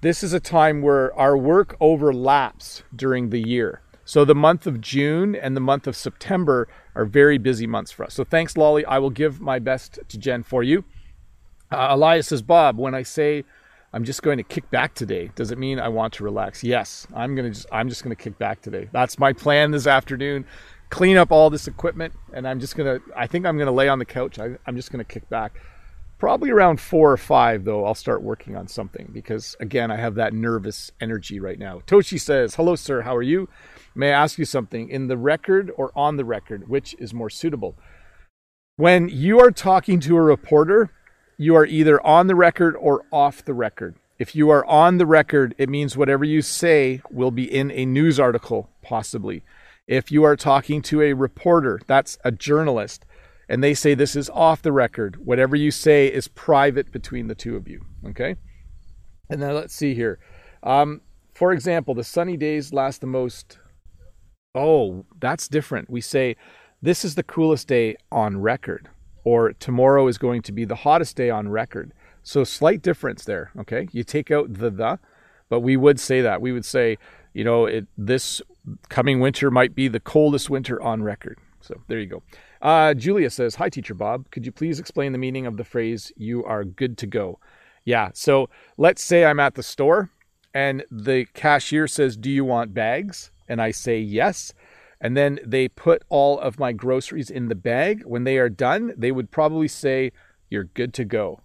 this 0.00 0.22
is 0.22 0.32
a 0.32 0.38
time 0.38 0.80
where 0.80 1.12
our 1.18 1.36
work 1.36 1.76
overlaps 1.80 2.84
during 2.94 3.30
the 3.30 3.40
year. 3.40 3.82
So 4.06 4.24
the 4.24 4.36
month 4.36 4.68
of 4.68 4.80
June 4.80 5.34
and 5.34 5.56
the 5.56 5.60
month 5.60 5.88
of 5.88 5.96
September 5.96 6.68
are 6.94 7.04
very 7.04 7.38
busy 7.38 7.66
months 7.66 7.90
for 7.90 8.04
us. 8.04 8.14
So 8.14 8.22
thanks, 8.22 8.56
Lolly. 8.56 8.84
I 8.84 8.98
will 8.98 9.10
give 9.10 9.40
my 9.40 9.58
best 9.58 9.98
to 10.08 10.16
Jen 10.16 10.44
for 10.44 10.62
you. 10.62 10.84
Uh, 11.72 11.88
Elias 11.90 12.28
says, 12.28 12.40
Bob, 12.40 12.78
when 12.78 12.94
I 12.94 13.02
say 13.02 13.44
I'm 13.92 14.04
just 14.04 14.22
going 14.22 14.36
to 14.36 14.44
kick 14.44 14.70
back 14.70 14.94
today, 14.94 15.32
does 15.34 15.50
it 15.50 15.58
mean 15.58 15.80
I 15.80 15.88
want 15.88 16.12
to 16.14 16.24
relax? 16.24 16.62
Yes, 16.62 17.08
I'm 17.14 17.34
gonna 17.34 17.50
just 17.50 17.66
I'm 17.72 17.88
just 17.88 18.04
gonna 18.04 18.14
kick 18.14 18.38
back 18.38 18.62
today. 18.62 18.88
That's 18.92 19.18
my 19.18 19.32
plan 19.32 19.72
this 19.72 19.88
afternoon. 19.88 20.44
Clean 20.88 21.16
up 21.16 21.32
all 21.32 21.50
this 21.50 21.66
equipment, 21.66 22.14
and 22.32 22.46
I'm 22.46 22.60
just 22.60 22.76
gonna. 22.76 23.00
I 23.16 23.26
think 23.26 23.44
I'm 23.44 23.58
gonna 23.58 23.72
lay 23.72 23.88
on 23.88 23.98
the 23.98 24.04
couch. 24.04 24.38
I, 24.38 24.56
I'm 24.66 24.76
just 24.76 24.92
gonna 24.92 25.02
kick 25.02 25.28
back. 25.28 25.58
Probably 26.18 26.50
around 26.50 26.80
four 26.80 27.10
or 27.10 27.16
five, 27.16 27.64
though, 27.64 27.84
I'll 27.84 27.94
start 27.94 28.22
working 28.22 28.56
on 28.56 28.68
something 28.68 29.10
because 29.12 29.56
again, 29.58 29.90
I 29.90 29.96
have 29.96 30.14
that 30.14 30.32
nervous 30.32 30.92
energy 31.00 31.40
right 31.40 31.58
now. 31.58 31.80
Toshi 31.86 32.20
says, 32.20 32.54
"Hello, 32.54 32.76
sir. 32.76 33.00
How 33.00 33.16
are 33.16 33.22
you?" 33.22 33.48
May 33.96 34.12
I 34.12 34.22
ask 34.22 34.38
you 34.38 34.44
something? 34.44 34.90
In 34.90 35.08
the 35.08 35.16
record 35.16 35.72
or 35.76 35.90
on 35.96 36.18
the 36.18 36.24
record, 36.24 36.68
which 36.68 36.94
is 36.98 37.14
more 37.14 37.30
suitable? 37.30 37.76
When 38.76 39.08
you 39.08 39.40
are 39.40 39.50
talking 39.50 40.00
to 40.00 40.18
a 40.18 40.22
reporter, 40.22 40.90
you 41.38 41.56
are 41.56 41.64
either 41.64 42.04
on 42.06 42.26
the 42.26 42.34
record 42.34 42.76
or 42.76 43.04
off 43.10 43.42
the 43.42 43.54
record. 43.54 43.96
If 44.18 44.36
you 44.36 44.50
are 44.50 44.66
on 44.66 44.98
the 44.98 45.06
record, 45.06 45.54
it 45.56 45.70
means 45.70 45.96
whatever 45.96 46.24
you 46.24 46.42
say 46.42 47.00
will 47.10 47.30
be 47.30 47.44
in 47.44 47.70
a 47.70 47.86
news 47.86 48.20
article, 48.20 48.68
possibly. 48.82 49.42
If 49.86 50.12
you 50.12 50.24
are 50.24 50.36
talking 50.36 50.82
to 50.82 51.00
a 51.00 51.14
reporter, 51.14 51.80
that's 51.86 52.18
a 52.22 52.30
journalist, 52.30 53.06
and 53.48 53.64
they 53.64 53.72
say 53.72 53.94
this 53.94 54.14
is 54.14 54.28
off 54.30 54.60
the 54.60 54.72
record, 54.72 55.24
whatever 55.24 55.56
you 55.56 55.70
say 55.70 56.06
is 56.08 56.28
private 56.28 56.92
between 56.92 57.28
the 57.28 57.34
two 57.34 57.56
of 57.56 57.66
you. 57.66 57.82
Okay? 58.06 58.36
And 59.30 59.40
then 59.40 59.54
let's 59.54 59.74
see 59.74 59.94
here. 59.94 60.18
Um, 60.62 61.00
for 61.34 61.52
example, 61.52 61.94
the 61.94 62.04
sunny 62.04 62.36
days 62.36 62.74
last 62.74 63.00
the 63.00 63.06
most 63.06 63.58
oh, 64.56 65.04
that's 65.20 65.48
different. 65.48 65.90
We 65.90 66.00
say, 66.00 66.36
this 66.82 67.04
is 67.04 67.14
the 67.14 67.22
coolest 67.22 67.68
day 67.68 67.96
on 68.10 68.40
record, 68.40 68.88
or 69.24 69.52
tomorrow 69.54 70.08
is 70.08 70.18
going 70.18 70.42
to 70.42 70.52
be 70.52 70.64
the 70.64 70.74
hottest 70.74 71.16
day 71.16 71.30
on 71.30 71.48
record. 71.48 71.92
So, 72.22 72.44
slight 72.44 72.82
difference 72.82 73.24
there. 73.24 73.50
Okay. 73.58 73.88
You 73.92 74.02
take 74.02 74.30
out 74.30 74.52
the 74.52 74.70
the, 74.70 74.98
but 75.48 75.60
we 75.60 75.76
would 75.76 76.00
say 76.00 76.22
that. 76.22 76.40
We 76.40 76.52
would 76.52 76.64
say, 76.64 76.98
you 77.34 77.44
know, 77.44 77.66
it, 77.66 77.86
this 77.96 78.42
coming 78.88 79.20
winter 79.20 79.50
might 79.50 79.74
be 79.74 79.88
the 79.88 80.00
coldest 80.00 80.50
winter 80.50 80.82
on 80.82 81.02
record. 81.02 81.38
So, 81.60 81.80
there 81.86 82.00
you 82.00 82.06
go. 82.06 82.22
Uh, 82.60 82.94
Julia 82.94 83.30
says, 83.30 83.54
Hi, 83.56 83.68
Teacher 83.68 83.94
Bob. 83.94 84.30
Could 84.30 84.44
you 84.44 84.52
please 84.52 84.80
explain 84.80 85.12
the 85.12 85.18
meaning 85.18 85.46
of 85.46 85.56
the 85.56 85.64
phrase, 85.64 86.12
you 86.16 86.44
are 86.44 86.64
good 86.64 86.98
to 86.98 87.06
go? 87.06 87.38
Yeah. 87.84 88.10
So, 88.12 88.50
let's 88.76 89.02
say 89.02 89.24
I'm 89.24 89.40
at 89.40 89.54
the 89.54 89.62
store 89.62 90.10
and 90.52 90.84
the 90.90 91.26
cashier 91.34 91.86
says, 91.86 92.16
Do 92.16 92.30
you 92.30 92.44
want 92.44 92.74
bags? 92.74 93.30
And 93.48 93.60
I 93.60 93.70
say 93.70 93.98
yes. 93.98 94.52
And 95.00 95.16
then 95.16 95.38
they 95.44 95.68
put 95.68 96.02
all 96.08 96.38
of 96.40 96.58
my 96.58 96.72
groceries 96.72 97.30
in 97.30 97.48
the 97.48 97.54
bag. 97.54 98.02
When 98.04 98.24
they 98.24 98.38
are 98.38 98.48
done, 98.48 98.94
they 98.96 99.12
would 99.12 99.30
probably 99.30 99.68
say, 99.68 100.12
You're 100.48 100.64
good 100.64 100.94
to 100.94 101.04
go. 101.04 101.40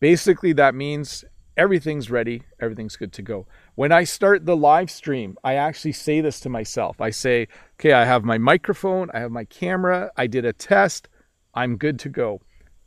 Basically, 0.00 0.52
that 0.52 0.74
means 0.74 1.24
everything's 1.56 2.10
ready, 2.10 2.42
everything's 2.60 2.96
good 2.96 3.12
to 3.14 3.22
go. 3.22 3.46
When 3.74 3.90
I 3.90 4.04
start 4.04 4.46
the 4.46 4.56
live 4.56 4.90
stream, 4.90 5.36
I 5.42 5.54
actually 5.54 5.92
say 5.92 6.20
this 6.20 6.40
to 6.40 6.48
myself. 6.48 7.00
I 7.00 7.10
say, 7.10 7.48
Okay, 7.80 7.92
I 7.92 8.04
have 8.04 8.24
my 8.24 8.38
microphone, 8.38 9.10
I 9.12 9.20
have 9.20 9.32
my 9.32 9.44
camera, 9.44 10.10
I 10.16 10.26
did 10.26 10.44
a 10.44 10.52
test, 10.52 11.08
I'm 11.52 11.76
good 11.76 11.98
to 12.00 12.08
go. 12.08 12.40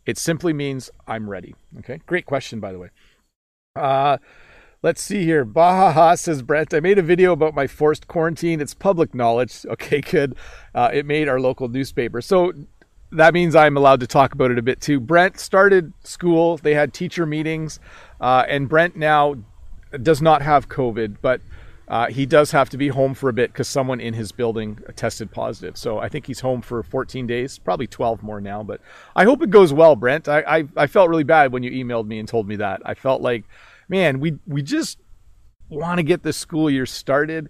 It 0.06 0.18
simply 0.18 0.54
means 0.54 0.90
I'm 1.06 1.30
ready. 1.30 1.54
Okay, 1.80 2.00
great 2.06 2.26
question, 2.26 2.62
by 2.62 2.72
the 2.72 2.80
way. 2.80 2.90
Uh, 3.76 4.18
Let's 4.84 5.02
see 5.02 5.24
here. 5.24 5.44
Bahaha 5.44 6.20
says 6.20 6.44
Brent. 6.44 6.72
I 6.72 6.80
made 6.80 7.00
a 7.00 7.02
video 7.02 7.32
about 7.32 7.56
my 7.56 7.66
forced 7.66 8.08
quarantine. 8.08 8.62
It's 8.62 8.74
public 8.74 9.16
knowledge. 9.16 9.66
Okay, 9.78 10.02
good. 10.02 10.36
Uh, 10.74 10.90
it 10.94 11.06
made 11.06 11.28
our 11.28 11.40
local 11.40 11.68
newspaper. 11.68 12.22
So 12.22 12.54
that 13.12 13.34
means 13.34 13.56
I'm 13.56 13.76
allowed 13.76 14.00
to 14.02 14.08
talk 14.08 14.34
about 14.34 14.52
it 14.52 14.58
a 14.58 14.62
bit 14.62 14.80
too. 14.82 15.00
Brent 15.00 15.40
started 15.40 15.94
school. 16.04 16.58
They 16.58 16.74
had 16.74 16.94
teacher 16.94 17.26
meetings, 17.26 17.80
uh, 18.22 18.46
and 18.48 18.68
Brent 18.70 18.96
now 18.96 19.36
does 20.02 20.22
not 20.22 20.42
have 20.42 20.70
COVID, 20.70 21.18
but 21.22 21.42
uh, 21.88 22.08
he 22.08 22.26
does 22.26 22.52
have 22.52 22.70
to 22.70 22.78
be 22.78 22.90
home 22.90 23.14
for 23.14 23.30
a 23.30 23.34
bit 23.34 23.52
because 23.52 23.68
someone 23.68 24.00
in 24.00 24.14
his 24.14 24.32
building 24.32 24.80
tested 24.96 25.32
positive. 25.32 25.78
So 25.78 26.00
I 26.00 26.10
think 26.10 26.28
he's 26.28 26.42
home 26.42 26.62
for 26.62 26.84
14 26.84 27.28
days, 27.28 27.58
probably 27.58 27.88
12 27.88 28.24
more 28.24 28.42
now. 28.42 28.64
But 28.64 28.82
I 29.16 29.24
hope 29.24 29.42
it 29.42 29.50
goes 29.50 29.72
well, 29.72 29.96
Brent. 29.96 30.28
I, 30.28 30.40
I, 30.42 30.64
I 30.76 30.88
felt 30.88 31.10
really 31.10 31.24
bad 31.24 31.52
when 31.52 31.64
you 31.64 31.72
emailed 31.72 32.08
me 32.08 32.20
and 32.20 32.28
told 32.28 32.48
me 32.48 32.58
that. 32.58 32.82
I 32.86 32.94
felt 32.94 33.22
like, 33.22 33.46
man, 33.88 34.20
we 34.20 34.38
we 34.46 34.62
just 34.62 35.00
want 35.70 35.98
to 35.98 36.04
get 36.04 36.24
this 36.24 36.38
school 36.38 36.70
year 36.70 36.86
started. 36.86 37.50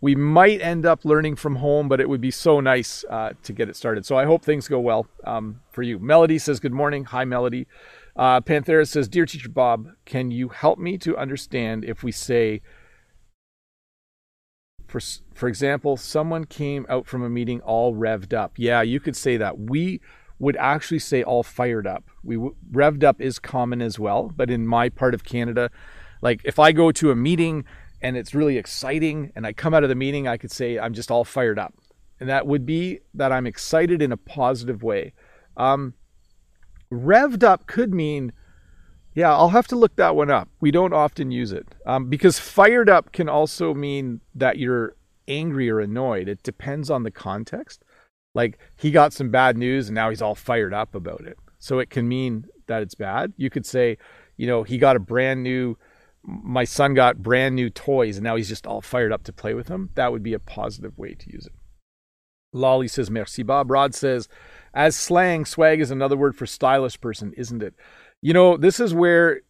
We 0.00 0.14
might 0.14 0.60
end 0.60 0.86
up 0.86 1.04
learning 1.04 1.36
from 1.36 1.56
home, 1.56 1.88
but 1.88 2.00
it 2.00 2.08
would 2.08 2.20
be 2.20 2.30
so 2.30 2.60
nice 2.60 3.04
uh, 3.10 3.32
to 3.42 3.52
get 3.52 3.68
it 3.68 3.74
started. 3.74 4.06
So 4.06 4.16
I 4.16 4.26
hope 4.26 4.44
things 4.44 4.68
go 4.68 4.78
well 4.78 5.08
um, 5.24 5.60
for 5.72 5.82
you. 5.82 5.98
Melody 5.98 6.38
says, 6.38 6.60
Good 6.60 6.72
morning. 6.72 7.04
Hi, 7.04 7.24
Melody. 7.24 7.66
Uh, 8.14 8.40
Panthera 8.40 8.86
says, 8.86 9.08
Dear 9.08 9.26
Teacher 9.26 9.48
Bob, 9.48 9.88
can 10.04 10.30
you 10.30 10.48
help 10.48 10.78
me 10.78 10.98
to 10.98 11.16
understand 11.16 11.84
if 11.84 12.04
we 12.04 12.12
say, 12.12 12.62
for, 14.86 15.00
for 15.34 15.48
example, 15.48 15.96
someone 15.96 16.44
came 16.44 16.86
out 16.88 17.06
from 17.06 17.22
a 17.24 17.28
meeting 17.28 17.60
all 17.62 17.94
revved 17.94 18.32
up? 18.32 18.52
Yeah, 18.56 18.82
you 18.82 19.00
could 19.00 19.16
say 19.16 19.36
that. 19.36 19.58
We 19.58 20.00
would 20.38 20.56
actually 20.56 20.98
say 20.98 21.22
all 21.22 21.42
fired 21.42 21.86
up. 21.86 22.04
We 22.22 22.36
revved 22.36 23.04
up 23.04 23.20
is 23.20 23.38
common 23.38 23.82
as 23.82 23.98
well, 23.98 24.32
but 24.34 24.50
in 24.50 24.66
my 24.66 24.88
part 24.88 25.14
of 25.14 25.24
Canada, 25.24 25.70
like 26.22 26.40
if 26.44 26.58
I 26.58 26.72
go 26.72 26.92
to 26.92 27.10
a 27.10 27.16
meeting 27.16 27.64
and 28.00 28.16
it's 28.16 28.34
really 28.34 28.56
exciting 28.56 29.32
and 29.34 29.46
I 29.46 29.52
come 29.52 29.74
out 29.74 29.82
of 29.82 29.88
the 29.88 29.94
meeting, 29.94 30.28
I 30.28 30.36
could 30.36 30.52
say 30.52 30.78
I'm 30.78 30.94
just 30.94 31.10
all 31.10 31.24
fired 31.24 31.58
up. 31.58 31.74
And 32.20 32.28
that 32.28 32.46
would 32.46 32.66
be 32.66 33.00
that 33.14 33.32
I'm 33.32 33.46
excited 33.46 34.02
in 34.02 34.12
a 34.12 34.16
positive 34.16 34.82
way. 34.82 35.12
Um, 35.56 35.94
revved 36.92 37.42
up 37.42 37.66
could 37.66 37.92
mean, 37.92 38.32
yeah, 39.14 39.32
I'll 39.32 39.50
have 39.50 39.66
to 39.68 39.76
look 39.76 39.96
that 39.96 40.14
one 40.14 40.30
up. 40.30 40.48
We 40.60 40.70
don't 40.70 40.92
often 40.92 41.30
use 41.30 41.52
it 41.52 41.66
um, 41.86 42.08
because 42.08 42.38
fired 42.38 42.88
up 42.88 43.12
can 43.12 43.28
also 43.28 43.74
mean 43.74 44.20
that 44.34 44.58
you're 44.58 44.96
angry 45.26 45.68
or 45.70 45.80
annoyed. 45.80 46.28
It 46.28 46.42
depends 46.42 46.90
on 46.90 47.02
the 47.02 47.10
context. 47.10 47.84
Like 48.34 48.58
he 48.76 48.90
got 48.90 49.12
some 49.12 49.30
bad 49.30 49.56
news 49.56 49.88
and 49.88 49.94
now 49.94 50.10
he's 50.10 50.22
all 50.22 50.34
fired 50.34 50.74
up 50.74 50.94
about 50.94 51.22
it. 51.22 51.38
So 51.58 51.78
it 51.78 51.90
can 51.90 52.08
mean 52.08 52.46
that 52.66 52.82
it's 52.82 52.94
bad. 52.94 53.32
You 53.36 53.50
could 53.50 53.66
say, 53.66 53.98
you 54.36 54.46
know, 54.46 54.62
he 54.62 54.78
got 54.78 54.96
a 54.96 55.00
brand 55.00 55.42
new 55.42 55.76
my 56.24 56.64
son 56.64 56.94
got 56.94 57.22
brand 57.22 57.54
new 57.54 57.70
toys 57.70 58.16
and 58.18 58.24
now 58.24 58.36
he's 58.36 58.48
just 58.48 58.66
all 58.66 58.80
fired 58.80 59.12
up 59.12 59.22
to 59.24 59.32
play 59.32 59.54
with 59.54 59.66
them, 59.66 59.90
that 59.94 60.12
would 60.12 60.22
be 60.22 60.34
a 60.34 60.38
positive 60.38 60.96
way 60.98 61.14
to 61.14 61.32
use 61.32 61.46
it. 61.46 61.52
Lolly 62.52 62.88
says, 62.88 63.10
Merci 63.10 63.42
Bob. 63.42 63.70
Rod 63.70 63.94
says, 63.94 64.28
as 64.74 64.96
slang, 64.96 65.44
swag 65.44 65.80
is 65.80 65.90
another 65.90 66.16
word 66.16 66.36
for 66.36 66.46
stylish 66.46 67.00
person, 67.00 67.32
isn't 67.36 67.62
it? 67.62 67.74
You 68.20 68.32
know, 68.32 68.56
this 68.56 68.80
is 68.80 68.94
where 68.94 69.42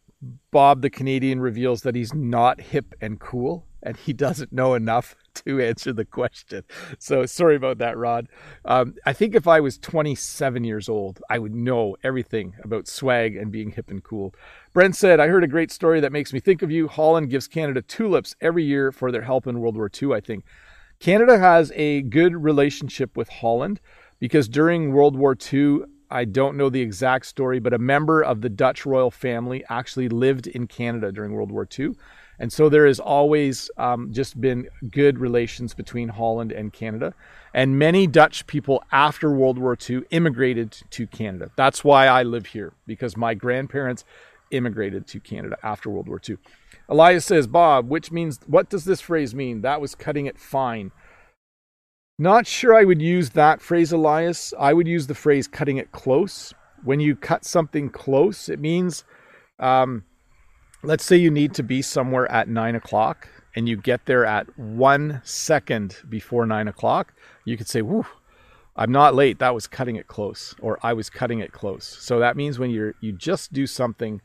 Bob 0.51 0.83
the 0.83 0.91
Canadian 0.91 1.41
reveals 1.41 1.83
that 1.83 1.95
he's 1.95 2.15
not 2.15 2.61
hip 2.61 2.95
and 3.01 3.21
cool 3.21 3.67
and 3.83 3.97
he 3.97 4.13
doesn't 4.13 4.53
know 4.53 4.75
enough 4.75 5.15
to 5.35 5.61
answer 5.61 5.93
the 5.93 6.05
question. 6.05 6.65
So 6.99 7.27
sorry 7.27 7.57
about 7.57 7.79
that, 7.79 7.97
Rod. 7.97 8.29
Um, 8.65 8.95
I 9.07 9.13
think 9.13 9.35
if 9.35 9.47
I 9.47 9.61
was 9.61 9.79
27 9.79 10.65
years 10.65 10.89
old, 10.89 11.21
I 11.31 11.39
would 11.39 11.55
know 11.55 11.97
everything 12.03 12.55
about 12.63 12.89
swag 12.89 13.37
and 13.37 13.53
being 13.53 13.71
hip 13.71 13.91
and 13.91 14.03
cool. 14.03 14.35
Brent 14.73 14.97
said, 14.97 15.21
I 15.21 15.29
heard 15.29 15.45
a 15.45 15.49
great 15.49 15.71
story 15.71 16.01
that 16.01 16.13
makes 16.13 16.33
me 16.33 16.41
think 16.41 16.63
of 16.63 16.71
you. 16.71 16.89
Holland 16.89 17.31
gives 17.31 17.49
Canada 17.49 17.83
tulips 17.83 18.35
every 18.41 18.65
year 18.65 18.93
for 18.93 19.13
their 19.13 19.23
help 19.23 19.47
in 19.47 19.61
World 19.61 19.77
War 19.77 19.91
II, 19.91 20.13
I 20.13 20.21
think. 20.21 20.45
Canada 21.01 21.39
has 21.39 21.71
a 21.77 22.03
good 22.03 22.35
relationship 22.35 23.17
with 23.17 23.29
Holland 23.29 23.81
because 24.19 24.49
during 24.49 24.93
World 24.93 25.17
War 25.17 25.37
II, 25.53 25.83
I 26.11 26.25
don't 26.25 26.57
know 26.57 26.71
the 26.71 26.81
exact 26.81 27.27
story, 27.27 27.61
but 27.61 27.75
a 27.75 27.79
member 27.79 28.23
of 28.23 28.41
the 28.41 28.49
Dutch 28.49 28.87
royal 28.87 29.11
family 29.11 29.63
actually 29.69 30.09
lived 30.09 30.47
in 30.47 30.67
Canada 30.67 31.13
during 31.13 31.33
World 31.33 31.53
War 31.53 31.69
II. 31.79 31.95
And 32.39 32.53
so 32.53 32.69
there 32.69 32.87
has 32.87 33.01
always 33.01 33.71
um, 33.77 34.13
just 34.13 34.41
been 34.41 34.69
good 34.91 35.19
relations 35.19 35.75
between 35.75 36.09
Holland 36.09 36.53
and 36.53 36.73
Canada. 36.73 37.15
And 37.53 37.79
many 37.79 38.07
Dutch 38.07 38.47
people 38.47 38.85
after 38.93 39.33
World 39.33 39.59
War 39.59 39.77
II 39.89 40.03
immigrated 40.11 40.77
to 40.91 41.07
Canada. 41.07 41.51
That's 41.57 41.83
why 41.83 42.07
I 42.07 42.23
live 42.23 42.47
here, 42.47 42.73
because 42.87 43.17
my 43.17 43.35
grandparents 43.35 44.05
immigrated 44.51 45.07
to 45.09 45.21
Canada 45.21 45.57
after 45.63 45.91
World 45.91 46.09
War 46.09 46.21
II. 46.27 46.39
Elias 46.89 47.25
says, 47.25 47.47
Bob, 47.47 47.89
which 47.89 48.11
means, 48.13 48.41
what 48.47 48.71
does 48.71 48.85
this 48.85 49.01
phrase 49.01 49.35
mean? 49.35 49.61
That 49.63 49.81
was 49.81 49.95
cutting 49.95 50.27
it 50.27 50.39
fine. 50.39 50.93
Not 52.19 52.47
sure 52.47 52.75
I 52.75 52.85
would 52.85 53.03
use 53.03 53.31
that 53.31 53.61
phrase, 53.61 53.93
Elias. 53.93 54.53
I 54.59 54.73
would 54.73 54.89
use 54.89 55.07
the 55.07 55.15
phrase 55.15 55.47
cutting 55.47 55.77
it 55.77 55.93
close. 55.93 56.53
When 56.83 57.01
you 57.01 57.15
cut 57.15 57.45
something 57.45 57.91
close, 57.91 58.49
it 58.49 58.59
means 58.59 59.05
um, 59.59 60.05
let's 60.83 61.05
say 61.05 61.17
you 61.17 61.31
need 61.31 61.55
to 61.55 61.63
be 61.63 61.83
somewhere 61.83 62.31
at 62.31 62.49
nine 62.49 62.75
o'clock 62.75 63.29
and 63.57 63.69
you 63.69 63.77
get 63.77 64.07
there 64.07 64.25
at 64.25 64.59
one 64.59 65.21
second 65.25 65.97
before 66.09 66.47
nine 66.47 66.69
o'clock, 66.69 67.15
you 67.45 67.57
could 67.57 67.69
say, 67.69 67.83
I'm 68.77 68.93
not 68.93 69.15
late. 69.15 69.41
That 69.41 69.55
was 69.55 69.67
cutting 69.67 69.97
it 69.97 70.07
close, 70.07 70.55
or 70.61 70.79
I 70.83 70.93
was 70.93 71.11
cutting 71.11 71.41
it 71.41 71.51
close. 71.51 71.85
So 71.85 72.21
that 72.21 72.37
means 72.37 72.59
when 72.59 72.71
you're 72.71 72.95
you 73.01 73.13
just 73.13 73.53
do 73.53 73.67
something 73.67 74.21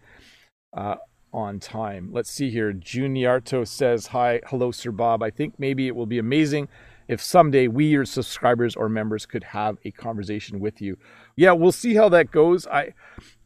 uh, 0.78 0.96
on 1.34 1.60
time. 1.60 2.10
Let's 2.12 2.30
see 2.30 2.52
here. 2.52 2.72
Juniarto 2.72 3.68
says, 3.68 4.08
Hi, 4.08 4.40
hello, 4.48 4.72
Sir 4.72 4.92
Bob. 4.92 5.24
I 5.24 5.32
think 5.32 5.56
maybe 5.58 5.88
it 5.88 5.96
will 5.96 6.06
be 6.06 6.20
amazing 6.20 6.68
if 7.08 7.22
someday 7.22 7.68
we, 7.68 7.86
your 7.86 8.06
subscribers 8.06 8.76
or 8.76 8.88
members, 8.88 9.26
could 9.26 9.44
have 9.44 9.78
a 9.84 9.92
conversation 9.92 10.60
with 10.60 10.82
you. 10.82 10.98
Yeah, 11.36 11.52
we'll 11.52 11.72
see 11.72 11.96
how 11.96 12.10
that 12.10 12.32
goes. 12.32 12.68
I 12.68 12.94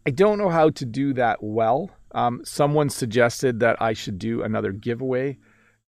I 0.05 0.11
don't 0.11 0.37
know 0.37 0.49
how 0.49 0.69
to 0.69 0.85
do 0.85 1.13
that 1.13 1.39
well. 1.41 1.91
Um, 2.11 2.41
someone 2.43 2.89
suggested 2.89 3.59
that 3.59 3.81
I 3.81 3.93
should 3.93 4.19
do 4.19 4.43
another 4.43 4.71
giveaway 4.71 5.37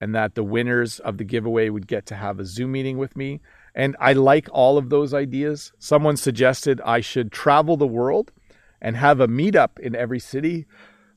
and 0.00 0.14
that 0.14 0.34
the 0.34 0.44
winners 0.44 1.00
of 1.00 1.18
the 1.18 1.24
giveaway 1.24 1.68
would 1.68 1.86
get 1.86 2.06
to 2.06 2.14
have 2.14 2.38
a 2.38 2.44
Zoom 2.44 2.72
meeting 2.72 2.98
with 2.98 3.16
me. 3.16 3.40
And 3.74 3.96
I 4.00 4.12
like 4.12 4.48
all 4.52 4.78
of 4.78 4.90
those 4.90 5.14
ideas. 5.14 5.72
Someone 5.78 6.16
suggested 6.16 6.80
I 6.84 7.00
should 7.00 7.32
travel 7.32 7.76
the 7.76 7.86
world 7.86 8.32
and 8.80 8.96
have 8.96 9.20
a 9.20 9.28
meetup 9.28 9.78
in 9.80 9.96
every 9.96 10.20
city. 10.20 10.66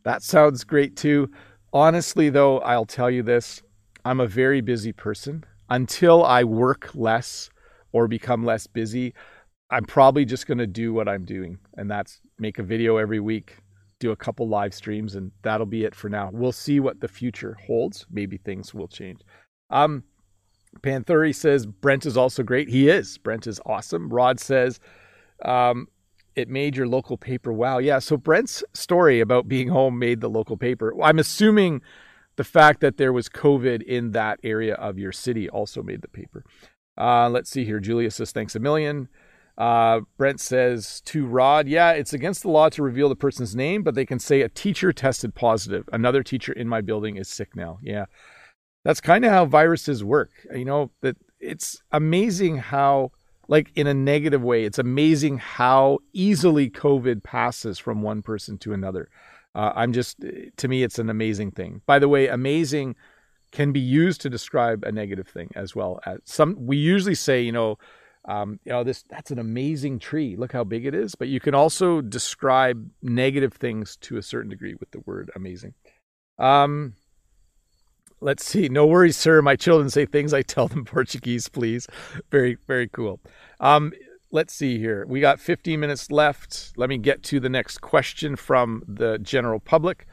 That 0.03 0.23
sounds 0.23 0.63
great 0.63 0.95
too. 0.95 1.29
Honestly, 1.73 2.29
though, 2.29 2.59
I'll 2.59 2.85
tell 2.85 3.09
you 3.09 3.23
this 3.23 3.61
I'm 4.03 4.19
a 4.19 4.27
very 4.27 4.61
busy 4.61 4.91
person. 4.91 5.43
Until 5.69 6.25
I 6.25 6.43
work 6.43 6.93
less 6.95 7.49
or 7.93 8.07
become 8.07 8.43
less 8.43 8.67
busy, 8.67 9.13
I'm 9.69 9.85
probably 9.85 10.25
just 10.25 10.47
going 10.47 10.57
to 10.57 10.67
do 10.67 10.93
what 10.93 11.07
I'm 11.07 11.23
doing, 11.23 11.59
and 11.77 11.89
that's 11.89 12.19
make 12.37 12.59
a 12.59 12.63
video 12.63 12.97
every 12.97 13.21
week, 13.21 13.57
do 14.01 14.11
a 14.11 14.15
couple 14.17 14.49
live 14.49 14.73
streams, 14.73 15.15
and 15.15 15.31
that'll 15.43 15.65
be 15.65 15.85
it 15.85 15.95
for 15.95 16.09
now. 16.09 16.29
We'll 16.33 16.51
see 16.51 16.81
what 16.81 16.99
the 16.99 17.07
future 17.07 17.57
holds. 17.65 18.05
Maybe 18.11 18.37
things 18.37 18.73
will 18.73 18.87
change. 18.89 19.21
Um, 19.69 20.03
Panthuri 20.81 21.33
says 21.33 21.65
Brent 21.65 22.05
is 22.05 22.17
also 22.17 22.43
great. 22.43 22.67
He 22.67 22.89
is. 22.89 23.17
Brent 23.17 23.47
is 23.47 23.61
awesome. 23.65 24.09
Rod 24.09 24.39
says 24.39 24.79
um, 25.45 25.87
it 26.35 26.49
made 26.49 26.75
your 26.75 26.87
local 26.87 27.17
paper. 27.17 27.53
Wow. 27.53 27.77
Yeah. 27.77 27.99
So 27.99 28.17
Brent's 28.17 28.63
story 28.73 29.19
about 29.19 29.47
being 29.47 29.67
home 29.67 29.99
made 29.99 30.21
the 30.21 30.29
local 30.29 30.57
paper. 30.57 30.93
I'm 31.01 31.19
assuming 31.19 31.81
the 32.37 32.43
fact 32.43 32.79
that 32.81 32.97
there 32.97 33.13
was 33.13 33.29
COVID 33.29 33.83
in 33.83 34.11
that 34.11 34.39
area 34.43 34.75
of 34.75 34.97
your 34.97 35.11
city 35.11 35.49
also 35.49 35.83
made 35.83 36.01
the 36.01 36.07
paper. 36.07 36.43
Uh, 36.97 37.29
let's 37.29 37.49
see 37.49 37.65
here. 37.65 37.79
Julia 37.79 38.11
says 38.11 38.31
thanks 38.31 38.55
a 38.55 38.59
million. 38.59 39.09
Uh, 39.57 40.01
Brent 40.17 40.39
says 40.39 41.01
to 41.05 41.25
Rod, 41.25 41.67
yeah, 41.67 41.91
it's 41.91 42.13
against 42.13 42.41
the 42.41 42.49
law 42.49 42.69
to 42.69 42.81
reveal 42.81 43.09
the 43.09 43.15
person's 43.15 43.55
name, 43.55 43.83
but 43.83 43.95
they 43.95 44.05
can 44.05 44.19
say 44.19 44.41
a 44.41 44.49
teacher 44.49 44.91
tested 44.91 45.35
positive. 45.35 45.87
Another 45.91 46.23
teacher 46.23 46.53
in 46.53 46.67
my 46.67 46.81
building 46.81 47.17
is 47.17 47.27
sick 47.27 47.55
now. 47.55 47.79
Yeah. 47.81 48.05
That's 48.83 49.01
kind 49.01 49.25
of 49.25 49.31
how 49.31 49.45
viruses 49.45 50.03
work. 50.03 50.31
You 50.53 50.65
know, 50.65 50.91
that 51.01 51.17
it's 51.39 51.83
amazing 51.91 52.57
how, 52.57 53.11
like 53.47 53.71
in 53.75 53.85
a 53.85 53.93
negative 53.93 54.41
way, 54.41 54.63
it's 54.63 54.79
amazing 54.79 55.37
how 55.37 55.99
easily 56.13 56.69
COVID 56.69 57.21
passes 57.21 57.77
from 57.77 58.01
one 58.01 58.21
person 58.21 58.57
to 58.59 58.73
another. 58.73 59.09
Uh, 59.53 59.73
I'm 59.75 59.93
just, 59.93 60.17
to 60.57 60.67
me, 60.67 60.81
it's 60.81 60.97
an 60.97 61.09
amazing 61.09 61.51
thing. 61.51 61.81
By 61.85 61.99
the 61.99 62.07
way, 62.07 62.27
amazing 62.27 62.95
can 63.51 63.73
be 63.73 63.81
used 63.81 64.21
to 64.21 64.29
describe 64.29 64.83
a 64.83 64.91
negative 64.91 65.27
thing 65.27 65.51
as 65.55 65.75
well. 65.75 65.99
As 66.05 66.19
some, 66.23 66.55
we 66.57 66.77
usually 66.77 67.15
say, 67.15 67.41
you 67.41 67.51
know, 67.51 67.77
um, 68.31 68.59
you 68.63 68.71
know 68.71 68.83
this 68.83 69.03
that's 69.09 69.31
an 69.31 69.39
amazing 69.39 69.99
tree. 69.99 70.35
Look 70.37 70.53
how 70.53 70.63
big 70.63 70.85
it 70.85 70.95
is. 70.95 71.15
But 71.15 71.27
you 71.27 71.39
can 71.39 71.53
also 71.53 71.99
describe 71.99 72.89
negative 73.01 73.53
things 73.53 73.97
to 73.97 74.17
a 74.17 74.23
certain 74.23 74.49
degree 74.49 74.75
with 74.79 74.91
the 74.91 75.01
word 75.05 75.29
amazing. 75.35 75.73
Um, 76.39 76.93
let's 78.21 78.45
see. 78.45 78.69
No 78.69 78.87
worries 78.87 79.17
sir. 79.17 79.41
My 79.41 79.55
children 79.57 79.89
say 79.89 80.05
things 80.05 80.33
i 80.33 80.41
tell 80.41 80.67
them 80.69 80.85
portuguese 80.95 81.49
please. 81.49 81.87
Very 82.31 82.57
very 82.67 82.87
cool. 82.87 83.19
Um, 83.59 83.91
let's 84.31 84.53
see 84.53 84.79
here. 84.79 85.05
We 85.07 85.19
got 85.19 85.41
15 85.41 85.77
minutes 85.77 86.09
left. 86.09 86.71
Let 86.77 86.87
me 86.87 86.97
get 86.97 87.23
to 87.23 87.41
the 87.41 87.49
next 87.49 87.81
question 87.81 88.37
from 88.37 88.83
the 88.87 89.19
general 89.19 89.59
public. 89.59 90.07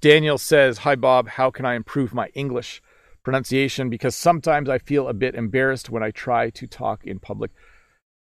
Daniel 0.00 0.38
says, 0.38 0.78
Hi, 0.78 0.94
Bob. 0.94 1.26
How 1.26 1.50
can 1.50 1.64
I 1.64 1.74
improve 1.74 2.14
my 2.14 2.28
English 2.34 2.80
pronunciation? 3.22 3.90
Because 3.90 4.14
sometimes 4.14 4.68
I 4.68 4.78
feel 4.78 5.08
a 5.08 5.14
bit 5.14 5.34
embarrassed 5.34 5.90
when 5.90 6.02
I 6.02 6.10
try 6.10 6.50
to 6.50 6.66
talk 6.66 7.04
in 7.04 7.18
public. 7.18 7.50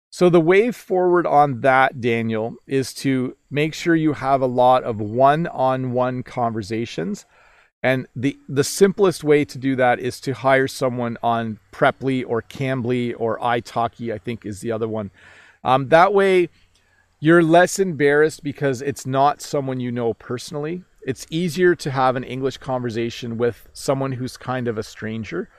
So, 0.09 0.29
the 0.29 0.39
way 0.39 0.71
forward 0.71 1.27
on 1.27 1.61
that, 1.61 1.99
Daniel, 1.99 2.55
is 2.67 2.93
to 2.95 3.35
make 3.49 3.73
sure 3.73 3.95
you 3.95 4.13
have 4.13 4.41
a 4.41 4.45
lot 4.47 4.83
of 4.83 5.01
one 5.01 5.47
on 5.47 5.91
one 5.91 6.23
conversations. 6.23 7.25
And 7.83 8.07
the, 8.15 8.37
the 8.49 8.63
simplest 8.63 9.23
way 9.23 9.45
to 9.45 9.57
do 9.57 9.75
that 9.75 9.99
is 9.99 10.19
to 10.21 10.33
hire 10.33 10.67
someone 10.67 11.17
on 11.21 11.59
Preply 11.71 12.23
or 12.25 12.41
Cambly 12.41 13.13
or 13.17 13.37
italki, 13.39 14.13
I 14.13 14.17
think 14.17 14.45
is 14.45 14.61
the 14.61 14.71
other 14.71 14.87
one. 14.87 15.11
Um, 15.63 15.89
that 15.89 16.13
way, 16.13 16.49
you're 17.19 17.43
less 17.43 17.77
embarrassed 17.77 18.43
because 18.43 18.81
it's 18.81 19.05
not 19.05 19.41
someone 19.41 19.79
you 19.79 19.91
know 19.91 20.13
personally. 20.13 20.83
It's 21.05 21.27
easier 21.29 21.75
to 21.75 21.91
have 21.91 22.15
an 22.15 22.23
English 22.23 22.57
conversation 22.57 23.37
with 23.37 23.69
someone 23.73 24.13
who's 24.13 24.37
kind 24.37 24.67
of 24.67 24.79
a 24.79 24.83
stranger. 24.83 25.49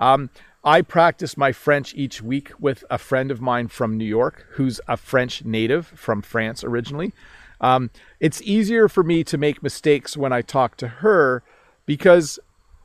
Um, 0.00 0.30
I 0.64 0.82
practice 0.82 1.36
my 1.36 1.52
French 1.52 1.94
each 1.94 2.20
week 2.20 2.50
with 2.58 2.84
a 2.90 2.98
friend 2.98 3.30
of 3.30 3.40
mine 3.40 3.68
from 3.68 3.96
New 3.96 4.04
York 4.04 4.46
who's 4.54 4.80
a 4.88 4.96
French 4.96 5.44
native 5.44 5.86
from 5.86 6.22
France 6.22 6.64
originally. 6.64 7.12
Um, 7.60 7.90
it's 8.18 8.42
easier 8.42 8.88
for 8.88 9.04
me 9.04 9.22
to 9.24 9.38
make 9.38 9.62
mistakes 9.62 10.16
when 10.16 10.32
I 10.32 10.42
talk 10.42 10.76
to 10.78 10.88
her 10.88 11.44
because 11.86 12.40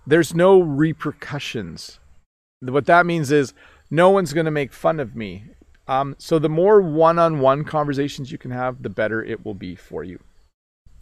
there's 0.05 0.35
no 0.35 0.61
repercussions. 0.61 1.99
What 2.61 2.85
that 2.85 3.07
means 3.07 3.31
is 3.31 3.55
no 3.89 4.11
one's 4.11 4.31
going 4.31 4.45
to 4.45 4.51
make 4.51 4.73
fun 4.73 4.99
of 4.99 5.15
me. 5.15 5.45
Um, 5.87 6.15
so 6.19 6.37
the 6.37 6.49
more 6.49 6.81
one-on-one 6.81 7.63
conversations 7.63 8.31
you 8.31 8.37
can 8.37 8.51
have, 8.51 8.83
the 8.83 8.89
better 8.89 9.23
it 9.23 9.43
will 9.43 9.55
be 9.55 9.75
for 9.75 10.03
you. 10.03 10.19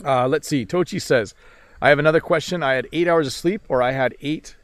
Uh, 0.04 0.28
let's 0.28 0.48
see. 0.48 0.66
Tochi 0.66 1.02
says, 1.02 1.34
I 1.82 1.90
have 1.90 2.00
another 2.00 2.20
question. 2.20 2.64
I 2.64 2.74
had 2.74 2.88
eight 2.92 3.08
hours 3.08 3.28
of 3.28 3.34
sleep, 3.34 3.62
or 3.70 3.82
I 3.82 3.92
had 3.92 4.16
eight 4.22 4.56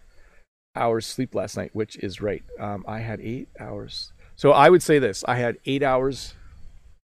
hours 0.76 1.06
sleep 1.06 1.34
last 1.34 1.58
night, 1.58 1.72
which 1.74 1.96
is 1.98 2.22
right. 2.22 2.44
Um, 2.60 2.84
I 2.88 3.00
had 3.00 3.22
eight 3.22 3.48
hours. 3.60 4.12
So 4.36 4.52
I 4.52 4.70
would 4.70 4.84
say 4.84 5.00
this: 5.00 5.24
I 5.28 5.36
had 5.36 5.58
eight 5.66 5.84
hours. 5.84 6.34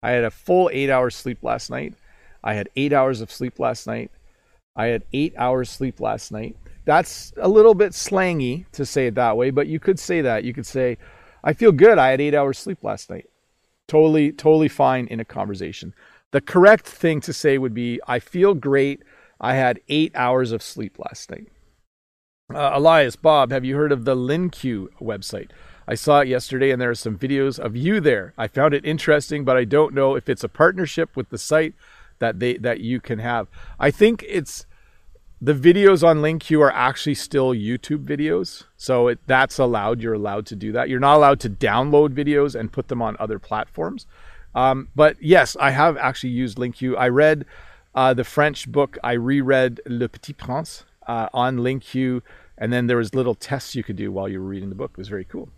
I 0.02 0.10
had 0.10 0.24
a 0.24 0.30
full 0.30 0.70
eight 0.72 0.90
hours 0.90 1.14
sleep 1.14 1.42
last 1.42 1.70
night. 1.70 1.94
I 2.42 2.54
had 2.54 2.68
eight 2.76 2.92
hours 2.92 3.20
of 3.20 3.30
sleep 3.30 3.58
last 3.58 3.86
night. 3.86 4.10
I 4.76 4.86
had 4.86 5.02
eight 5.12 5.34
hours 5.36 5.68
sleep 5.68 6.00
last 6.00 6.32
night. 6.32 6.56
That's 6.84 7.32
a 7.36 7.48
little 7.48 7.74
bit 7.74 7.92
slangy 7.92 8.64
to 8.72 8.86
say 8.86 9.08
it 9.08 9.16
that 9.16 9.36
way, 9.36 9.50
but 9.50 9.66
you 9.66 9.80
could 9.80 9.98
say 9.98 10.22
that. 10.22 10.44
You 10.44 10.54
could 10.54 10.66
say, 10.66 10.96
I 11.44 11.52
feel 11.52 11.72
good. 11.72 11.98
I 11.98 12.10
had 12.10 12.20
eight 12.20 12.34
hours 12.34 12.58
sleep 12.58 12.82
last 12.82 13.10
night. 13.10 13.28
Totally, 13.88 14.32
totally 14.32 14.68
fine 14.68 15.06
in 15.08 15.20
a 15.20 15.24
conversation. 15.24 15.92
The 16.32 16.40
correct 16.40 16.86
thing 16.86 17.20
to 17.22 17.32
say 17.32 17.58
would 17.58 17.74
be, 17.74 18.00
I 18.06 18.18
feel 18.18 18.54
great. 18.54 19.02
I 19.40 19.54
had 19.54 19.80
eight 19.88 20.12
hours 20.14 20.52
of 20.52 20.62
sleep 20.62 20.98
last 20.98 21.30
night. 21.30 21.48
Uh, 22.54 22.70
Elias, 22.74 23.16
Bob, 23.16 23.50
have 23.50 23.64
you 23.64 23.76
heard 23.76 23.92
of 23.92 24.04
the 24.04 24.16
LingQ 24.16 24.88
website? 25.00 25.50
I 25.86 25.94
saw 25.94 26.20
it 26.20 26.28
yesterday 26.28 26.70
and 26.70 26.80
there 26.80 26.90
are 26.90 26.94
some 26.94 27.16
videos 27.16 27.58
of 27.58 27.76
you 27.76 28.00
there. 28.00 28.34
I 28.36 28.46
found 28.46 28.74
it 28.74 28.84
interesting, 28.84 29.44
but 29.44 29.56
I 29.56 29.64
don't 29.64 29.94
know 29.94 30.16
if 30.16 30.28
it's 30.28 30.44
a 30.44 30.48
partnership 30.48 31.16
with 31.16 31.30
the 31.30 31.38
site 31.38 31.74
that 32.18 32.40
they 32.40 32.56
that 32.58 32.80
you 32.80 33.00
can 33.00 33.20
have. 33.20 33.48
I 33.78 33.90
think 33.90 34.24
it's 34.28 34.66
the 35.40 35.54
videos 35.54 36.06
on 36.06 36.18
LingQ 36.18 36.60
are 36.60 36.72
actually 36.72 37.14
still 37.14 37.54
YouTube 37.54 38.04
videos. 38.04 38.64
So 38.76 39.08
it, 39.08 39.20
that's 39.26 39.58
allowed. 39.58 40.02
You're 40.02 40.14
allowed 40.14 40.46
to 40.46 40.56
do 40.56 40.72
that. 40.72 40.88
You're 40.88 41.00
not 41.00 41.16
allowed 41.16 41.40
to 41.40 41.50
download 41.50 42.08
videos 42.10 42.58
and 42.58 42.72
put 42.72 42.88
them 42.88 43.00
on 43.00 43.16
other 43.18 43.38
platforms. 43.38 44.06
Um, 44.54 44.88
but 44.94 45.16
yes, 45.20 45.56
I 45.60 45.70
have 45.70 45.96
actually 45.96 46.30
used 46.30 46.58
LingQ. 46.58 46.96
I 46.96 47.08
read 47.08 47.44
uh, 47.94 48.14
the 48.14 48.24
French 48.24 48.70
book. 48.70 48.98
I 49.02 49.12
reread 49.12 49.80
Le 49.86 50.08
Petit 50.08 50.32
Prince 50.32 50.84
uh, 51.06 51.28
on 51.32 51.58
LingQ, 51.58 52.22
and 52.56 52.72
then 52.72 52.86
there 52.86 52.96
was 52.96 53.14
little 53.14 53.34
tests 53.34 53.74
you 53.74 53.82
could 53.82 53.96
do 53.96 54.10
while 54.10 54.28
you 54.28 54.40
were 54.40 54.48
reading 54.48 54.68
the 54.68 54.74
book. 54.74 54.92
It 54.92 54.98
was 54.98 55.08
very 55.08 55.24
cool. 55.24 55.48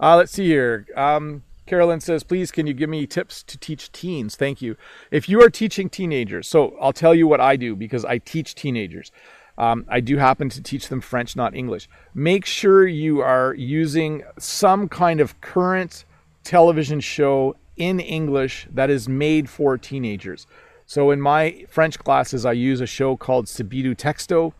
Uh, 0.00 0.16
let's 0.16 0.32
see 0.32 0.46
here. 0.46 0.86
Um, 0.96 1.42
Carolyn 1.66 2.00
says, 2.00 2.24
please, 2.24 2.50
can 2.50 2.66
you 2.66 2.74
give 2.74 2.90
me 2.90 3.06
tips 3.06 3.42
to 3.44 3.56
teach 3.56 3.92
teens? 3.92 4.36
Thank 4.36 4.60
you. 4.60 4.76
If 5.10 5.28
you 5.28 5.42
are 5.42 5.48
teaching 5.48 5.88
teenagers, 5.88 6.48
so 6.48 6.76
I'll 6.80 6.92
tell 6.92 7.14
you 7.14 7.26
what 7.26 7.40
I 7.40 7.56
do 7.56 7.76
because 7.76 8.04
I 8.04 8.18
teach 8.18 8.54
teenagers. 8.54 9.12
Um, 9.56 9.84
I 9.88 10.00
do 10.00 10.16
happen 10.16 10.48
to 10.50 10.62
teach 10.62 10.88
them 10.88 11.00
French, 11.00 11.36
not 11.36 11.54
English. 11.54 11.88
Make 12.14 12.44
sure 12.46 12.86
you 12.86 13.20
are 13.20 13.54
using 13.54 14.22
some 14.38 14.88
kind 14.88 15.20
of 15.20 15.40
current 15.40 16.04
television 16.42 17.00
show 17.00 17.54
in 17.76 18.00
English 18.00 18.66
that 18.72 18.90
is 18.90 19.08
made 19.08 19.48
for 19.48 19.78
teenagers. 19.78 20.46
So 20.86 21.10
in 21.10 21.20
my 21.20 21.64
French 21.68 21.98
classes, 21.98 22.44
I 22.44 22.52
use 22.52 22.80
a 22.80 22.86
show 22.86 23.16
called 23.16 23.46
Subito 23.46 23.96
Texto. 23.96 24.54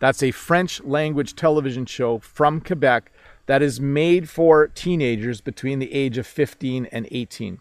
That's 0.00 0.22
a 0.22 0.30
French 0.30 0.82
language 0.82 1.36
television 1.36 1.86
show 1.86 2.18
from 2.18 2.60
Quebec 2.60 3.12
that 3.46 3.62
is 3.62 3.80
made 3.80 4.28
for 4.28 4.66
teenagers 4.68 5.40
between 5.40 5.78
the 5.78 5.92
age 5.92 6.18
of 6.18 6.26
15 6.26 6.86
and 6.86 7.06
18. 7.10 7.60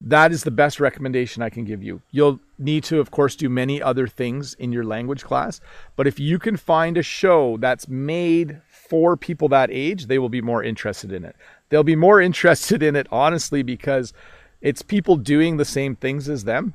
That 0.00 0.32
is 0.32 0.44
the 0.44 0.50
best 0.50 0.80
recommendation 0.80 1.42
I 1.42 1.50
can 1.50 1.64
give 1.64 1.82
you. 1.82 2.02
You'll 2.10 2.40
need 2.58 2.84
to, 2.84 3.00
of 3.00 3.10
course, 3.10 3.36
do 3.36 3.48
many 3.48 3.80
other 3.80 4.06
things 4.06 4.54
in 4.54 4.70
your 4.70 4.84
language 4.84 5.24
class, 5.24 5.60
but 5.96 6.06
if 6.06 6.20
you 6.20 6.38
can 6.38 6.56
find 6.56 6.98
a 6.98 7.02
show 7.02 7.56
that's 7.56 7.88
made 7.88 8.60
for 8.66 9.16
people 9.16 9.48
that 9.48 9.70
age, 9.72 10.06
they 10.06 10.18
will 10.18 10.28
be 10.28 10.42
more 10.42 10.62
interested 10.62 11.10
in 11.10 11.24
it. 11.24 11.36
They'll 11.74 11.82
be 11.82 11.96
more 11.96 12.20
interested 12.30 12.84
in 12.84 12.94
it, 12.94 13.08
honestly, 13.10 13.64
because 13.64 14.12
it's 14.60 14.80
people 14.80 15.16
doing 15.16 15.56
the 15.56 15.64
same 15.64 15.96
things 15.96 16.28
as 16.28 16.44
them. 16.44 16.74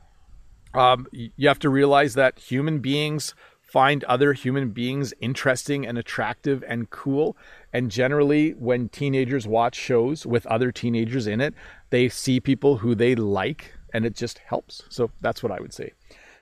Um, 0.73 1.07
you 1.13 1.47
have 1.47 1.59
to 1.59 1.69
realize 1.69 2.15
that 2.15 2.37
human 2.37 2.79
beings 2.79 3.33
find 3.61 4.03
other 4.03 4.33
human 4.33 4.71
beings 4.71 5.13
interesting 5.21 5.87
and 5.87 5.97
attractive 5.97 6.65
and 6.67 6.89
cool. 6.89 7.37
And 7.71 7.89
generally, 7.89 8.51
when 8.51 8.89
teenagers 8.89 9.47
watch 9.47 9.75
shows 9.75 10.25
with 10.25 10.45
other 10.47 10.69
teenagers 10.69 11.27
in 11.27 11.39
it, 11.39 11.53
they 11.91 12.09
see 12.09 12.41
people 12.41 12.79
who 12.79 12.93
they 12.93 13.15
like, 13.15 13.71
and 13.93 14.05
it 14.05 14.17
just 14.17 14.39
helps. 14.39 14.83
So 14.89 15.11
that's 15.21 15.41
what 15.41 15.53
I 15.53 15.61
would 15.61 15.73
say. 15.73 15.93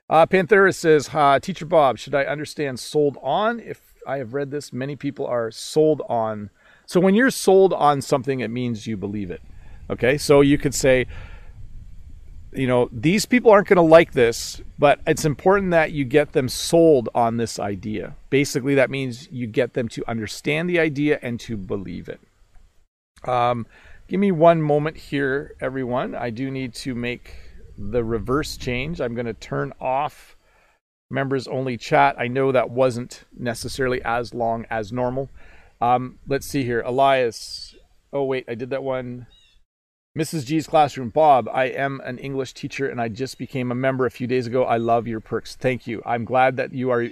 Uh, 0.10 0.26
Panthera 0.26 0.74
says, 0.74 1.12
uh, 1.14 1.40
Teacher 1.40 1.68
Bob, 1.68 2.00
should 2.00 2.16
I 2.16 2.24
understand 2.24 2.80
sold 2.80 3.20
on? 3.22 3.60
If 3.60 3.94
I 4.08 4.18
have 4.18 4.34
read 4.34 4.50
this, 4.50 4.74
many 4.74 4.96
people 4.96 5.28
are 5.28 5.52
sold 5.52 6.02
on. 6.10 6.50
So 6.88 7.02
when 7.02 7.16
you're 7.16 7.32
sold 7.32 7.74
on 7.74 8.02
something, 8.02 8.40
it 8.40 8.50
means 8.50 8.88
you 8.88 8.96
believe 8.96 9.30
it. 9.30 9.42
Okay, 9.90 10.18
so 10.18 10.42
you 10.42 10.58
could 10.58 10.74
say, 10.74 11.06
you 12.54 12.66
know, 12.66 12.90
these 12.92 13.26
people 13.26 13.52
aren't 13.52 13.68
going 13.68 13.76
to 13.76 13.82
like 13.82 14.14
this, 14.14 14.62
but 14.80 15.02
it's 15.06 15.26
important 15.26 15.72
that 15.72 15.92
you 15.92 16.06
get 16.06 16.32
them 16.32 16.48
sold 16.48 17.10
on 17.14 17.36
this 17.36 17.60
idea. 17.60 18.16
Basically, 18.30 18.74
that 18.76 18.90
means 18.90 19.28
you 19.32 19.48
get 19.48 19.74
them 19.74 19.90
to 19.90 20.10
understand 20.10 20.70
the 20.70 20.80
idea 20.80 21.20
and 21.22 21.40
to 21.42 21.58
believe 21.58 22.08
it. 22.08 22.22
Um, 23.28 23.68
give 24.08 24.22
me 24.22 24.32
one 24.32 24.62
moment 24.62 24.96
here, 24.96 25.56
everyone. 25.60 26.16
I 26.16 26.30
do 26.30 26.50
need 26.50 26.74
to 26.76 26.96
make 26.96 27.36
the 27.78 28.04
reverse 28.04 28.56
change. 28.56 29.02
I'm 29.02 29.14
going 29.14 29.26
to 29.26 29.34
turn 29.34 29.74
off 29.82 30.38
members 31.10 31.48
only 31.48 31.78
chat. 31.78 32.16
I 32.18 32.28
know 32.28 32.54
that 32.54 32.70
wasn't 32.70 33.26
necessarily 33.38 34.02
as 34.04 34.34
long 34.34 34.66
as 34.70 34.94
normal. 34.94 35.30
Um, 35.82 36.20
let's 36.28 36.48
see 36.48 36.64
here. 36.64 36.82
Elias. 36.82 37.76
Oh, 38.12 38.24
wait, 38.24 38.46
I 38.48 38.56
did 38.56 38.70
that 38.72 38.84
one. 38.84 39.28
Mrs. 40.18 40.46
G's 40.46 40.66
classroom. 40.66 41.10
Bob, 41.10 41.48
I 41.54 41.66
am 41.66 42.02
an 42.04 42.18
English 42.18 42.54
teacher 42.54 42.90
and 42.90 43.00
I 43.00 43.08
just 43.08 43.38
became 43.38 43.72
a 43.72 43.76
member 43.76 44.06
a 44.06 44.12
few 44.12 44.26
days 44.26 44.48
ago. 44.48 44.64
I 44.64 44.78
love 44.78 45.08
your 45.08 45.20
perks. 45.20 45.56
Thank 45.56 45.86
you. 45.86 46.02
I'm 46.06 46.26
glad 46.26 46.58
that 46.58 46.74
you 46.74 46.90
are. 46.90 47.08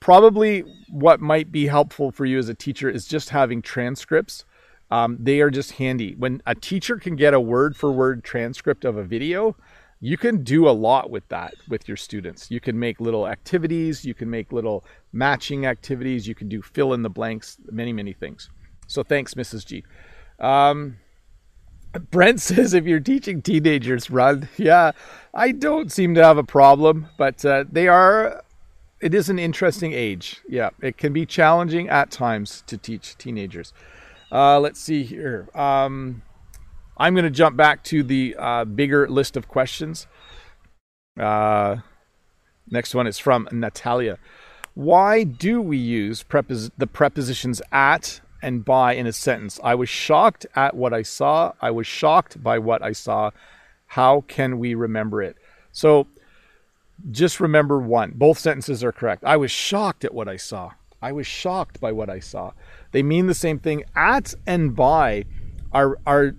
Probably 0.00 0.60
what 0.88 1.20
might 1.20 1.52
be 1.52 1.66
helpful 1.66 2.10
for 2.10 2.24
you 2.24 2.38
as 2.38 2.48
a 2.48 2.54
teacher 2.54 2.88
is 2.88 3.04
just 3.04 3.28
having 3.28 3.60
transcripts. 3.60 4.46
Um, 4.90 5.18
they 5.20 5.40
are 5.40 5.50
just 5.50 5.72
handy. 5.72 6.14
When 6.16 6.42
a 6.46 6.54
teacher 6.54 6.96
can 6.96 7.14
get 7.14 7.34
a 7.34 7.40
word 7.40 7.76
for 7.76 7.92
word 7.92 8.24
transcript 8.24 8.86
of 8.86 8.96
a 8.96 9.04
video, 9.04 9.54
you 10.00 10.16
can 10.16 10.42
do 10.42 10.68
a 10.68 10.70
lot 10.70 11.10
with 11.10 11.28
that 11.28 11.54
with 11.68 11.86
your 11.86 11.96
students. 11.96 12.50
You 12.50 12.58
can 12.58 12.78
make 12.78 13.00
little 13.00 13.28
activities, 13.28 14.04
you 14.04 14.14
can 14.14 14.30
make 14.30 14.50
little 14.50 14.84
matching 15.12 15.66
activities, 15.66 16.26
you 16.26 16.34
can 16.34 16.48
do 16.48 16.62
fill 16.62 16.94
in 16.94 17.02
the 17.02 17.10
blanks, 17.10 17.58
many, 17.70 17.92
many 17.92 18.14
things. 18.14 18.48
So 18.86 19.02
thanks, 19.02 19.34
Mrs. 19.34 19.66
G. 19.66 19.84
Um, 20.38 20.96
Brent 22.10 22.40
says 22.40 22.72
if 22.72 22.86
you're 22.86 23.00
teaching 23.00 23.42
teenagers, 23.42 24.10
run. 24.10 24.48
Yeah, 24.56 24.92
I 25.34 25.52
don't 25.52 25.92
seem 25.92 26.14
to 26.14 26.24
have 26.24 26.38
a 26.38 26.44
problem, 26.44 27.08
but 27.18 27.44
uh, 27.44 27.64
they 27.70 27.86
are. 27.86 28.42
It 29.00 29.14
is 29.14 29.30
an 29.30 29.38
interesting 29.38 29.92
age. 29.92 30.40
Yeah, 30.48 30.70
it 30.82 30.98
can 30.98 31.12
be 31.12 31.24
challenging 31.24 31.88
at 31.88 32.10
times 32.10 32.62
to 32.66 32.76
teach 32.76 33.16
teenagers. 33.16 33.72
Uh, 34.30 34.60
let's 34.60 34.78
see 34.78 35.04
here. 35.04 35.48
Um, 35.54 36.22
I'm 37.00 37.14
going 37.14 37.24
to 37.24 37.30
jump 37.30 37.56
back 37.56 37.82
to 37.84 38.02
the 38.02 38.36
uh, 38.38 38.64
bigger 38.64 39.08
list 39.08 39.36
of 39.36 39.48
questions. 39.48 40.06
Uh, 41.18 41.78
next 42.70 42.94
one 42.94 43.06
is 43.06 43.18
from 43.18 43.48
Natalia. 43.50 44.18
Why 44.74 45.24
do 45.24 45.60
we 45.60 45.78
use 45.78 46.22
prepos- 46.22 46.70
the 46.78 46.86
prepositions 46.86 47.60
at 47.72 48.20
and 48.42 48.64
by 48.64 48.94
in 48.94 49.06
a 49.06 49.12
sentence. 49.12 49.60
I 49.62 49.74
was 49.74 49.88
shocked 49.88 50.46
at 50.54 50.74
what 50.74 50.92
I 50.92 51.02
saw. 51.02 51.52
I 51.60 51.70
was 51.70 51.86
shocked 51.86 52.42
by 52.42 52.58
what 52.58 52.82
I 52.82 52.92
saw. 52.92 53.30
How 53.86 54.22
can 54.22 54.58
we 54.58 54.74
remember 54.74 55.22
it? 55.22 55.36
So, 55.72 56.06
just 57.10 57.40
remember 57.40 57.78
one. 57.78 58.12
Both 58.14 58.38
sentences 58.38 58.84
are 58.84 58.92
correct. 58.92 59.24
I 59.24 59.36
was 59.36 59.50
shocked 59.50 60.04
at 60.04 60.14
what 60.14 60.28
I 60.28 60.36
saw. 60.36 60.72
I 61.02 61.12
was 61.12 61.26
shocked 61.26 61.80
by 61.80 61.92
what 61.92 62.10
I 62.10 62.20
saw. 62.20 62.52
They 62.92 63.02
mean 63.02 63.26
the 63.26 63.34
same 63.34 63.58
thing. 63.58 63.84
At 63.96 64.34
and 64.46 64.76
by 64.76 65.24
are 65.72 65.98
are 66.06 66.34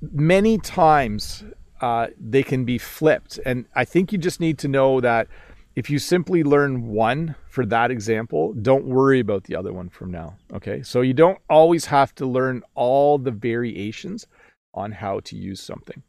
many 0.00 0.58
times 0.58 1.44
uh, 1.80 2.08
they 2.18 2.42
can 2.42 2.64
be 2.64 2.78
flipped, 2.78 3.38
and 3.44 3.66
I 3.74 3.84
think 3.84 4.12
you 4.12 4.18
just 4.18 4.40
need 4.40 4.58
to 4.60 4.68
know 4.68 5.00
that 5.00 5.28
if 5.74 5.90
you 5.90 5.98
simply 5.98 6.42
learn 6.42 6.88
one 6.88 7.34
for 7.50 7.66
that 7.66 7.90
example, 7.90 8.54
don't 8.54 8.86
worry 8.86 9.20
about 9.20 9.44
the 9.44 9.56
other 9.56 9.72
one 9.72 9.90
from 9.90 10.10
now. 10.10 10.36
Okay, 10.52 10.82
so 10.82 11.02
you 11.02 11.12
don't 11.12 11.38
always 11.50 11.84
have 11.86 12.14
to 12.16 12.26
learn 12.26 12.62
all 12.74 13.18
the 13.18 13.30
variations 13.30 14.26
on 14.72 14.92
how 14.92 15.20
to 15.20 15.36
use 15.36 15.60
something. 15.60 16.02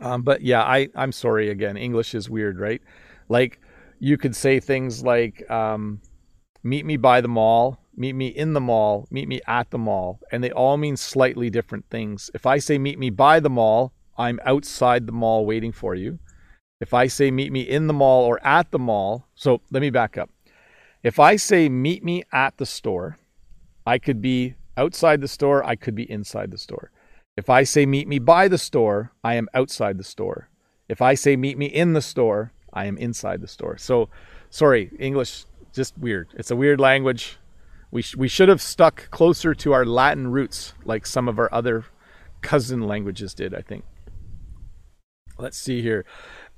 Um, 0.00 0.22
but 0.22 0.42
yeah, 0.42 0.62
I 0.62 0.88
I'm 0.94 1.12
sorry 1.12 1.50
again. 1.50 1.76
English 1.76 2.14
is 2.14 2.28
weird, 2.28 2.58
right? 2.58 2.82
Like 3.28 3.60
you 3.98 4.16
could 4.16 4.34
say 4.34 4.58
things 4.58 5.02
like 5.02 5.48
um, 5.50 6.00
"meet 6.62 6.84
me 6.84 6.96
by 6.96 7.20
the 7.20 7.28
mall," 7.28 7.78
"meet 7.96 8.14
me 8.14 8.28
in 8.28 8.52
the 8.52 8.60
mall," 8.60 9.06
"meet 9.10 9.28
me 9.28 9.40
at 9.46 9.70
the 9.70 9.78
mall," 9.78 10.20
and 10.30 10.42
they 10.42 10.50
all 10.50 10.76
mean 10.76 10.96
slightly 10.96 11.50
different 11.50 11.84
things. 11.90 12.30
If 12.34 12.46
I 12.46 12.58
say 12.58 12.78
"meet 12.78 12.98
me 12.98 13.10
by 13.10 13.40
the 13.40 13.50
mall," 13.50 13.92
I'm 14.16 14.40
outside 14.44 15.06
the 15.06 15.12
mall 15.12 15.44
waiting 15.46 15.72
for 15.72 15.94
you. 15.94 16.18
If 16.80 16.94
I 16.94 17.06
say 17.06 17.30
"meet 17.30 17.52
me 17.52 17.62
in 17.62 17.86
the 17.86 17.92
mall" 17.92 18.24
or 18.24 18.44
"at 18.46 18.70
the 18.70 18.78
mall," 18.78 19.26
so 19.34 19.60
let 19.70 19.80
me 19.80 19.90
back 19.90 20.16
up. 20.18 20.30
If 21.02 21.18
I 21.18 21.36
say 21.36 21.68
"meet 21.68 22.04
me 22.04 22.22
at 22.32 22.56
the 22.58 22.66
store," 22.66 23.18
I 23.86 23.98
could 23.98 24.20
be 24.20 24.54
outside 24.76 25.20
the 25.20 25.28
store. 25.28 25.64
I 25.64 25.76
could 25.76 25.94
be 25.94 26.10
inside 26.10 26.50
the 26.50 26.58
store. 26.58 26.90
If 27.36 27.48
I 27.48 27.62
say 27.62 27.86
meet 27.86 28.08
me 28.08 28.18
by 28.18 28.48
the 28.48 28.58
store, 28.58 29.12
I 29.24 29.34
am 29.34 29.48
outside 29.54 29.98
the 29.98 30.04
store. 30.04 30.48
If 30.88 31.00
I 31.00 31.14
say 31.14 31.36
meet 31.36 31.56
me 31.56 31.66
in 31.66 31.94
the 31.94 32.02
store, 32.02 32.52
I 32.72 32.86
am 32.86 32.98
inside 32.98 33.40
the 33.40 33.48
store. 33.48 33.78
So, 33.78 34.08
sorry, 34.50 34.90
English 34.98 35.46
just 35.72 35.96
weird. 35.96 36.28
It's 36.34 36.50
a 36.50 36.56
weird 36.56 36.80
language. 36.80 37.38
We 37.92 38.00
sh- 38.00 38.16
we 38.16 38.26
should 38.26 38.48
have 38.48 38.62
stuck 38.62 39.10
closer 39.10 39.54
to 39.54 39.72
our 39.74 39.84
Latin 39.84 40.28
roots, 40.28 40.72
like 40.82 41.06
some 41.06 41.28
of 41.28 41.38
our 41.38 41.52
other 41.52 41.84
cousin 42.40 42.80
languages 42.80 43.34
did. 43.34 43.54
I 43.54 43.60
think. 43.60 43.84
Let's 45.38 45.58
see 45.58 45.82
here, 45.82 46.06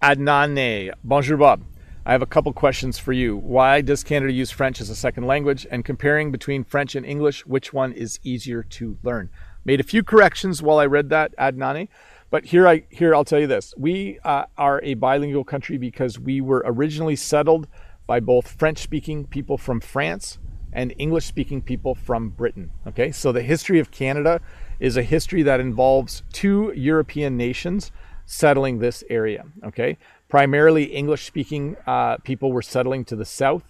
Adnane. 0.00 0.92
Bonjour, 1.02 1.36
Bob. 1.36 1.64
I 2.06 2.12
have 2.12 2.22
a 2.22 2.26
couple 2.26 2.52
questions 2.52 3.00
for 3.00 3.12
you. 3.12 3.36
Why 3.36 3.80
does 3.80 4.04
Canada 4.04 4.32
use 4.32 4.52
French 4.52 4.80
as 4.80 4.90
a 4.90 4.94
second 4.94 5.26
language? 5.26 5.66
And 5.68 5.84
comparing 5.84 6.30
between 6.30 6.62
French 6.62 6.94
and 6.94 7.04
English, 7.04 7.44
which 7.46 7.72
one 7.72 7.92
is 7.92 8.20
easier 8.22 8.62
to 8.62 8.98
learn? 9.02 9.30
Made 9.64 9.80
a 9.80 9.84
few 9.84 10.04
corrections 10.04 10.62
while 10.62 10.78
I 10.78 10.86
read 10.86 11.08
that 11.08 11.34
Adnani, 11.36 11.88
but 12.30 12.44
here 12.44 12.68
I 12.68 12.84
here 12.90 13.12
I'll 13.12 13.24
tell 13.24 13.40
you 13.40 13.48
this: 13.48 13.74
we 13.76 14.20
uh, 14.22 14.44
are 14.56 14.80
a 14.84 14.94
bilingual 14.94 15.44
country 15.44 15.78
because 15.78 16.16
we 16.16 16.40
were 16.40 16.62
originally 16.64 17.16
settled 17.16 17.66
by 18.06 18.20
both 18.20 18.52
French-speaking 18.52 19.26
people 19.26 19.58
from 19.58 19.80
France 19.80 20.38
and 20.74 20.92
English-speaking 20.98 21.62
people 21.62 21.94
from 21.94 22.28
Britain. 22.28 22.70
Okay, 22.86 23.10
so 23.12 23.32
the 23.32 23.42
history 23.42 23.78
of 23.78 23.90
Canada 23.90 24.40
is 24.80 24.96
a 24.96 25.02
history 25.02 25.42
that 25.44 25.60
involves 25.60 26.22
two 26.32 26.72
European 26.76 27.36
nations 27.36 27.92
settling 28.26 28.78
this 28.78 29.02
area. 29.08 29.44
Okay, 29.64 29.96
primarily 30.28 30.84
English-speaking 30.84 31.76
uh, 31.86 32.18
people 32.18 32.52
were 32.52 32.62
settling 32.62 33.04
to 33.06 33.16
the 33.16 33.24
south 33.24 33.62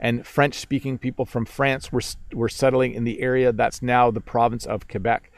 and 0.00 0.26
French 0.26 0.54
speaking 0.54 0.98
people 0.98 1.24
from 1.24 1.46
France 1.46 1.90
were, 1.92 2.02
were 2.32 2.48
settling 2.48 2.92
in 2.92 3.04
the 3.04 3.20
area 3.20 3.52
that's 3.52 3.80
now 3.80 4.10
the 4.10 4.20
province 4.20 4.66
of 4.66 4.88
Quebec 4.88 5.30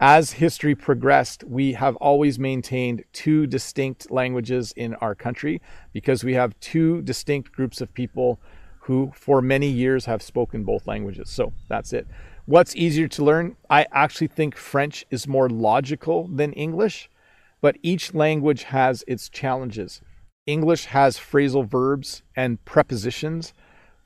as 0.00 0.32
history 0.32 0.76
progressed, 0.76 1.42
we 1.42 1.72
have 1.72 1.96
always 1.96 2.38
maintained 2.38 3.02
two 3.12 3.48
distinct 3.48 4.10
languages 4.12 4.72
in 4.76 4.94
our 4.96 5.16
country 5.16 5.60
because 5.92 6.22
we 6.22 6.34
have 6.34 6.58
two 6.60 7.02
distinct 7.02 7.50
groups 7.50 7.80
of 7.80 7.92
people 7.94 8.38
who, 8.88 9.12
for 9.14 9.42
many 9.42 9.68
years, 9.68 10.06
have 10.06 10.22
spoken 10.22 10.64
both 10.64 10.86
languages. 10.86 11.28
So 11.28 11.52
that's 11.68 11.92
it. 11.92 12.06
What's 12.46 12.74
easier 12.74 13.06
to 13.08 13.22
learn? 13.22 13.56
I 13.68 13.86
actually 13.92 14.28
think 14.28 14.56
French 14.56 15.04
is 15.10 15.28
more 15.28 15.50
logical 15.50 16.26
than 16.26 16.54
English, 16.54 17.10
but 17.60 17.76
each 17.82 18.14
language 18.14 18.62
has 18.64 19.04
its 19.06 19.28
challenges. 19.28 20.00
English 20.46 20.86
has 20.86 21.18
phrasal 21.18 21.68
verbs 21.68 22.22
and 22.34 22.64
prepositions. 22.64 23.52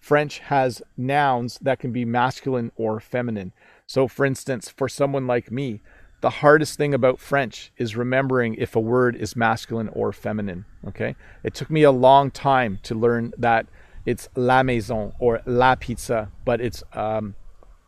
French 0.01 0.41
has 0.41 0.83
nouns 0.97 1.61
that 1.63 1.79
can 1.79 1.93
be 1.93 2.05
masculine 2.05 2.73
or 2.75 2.99
feminine. 2.99 3.53
So, 3.87 4.09
for 4.09 4.27
instance, 4.27 4.69
for 4.69 4.89
someone 4.89 5.29
like 5.29 5.53
me, 5.53 5.81
the 6.23 6.31
hardest 6.31 6.77
thing 6.77 6.93
about 6.93 7.21
French 7.21 7.71
is 7.77 7.95
remembering 7.95 8.57
if 8.57 8.75
a 8.75 8.81
word 8.81 9.15
is 9.15 9.37
masculine 9.37 9.91
or 9.91 10.13
feminine. 10.13 10.65
Okay. 10.89 11.15
It 11.45 11.55
took 11.55 11.71
me 11.71 11.85
a 11.85 11.93
long 11.93 12.33
time 12.33 12.81
to 12.83 12.97
learn 12.97 13.33
that 13.39 13.67
it's 14.07 14.29
la 14.35 14.63
maison 14.63 15.13
or 15.19 15.43
la 15.47 15.75
pizza, 15.75 16.31
but 16.45 16.61
it's 16.61 16.83
um, 16.93 17.35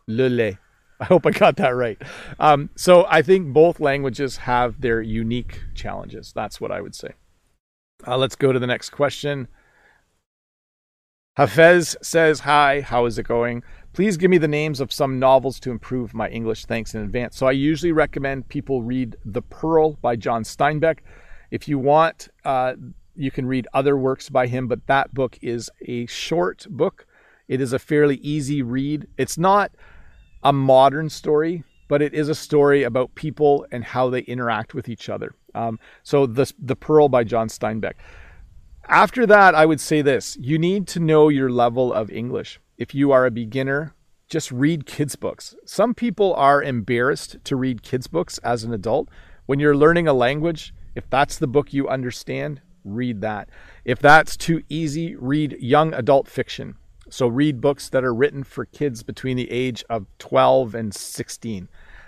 le 0.07 0.29
lait. 0.29 0.57
I 0.99 1.05
hope 1.05 1.25
I 1.25 1.31
got 1.31 1.57
that 1.57 1.75
right. 1.75 2.01
Um, 2.39 2.69
so 2.75 3.05
I 3.09 3.21
think 3.21 3.51
both 3.51 3.79
languages 3.79 4.37
have 4.37 4.79
their 4.79 5.01
unique 5.01 5.61
challenges. 5.73 6.31
That's 6.33 6.61
what 6.61 6.71
I 6.71 6.79
would 6.79 6.95
say. 6.95 7.09
Uh, 8.07 8.17
let's 8.17 8.35
go 8.35 8.53
to 8.53 8.59
the 8.59 8.67
next 8.67 8.91
question. 8.91 9.47
Hafez 11.37 11.97
says, 12.01 12.41
Hi, 12.41 12.79
how 12.79 13.05
is 13.05 13.17
it 13.17 13.23
going? 13.23 13.63
Please 13.91 14.15
give 14.15 14.31
me 14.31 14.37
the 14.37 14.47
names 14.47 14.79
of 14.79 14.91
some 14.91 15.19
novels 15.19 15.59
to 15.61 15.71
improve 15.71 16.13
my 16.13 16.29
English. 16.29 16.65
Thanks 16.65 16.95
in 16.95 17.01
advance. 17.01 17.37
So 17.37 17.45
I 17.45 17.51
usually 17.51 17.91
recommend 17.91 18.47
people 18.47 18.81
read 18.81 19.17
The 19.25 19.41
Pearl 19.41 19.93
by 20.01 20.15
John 20.15 20.43
Steinbeck. 20.43 20.99
If 21.51 21.67
you 21.67 21.77
want, 21.77 22.29
uh, 22.45 22.73
you 23.15 23.31
can 23.31 23.45
read 23.45 23.67
other 23.73 23.97
works 23.97 24.29
by 24.29 24.47
him, 24.47 24.67
but 24.67 24.87
that 24.87 25.13
book 25.13 25.37
is 25.41 25.69
a 25.87 26.05
short 26.05 26.67
book. 26.69 27.05
It 27.47 27.61
is 27.61 27.73
a 27.73 27.79
fairly 27.79 28.17
easy 28.17 28.61
read. 28.61 29.07
It's 29.17 29.37
not 29.37 29.71
a 30.43 30.53
modern 30.53 31.09
story, 31.09 31.63
but 31.87 32.01
it 32.01 32.13
is 32.13 32.29
a 32.29 32.35
story 32.35 32.83
about 32.83 33.15
people 33.15 33.65
and 33.71 33.83
how 33.83 34.09
they 34.09 34.21
interact 34.21 34.73
with 34.73 34.89
each 34.89 35.09
other. 35.09 35.33
Um, 35.53 35.79
so 36.03 36.25
the 36.25 36.51
the 36.59 36.75
Pearl 36.75 37.09
by 37.09 37.23
John 37.23 37.47
Steinbeck. 37.47 37.93
After 38.87 39.25
that, 39.25 39.55
I 39.55 39.65
would 39.65 39.79
say 39.79 40.01
this: 40.01 40.37
you 40.39 40.57
need 40.59 40.87
to 40.89 40.99
know 40.99 41.29
your 41.29 41.49
level 41.49 41.93
of 41.93 42.11
English 42.11 42.59
if 42.77 42.93
you 42.93 43.11
are 43.11 43.25
a 43.25 43.31
beginner, 43.31 43.93
just 44.27 44.51
read 44.51 44.85
kids' 44.85 45.15
books. 45.15 45.55
Some 45.65 45.93
people 45.93 46.33
are 46.33 46.61
embarrassed 46.61 47.37
to 47.45 47.55
read 47.55 47.83
kids' 47.83 48.07
books 48.07 48.37
as 48.39 48.63
an 48.63 48.73
adult. 48.73 49.09
When 49.45 49.59
you're 49.59 49.77
learning 49.77 50.07
a 50.07 50.13
language, 50.13 50.73
if 50.95 51.09
that's 51.09 51.37
the 51.37 51.47
book 51.47 51.73
you 51.73 51.87
understand, 51.87 52.61
read 52.85 53.21
that. 53.21 53.49
If 53.83 53.99
that's 53.99 54.37
too 54.37 54.63
easy, 54.69 55.15
read 55.15 55.57
young 55.59 55.93
adult 55.93 56.27
fiction. 56.27 56.75
So 57.09 57.27
read 57.27 57.61
books 57.61 57.89
that 57.89 58.03
are 58.03 58.13
written 58.13 58.43
for 58.43 58.65
kids 58.65 59.03
between 59.03 59.37
the 59.37 59.51
age 59.51 59.83
of 59.89 60.07
12 60.19 60.73
and 60.75 60.93
16. 60.93 61.67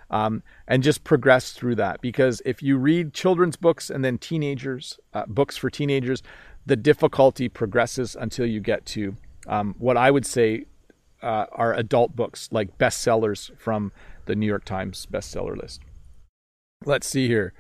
Um, 0.10 0.42
and 0.68 0.84
just 0.84 1.04
progress 1.04 1.52
through 1.52 1.76
that. 1.76 2.00
Because 2.00 2.42
if 2.46 2.64
you 2.64 2.78
read 2.78 3.14
children's 3.14 3.58
books 3.58 3.90
and 3.90 4.06
then 4.06 4.18
teenagers, 4.18 4.98
uh, 5.14 5.26
books 5.28 5.58
for 5.58 5.70
teenagers, 5.70 6.24
the 6.66 6.78
difficulty 6.78 7.50
progresses 7.50 8.16
until 8.16 8.46
you 8.46 8.62
get 8.62 8.86
to 8.86 9.18
um, 9.48 9.76
what 9.78 9.98
I 9.98 10.12
would 10.12 10.26
say 10.26 10.66
uh, 11.22 11.46
are 11.52 11.74
adult 11.74 12.16
books, 12.16 12.50
like 12.52 12.78
bestsellers 12.78 13.56
from 13.58 13.92
the 14.26 14.36
New 14.36 14.46
York 14.46 14.66
Times 14.66 15.08
bestseller 15.12 15.58
list. 15.58 15.82
Let's 16.86 17.08
see 17.08 17.28
here. 17.28 17.54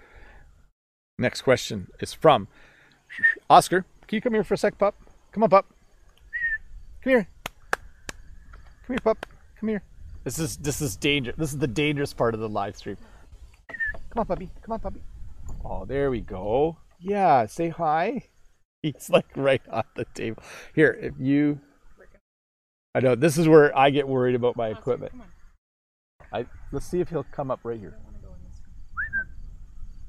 Next 1.17 1.41
question 1.41 1.87
is 1.99 2.13
from 2.13 2.47
Oscar. 3.49 3.85
Can 4.07 4.15
you 4.15 4.21
come 4.21 4.33
here 4.33 4.43
for 4.43 4.53
a 4.53 4.57
sec, 4.57 4.77
pup? 4.77 4.95
Come 5.31 5.43
on, 5.43 5.49
pup. 5.49 5.65
Come 7.03 7.11
here. 7.11 7.27
Come 7.71 7.81
here, 8.89 8.99
pup. 9.03 9.25
Come 9.59 9.69
here. 9.69 9.83
This 10.23 10.39
is 10.39 10.57
this 10.57 10.81
is 10.81 10.95
danger. 10.95 11.33
This 11.37 11.53
is 11.53 11.59
the 11.59 11.67
dangerous 11.67 12.13
part 12.13 12.33
of 12.33 12.39
the 12.39 12.49
live 12.49 12.75
stream. 12.75 12.97
Come 13.67 14.21
on, 14.21 14.25
puppy. 14.25 14.49
Come 14.61 14.73
on, 14.73 14.79
puppy. 14.79 15.01
Oh, 15.63 15.85
there 15.85 16.09
we 16.11 16.21
go. 16.21 16.77
Yeah, 16.99 17.45
say 17.45 17.69
hi. 17.69 18.23
He's 18.81 19.09
like 19.09 19.27
right 19.35 19.61
on 19.69 19.83
the 19.95 20.05
table. 20.05 20.43
Here, 20.73 20.97
if 21.01 21.13
you 21.19 21.59
I 22.97 22.99
know 22.99 23.13
this 23.13 23.37
is 23.37 23.47
where 23.47 23.77
I 23.77 23.91
get 23.91 24.07
worried 24.07 24.33
about 24.33 24.57
my 24.57 24.69
equipment. 24.69 25.13
I 26.33 26.47
let's 26.71 26.87
see 26.87 26.99
if 26.99 27.09
he'll 27.09 27.27
come 27.31 27.51
up 27.51 27.59
right 27.61 27.79
here. 27.79 27.95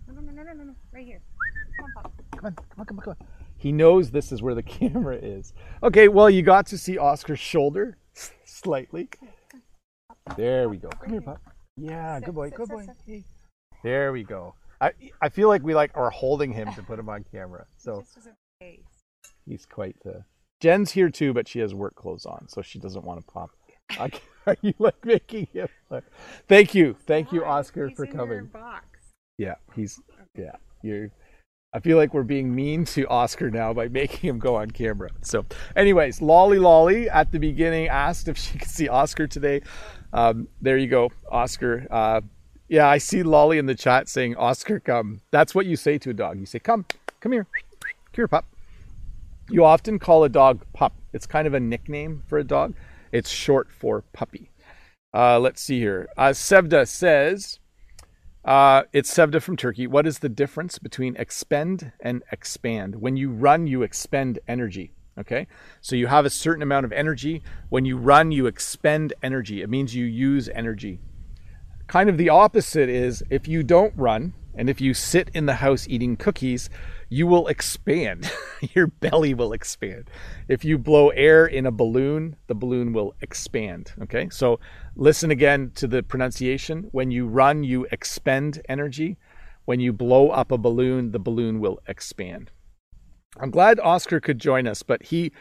No, 0.06 0.14
no, 0.14 0.20
no, 0.22 0.42
no, 0.42 0.52
no, 0.54 0.64
no, 0.64 0.74
right 0.90 1.04
here. 1.04 1.20
Come 2.38 2.46
on, 2.46 2.54
Come 2.54 2.64
on, 2.78 2.86
come 2.86 2.98
on, 2.98 3.04
come 3.04 3.16
on. 3.20 3.26
He 3.56 3.72
knows 3.72 4.10
this 4.10 4.30
is 4.30 4.40
where 4.42 4.54
the 4.54 4.62
camera 4.78 5.16
is. 5.16 5.52
Okay, 5.82 6.08
well 6.08 6.30
you 6.30 6.42
got 6.42 6.66
to 6.66 6.78
see 6.78 6.96
Oscar's 6.98 7.40
shoulder 7.40 7.98
slightly. 8.44 9.08
There 10.36 10.68
we 10.68 10.76
go. 10.76 10.88
Come 10.88 11.12
here, 11.12 11.20
Pop. 11.20 11.40
Yeah, 11.76 12.20
good 12.20 12.34
boy, 12.34 12.50
good 12.50 12.68
boy. 12.68 12.86
There 13.82 14.12
we 14.12 14.22
go. 14.24 14.54
I 14.80 14.92
I 15.20 15.28
feel 15.28 15.48
like 15.48 15.62
we 15.62 15.74
like 15.74 15.90
are 15.96 16.10
holding 16.10 16.52
him 16.52 16.72
to 16.74 16.82
put 16.82 16.98
him 16.98 17.08
on 17.08 17.24
camera. 17.32 17.66
So 17.78 17.96
This 18.00 18.16
was 18.16 18.26
a 18.26 18.34
face. 18.60 18.80
he's 19.46 19.66
quite 19.66 19.96
the. 20.04 20.24
Jen's 20.60 20.92
here 20.92 21.08
too, 21.08 21.32
but 21.32 21.46
she 21.46 21.60
has 21.60 21.72
work 21.74 21.94
clothes 21.94 22.26
on, 22.26 22.48
so 22.48 22.62
she 22.62 22.78
doesn't 22.80 23.04
want 23.04 23.20
to 23.24 23.32
pop. 23.32 23.50
I, 23.92 24.10
are 24.46 24.56
you 24.60 24.74
like 24.78 25.04
making 25.04 25.46
him? 25.52 25.68
Look? 25.88 26.04
Thank 26.48 26.74
you, 26.74 26.96
thank 27.06 27.32
you, 27.32 27.44
Oscar, 27.44 27.90
for 27.90 28.06
coming. 28.06 28.50
Yeah, 29.38 29.54
he's 29.74 30.00
yeah. 30.36 30.56
You 30.82 31.10
I 31.72 31.80
feel 31.80 31.98
like 31.98 32.14
we're 32.14 32.22
being 32.22 32.54
mean 32.54 32.86
to 32.86 33.06
Oscar 33.08 33.50
now 33.50 33.74
by 33.74 33.88
making 34.00 34.28
him 34.28 34.38
go 34.38 34.56
on 34.56 34.70
camera. 34.70 35.10
So, 35.22 35.44
anyways, 35.76 36.22
Lolly 36.22 36.58
Lolly 36.58 37.10
at 37.10 37.30
the 37.30 37.38
beginning 37.38 37.88
asked 37.88 38.28
if 38.28 38.38
she 38.38 38.58
could 38.58 38.68
see 38.68 38.88
Oscar 38.88 39.26
today. 39.26 39.62
Um, 40.12 40.48
there 40.62 40.78
you 40.78 40.88
go, 40.88 41.10
Oscar. 41.30 41.86
Uh, 41.90 42.22
yeah, 42.68 42.88
I 42.88 42.98
see 42.98 43.22
Lolly 43.22 43.58
in 43.58 43.66
the 43.66 43.74
chat 43.74 44.08
saying, 44.08 44.36
Oscar, 44.36 44.80
come. 44.80 45.20
That's 45.30 45.54
what 45.54 45.66
you 45.66 45.76
say 45.76 45.98
to 45.98 46.10
a 46.10 46.14
dog. 46.14 46.38
You 46.38 46.46
say, 46.46 46.58
come, 46.58 46.86
come 47.20 47.32
here. 47.32 47.44
Come 47.44 47.92
here, 48.12 48.28
pup. 48.28 48.46
You 49.50 49.64
often 49.64 49.98
call 49.98 50.24
a 50.24 50.28
dog 50.28 50.64
pup. 50.74 50.94
It's 51.12 51.26
kind 51.26 51.46
of 51.46 51.54
a 51.54 51.60
nickname 51.60 52.22
for 52.26 52.38
a 52.38 52.44
dog. 52.44 52.74
It's 53.12 53.30
short 53.30 53.70
for 53.70 54.02
puppy. 54.12 54.50
Uh, 55.14 55.38
let's 55.38 55.62
see 55.62 55.78
here. 55.78 56.08
Uh, 56.16 56.28
Sevda 56.28 56.86
says, 56.86 57.58
uh, 58.48 58.84
it's 58.94 59.12
Sevda 59.14 59.42
from 59.42 59.58
Turkey. 59.58 59.86
What 59.86 60.06
is 60.06 60.20
the 60.20 60.28
difference 60.30 60.78
between 60.78 61.14
expend 61.16 61.92
and 62.00 62.22
expand? 62.32 62.94
When 62.94 63.14
you 63.14 63.30
run, 63.30 63.66
you 63.66 63.82
expend 63.82 64.38
energy. 64.48 64.94
Okay. 65.18 65.46
So 65.82 65.94
you 65.94 66.06
have 66.06 66.24
a 66.24 66.30
certain 66.30 66.62
amount 66.62 66.86
of 66.86 66.92
energy. 66.92 67.42
When 67.68 67.84
you 67.84 67.98
run, 67.98 68.32
you 68.32 68.46
expend 68.46 69.12
energy. 69.22 69.60
It 69.60 69.68
means 69.68 69.94
you 69.94 70.06
use 70.06 70.48
energy. 70.48 70.98
Kind 71.88 72.08
of 72.08 72.16
the 72.16 72.30
opposite 72.30 72.88
is 72.88 73.22
if 73.28 73.46
you 73.46 73.62
don't 73.62 73.92
run 73.94 74.32
and 74.54 74.70
if 74.70 74.80
you 74.80 74.94
sit 74.94 75.28
in 75.34 75.44
the 75.44 75.56
house 75.56 75.86
eating 75.86 76.16
cookies, 76.16 76.70
you 77.08 77.26
will 77.26 77.48
expand. 77.48 78.30
Your 78.74 78.86
belly 78.86 79.34
will 79.34 79.52
expand. 79.52 80.10
If 80.48 80.64
you 80.64 80.78
blow 80.78 81.08
air 81.10 81.46
in 81.46 81.66
a 81.66 81.70
balloon, 81.70 82.36
the 82.46 82.54
balloon 82.54 82.92
will 82.92 83.14
expand. 83.20 83.92
Okay, 84.02 84.28
so 84.30 84.60
listen 84.96 85.30
again 85.30 85.72
to 85.76 85.86
the 85.86 86.02
pronunciation. 86.02 86.88
When 86.92 87.10
you 87.10 87.26
run, 87.26 87.64
you 87.64 87.86
expend 87.90 88.60
energy. 88.68 89.16
When 89.64 89.80
you 89.80 89.92
blow 89.92 90.30
up 90.30 90.50
a 90.50 90.58
balloon, 90.58 91.12
the 91.12 91.18
balloon 91.18 91.60
will 91.60 91.78
expand. 91.86 92.50
I'm 93.38 93.50
glad 93.50 93.78
Oscar 93.80 94.20
could 94.20 94.38
join 94.38 94.66
us, 94.66 94.82
but 94.82 95.04
he 95.04 95.32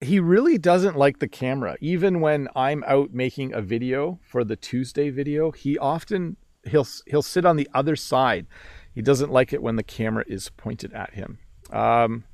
he 0.00 0.18
really 0.18 0.58
doesn't 0.58 0.96
like 0.96 1.20
the 1.20 1.28
camera. 1.28 1.76
Even 1.80 2.20
when 2.20 2.48
I'm 2.56 2.82
out 2.88 3.14
making 3.14 3.54
a 3.54 3.62
video 3.62 4.18
for 4.24 4.42
the 4.42 4.56
Tuesday 4.56 5.10
video, 5.10 5.52
he 5.52 5.78
often 5.78 6.36
he'll 6.64 6.86
he'll 7.06 7.22
sit 7.22 7.44
on 7.44 7.56
the 7.56 7.68
other 7.72 7.96
side 7.96 8.46
he 8.94 9.02
doesn't 9.02 9.32
like 9.32 9.52
it 9.52 9.62
when 9.62 9.76
the 9.76 9.82
camera 9.82 10.24
is 10.26 10.50
pointed 10.50 10.92
at 10.92 11.14
him. 11.14 11.38
Um, 11.70 12.24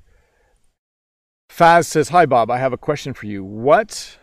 Faz 1.50 1.86
says, 1.86 2.10
Hi, 2.10 2.26
Bob. 2.26 2.50
I 2.50 2.58
have 2.58 2.72
a 2.72 2.78
question 2.78 3.14
for 3.14 3.26
you. 3.26 3.42
What. 3.42 4.18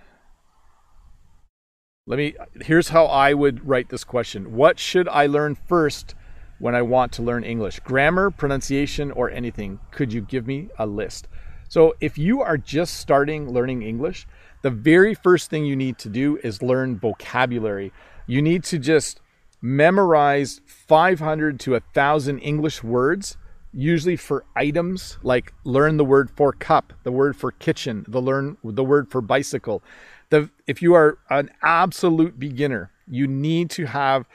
Let 2.07 2.17
me. 2.17 2.36
Here's 2.61 2.89
how 2.89 3.05
I 3.05 3.33
would 3.33 3.67
write 3.67 3.89
this 3.89 4.03
question 4.03 4.55
What 4.55 4.79
should 4.79 5.09
I 5.09 5.25
learn 5.25 5.55
first 5.55 6.13
when 6.59 6.75
I 6.75 6.81
want 6.81 7.11
to 7.13 7.23
learn 7.23 7.43
English? 7.43 7.79
Grammar, 7.79 8.31
pronunciation, 8.31 9.11
or 9.11 9.29
anything? 9.31 9.79
Could 9.91 10.13
you 10.13 10.21
give 10.21 10.45
me 10.45 10.69
a 10.77 10.86
list? 10.86 11.27
So, 11.67 11.95
if 11.99 12.17
you 12.17 12.41
are 12.41 12.57
just 12.57 12.95
starting 12.95 13.49
learning 13.49 13.81
English, 13.81 14.27
the 14.61 14.69
very 14.69 15.15
first 15.15 15.49
thing 15.49 15.65
you 15.65 15.75
need 15.75 15.97
to 15.99 16.09
do 16.09 16.38
is 16.43 16.61
learn 16.61 16.99
vocabulary. 16.99 17.91
You 18.27 18.41
need 18.41 18.63
to 18.65 18.77
just 18.77 19.19
memorize 19.66 20.61
500 20.68 21.59
to 21.61 21.72
1,000 21.72 22.38
English 22.38 22.84
words, 22.84 23.36
usually 23.74 24.16
for 24.16 24.45
items 24.55 25.18
like 25.24 25.53
learn 25.63 25.97
the 25.97 26.05
word 26.05 26.30
for 26.30 26.53
cup, 26.53 26.93
the 27.01 27.11
word 27.11 27.36
for 27.36 27.51
kitchen, 27.51 28.05
the 28.07 28.22
learn 28.22 28.57
the 28.63 28.84
word 28.84 29.09
for 29.09 29.22
bicycle. 29.22 29.82
The, 30.30 30.51
if 30.68 30.84
you 30.84 30.93
are 30.93 31.18
an 31.32 31.49
absolute 31.63 32.39
beginner, 32.39 32.91
you 33.07 33.26
need 33.26 33.72
to 33.72 33.86
have 33.86 34.28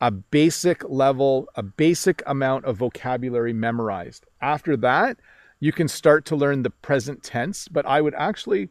a 0.00 0.10
basic 0.10 0.82
level, 0.88 1.46
a 1.54 1.62
basic 1.62 2.22
amount 2.26 2.64
of 2.64 2.78
vocabulary 2.78 3.52
memorized. 3.52 4.24
After 4.40 4.78
that, 4.78 5.18
you 5.60 5.72
can 5.72 5.88
start 5.88 6.24
to 6.26 6.36
learn 6.36 6.62
the 6.62 6.70
present 6.70 7.22
tense, 7.22 7.68
but 7.68 7.84
I 7.84 8.00
would 8.00 8.14
actually 8.14 8.70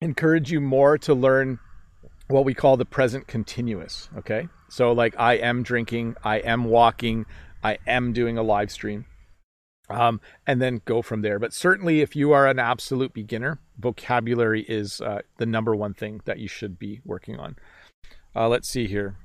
encourage 0.00 0.50
you 0.50 0.62
more 0.62 0.96
to 0.96 1.12
learn 1.12 1.58
what 2.28 2.44
we 2.44 2.54
call 2.54 2.76
the 2.76 2.84
present 2.84 3.26
continuous. 3.26 4.08
Okay. 4.16 4.48
So, 4.68 4.92
like, 4.92 5.14
I 5.18 5.34
am 5.34 5.62
drinking, 5.62 6.16
I 6.24 6.38
am 6.38 6.64
walking, 6.64 7.26
I 7.62 7.78
am 7.86 8.12
doing 8.12 8.38
a 8.38 8.42
live 8.42 8.70
stream, 8.70 9.04
um, 9.90 10.20
and 10.46 10.60
then 10.62 10.80
go 10.84 11.02
from 11.02 11.22
there. 11.22 11.38
But 11.38 11.52
certainly, 11.52 12.00
if 12.00 12.16
you 12.16 12.32
are 12.32 12.46
an 12.46 12.58
absolute 12.58 13.12
beginner, 13.12 13.60
vocabulary 13.78 14.62
is 14.62 15.00
uh, 15.00 15.20
the 15.38 15.46
number 15.46 15.76
one 15.76 15.94
thing 15.94 16.20
that 16.24 16.38
you 16.38 16.48
should 16.48 16.78
be 16.78 17.00
working 17.04 17.38
on. 17.38 17.56
Uh, 18.34 18.48
let's 18.48 18.68
see 18.68 18.86
here. 18.86 19.16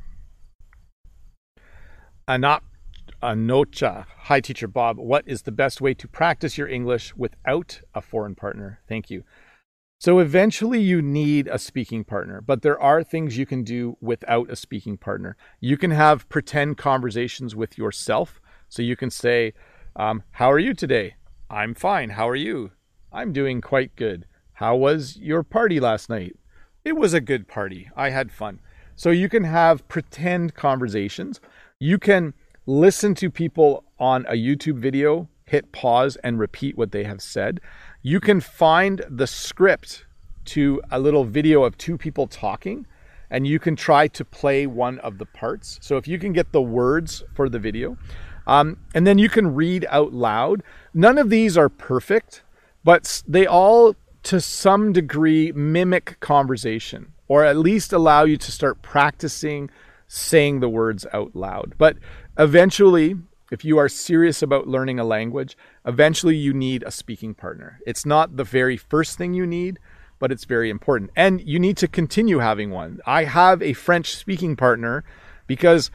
Anop 2.28 2.62
Anocha. 3.24 4.06
Hi, 4.24 4.42
teacher 4.42 4.68
Bob. 4.68 4.98
What 4.98 5.24
is 5.26 5.44
the 5.44 5.52
best 5.52 5.80
way 5.80 5.94
to 5.94 6.08
practice 6.08 6.58
your 6.58 6.68
English 6.68 7.16
without 7.16 7.80
a 7.96 8.02
foreign 8.02 8.36
partner? 8.36 8.82
Thank 8.90 9.10
you. 9.10 9.24
So 10.00 10.20
eventually 10.20 10.80
you 10.80 11.02
need 11.02 11.48
a 11.48 11.58
speaking 11.58 12.04
partner, 12.04 12.40
but 12.40 12.62
there 12.62 12.80
are 12.80 13.04
things 13.04 13.36
you 13.36 13.48
can 13.48 13.64
do 13.64 13.98
without 14.00 14.52
a 14.52 14.56
speaking 14.56 14.96
partner. 14.96 15.36
You 15.60 15.76
can 15.76 15.90
have 15.90 16.30
pretend 16.30 16.78
conversations 16.78 17.56
with 17.56 17.80
yourself. 17.80 18.40
So 18.70 18.84
you 18.84 18.96
can 18.96 19.10
say, 19.10 19.54
um, 19.96 20.22
How 20.34 20.52
are 20.52 20.60
you 20.60 20.76
today? 20.76 21.16
I'm 21.50 21.74
fine. 21.74 22.12
How 22.12 22.30
are 22.30 22.36
you? 22.36 22.72
I'm 23.12 23.34
doing 23.34 23.60
quite 23.60 23.96
good. 23.96 24.28
How 24.54 24.76
was 24.76 25.18
your 25.18 25.42
party 25.42 25.80
last 25.80 26.10
night? 26.10 26.36
It 26.86 26.96
was 26.96 27.16
a 27.16 27.22
good 27.22 27.48
party. 27.48 27.90
I 27.96 28.12
had 28.12 28.32
fun. 28.32 28.60
So 28.96 29.10
you 29.10 29.30
can 29.30 29.46
have 29.46 29.88
pretend 29.88 30.54
conversations. 30.54 31.42
You 31.80 31.98
can 31.98 32.36
listen 32.68 33.16
to 33.16 33.32
people 33.32 33.84
on 33.98 34.28
a 34.28 34.34
YouTube 34.34 34.78
video, 34.78 35.28
hit 35.46 35.72
pause, 35.72 36.18
and 36.18 36.38
repeat 36.38 36.78
what 36.78 36.92
they 36.92 37.04
have 37.06 37.22
said 37.22 37.62
you 38.08 38.22
can 38.22 38.40
find 38.40 39.04
the 39.10 39.28
script 39.28 40.06
to 40.46 40.82
a 40.90 40.98
little 40.98 41.26
video 41.26 41.64
of 41.64 41.78
two 41.78 41.98
people 41.98 42.26
talking 42.26 42.86
and 43.30 43.46
you 43.46 43.60
can 43.60 43.76
try 43.76 44.08
to 44.08 44.24
play 44.24 44.66
one 44.66 44.98
of 45.00 45.18
the 45.18 45.26
parts. 45.26 45.78
So 45.82 45.98
if 45.98 46.08
you 46.08 46.18
can 46.18 46.32
get 46.32 46.54
the 46.54 46.62
words 46.62 47.26
for 47.34 47.50
the 47.50 47.60
video, 47.60 47.98
um, 48.48 48.78
and 48.96 49.06
then 49.06 49.18
you 49.18 49.28
can 49.28 49.54
read 49.54 49.86
out 49.90 50.14
loud. 50.14 50.64
None 50.94 51.18
of 51.18 51.30
these 51.30 51.58
are 51.58 51.68
perfect, 51.68 52.44
but 52.86 53.24
they 53.28 53.46
all, 53.46 53.94
to 54.24 54.40
some 54.40 54.94
degree, 54.94 55.52
mimic 55.52 56.18
conversation 56.22 57.12
or 57.28 57.44
at 57.44 57.58
least 57.58 57.92
allow 57.92 58.24
you 58.24 58.38
to 58.38 58.54
start 58.54 58.82
practicing 58.82 59.70
saying 60.08 60.62
the 60.62 60.70
words 60.70 61.06
out 61.12 61.36
loud. 61.36 61.74
But 61.78 61.98
eventually, 62.40 63.18
if 63.52 63.64
you 63.64 63.78
are 63.78 63.90
serious 63.90 64.42
about 64.42 64.68
learning 64.68 65.00
a 65.00 65.04
language, 65.04 65.58
eventually 65.86 66.36
you 66.36 66.54
need 66.54 66.84
a 66.84 66.92
speaking 66.92 67.34
partner. 67.34 67.80
It's 67.86 68.06
not 68.06 68.38
the 68.38 68.44
very 68.44 68.78
first 68.78 69.18
thing 69.18 69.34
you 69.34 69.46
need, 69.46 69.80
but 70.20 70.32
it's 70.32 70.46
very 70.46 70.70
important. 70.70 71.12
And 71.16 71.42
you 71.42 71.60
need 71.60 71.78
to 71.78 71.88
continue 71.88 72.40
having 72.40 72.72
one. 72.72 73.00
I 73.06 73.24
have 73.24 73.62
a 73.62 73.74
French 73.74 74.16
speaking 74.16 74.56
partner 74.56 75.04
because 75.46 75.92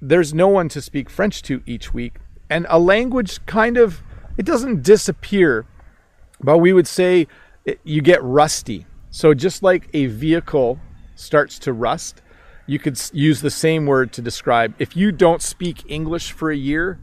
there's 0.00 0.34
no 0.34 0.48
one 0.48 0.68
to 0.70 0.82
speak 0.82 1.08
French 1.08 1.42
to 1.42 1.62
each 1.66 1.94
week. 1.94 2.18
And 2.48 2.66
a 2.68 2.78
language 2.78 3.44
kind 3.46 3.76
of, 3.76 4.02
it 4.36 4.44
doesn't 4.44 4.82
disappear, 4.82 5.66
but 6.40 6.58
we 6.58 6.72
would 6.72 6.86
say 6.86 7.28
it, 7.64 7.80
you 7.84 8.02
get 8.02 8.22
rusty. 8.22 8.86
So 9.10 9.34
just 9.34 9.62
like 9.62 9.88
a 9.94 10.06
vehicle 10.06 10.80
starts 11.14 11.58
to 11.60 11.72
rust, 11.72 12.22
you 12.70 12.78
could 12.78 13.00
use 13.12 13.40
the 13.40 13.50
same 13.50 13.84
word 13.84 14.12
to 14.12 14.22
describe 14.22 14.72
if 14.78 14.96
you 14.96 15.10
don't 15.10 15.42
speak 15.42 15.82
English 15.90 16.30
for 16.30 16.52
a 16.52 16.56
year, 16.56 17.00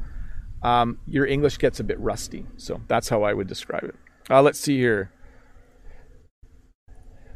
um, 0.64 0.98
your 1.06 1.26
English 1.26 1.58
gets 1.58 1.82
a 1.82 1.84
bit 1.84 2.00
rusty. 2.00 2.46
So 2.56 2.80
that's 2.88 3.10
how 3.10 3.24
I 3.24 3.34
would 3.34 3.48
describe 3.48 3.84
it. 3.84 3.96
Uh, 4.30 4.42
let's 4.42 4.62
see 4.62 4.78
here. 4.78 5.12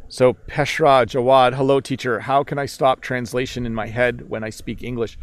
So 0.07 0.33
Peshra 0.33 1.05
Jawad, 1.05 1.55
hello 1.55 1.81
teacher. 1.81 2.21
How 2.21 2.41
can 2.45 2.57
I 2.57 2.67
stop 2.67 3.01
translation 3.01 3.65
in 3.65 3.75
my 3.75 3.87
head 3.87 4.29
when 4.29 4.45
I 4.45 4.49
speak 4.49 4.81
English? 4.81 5.17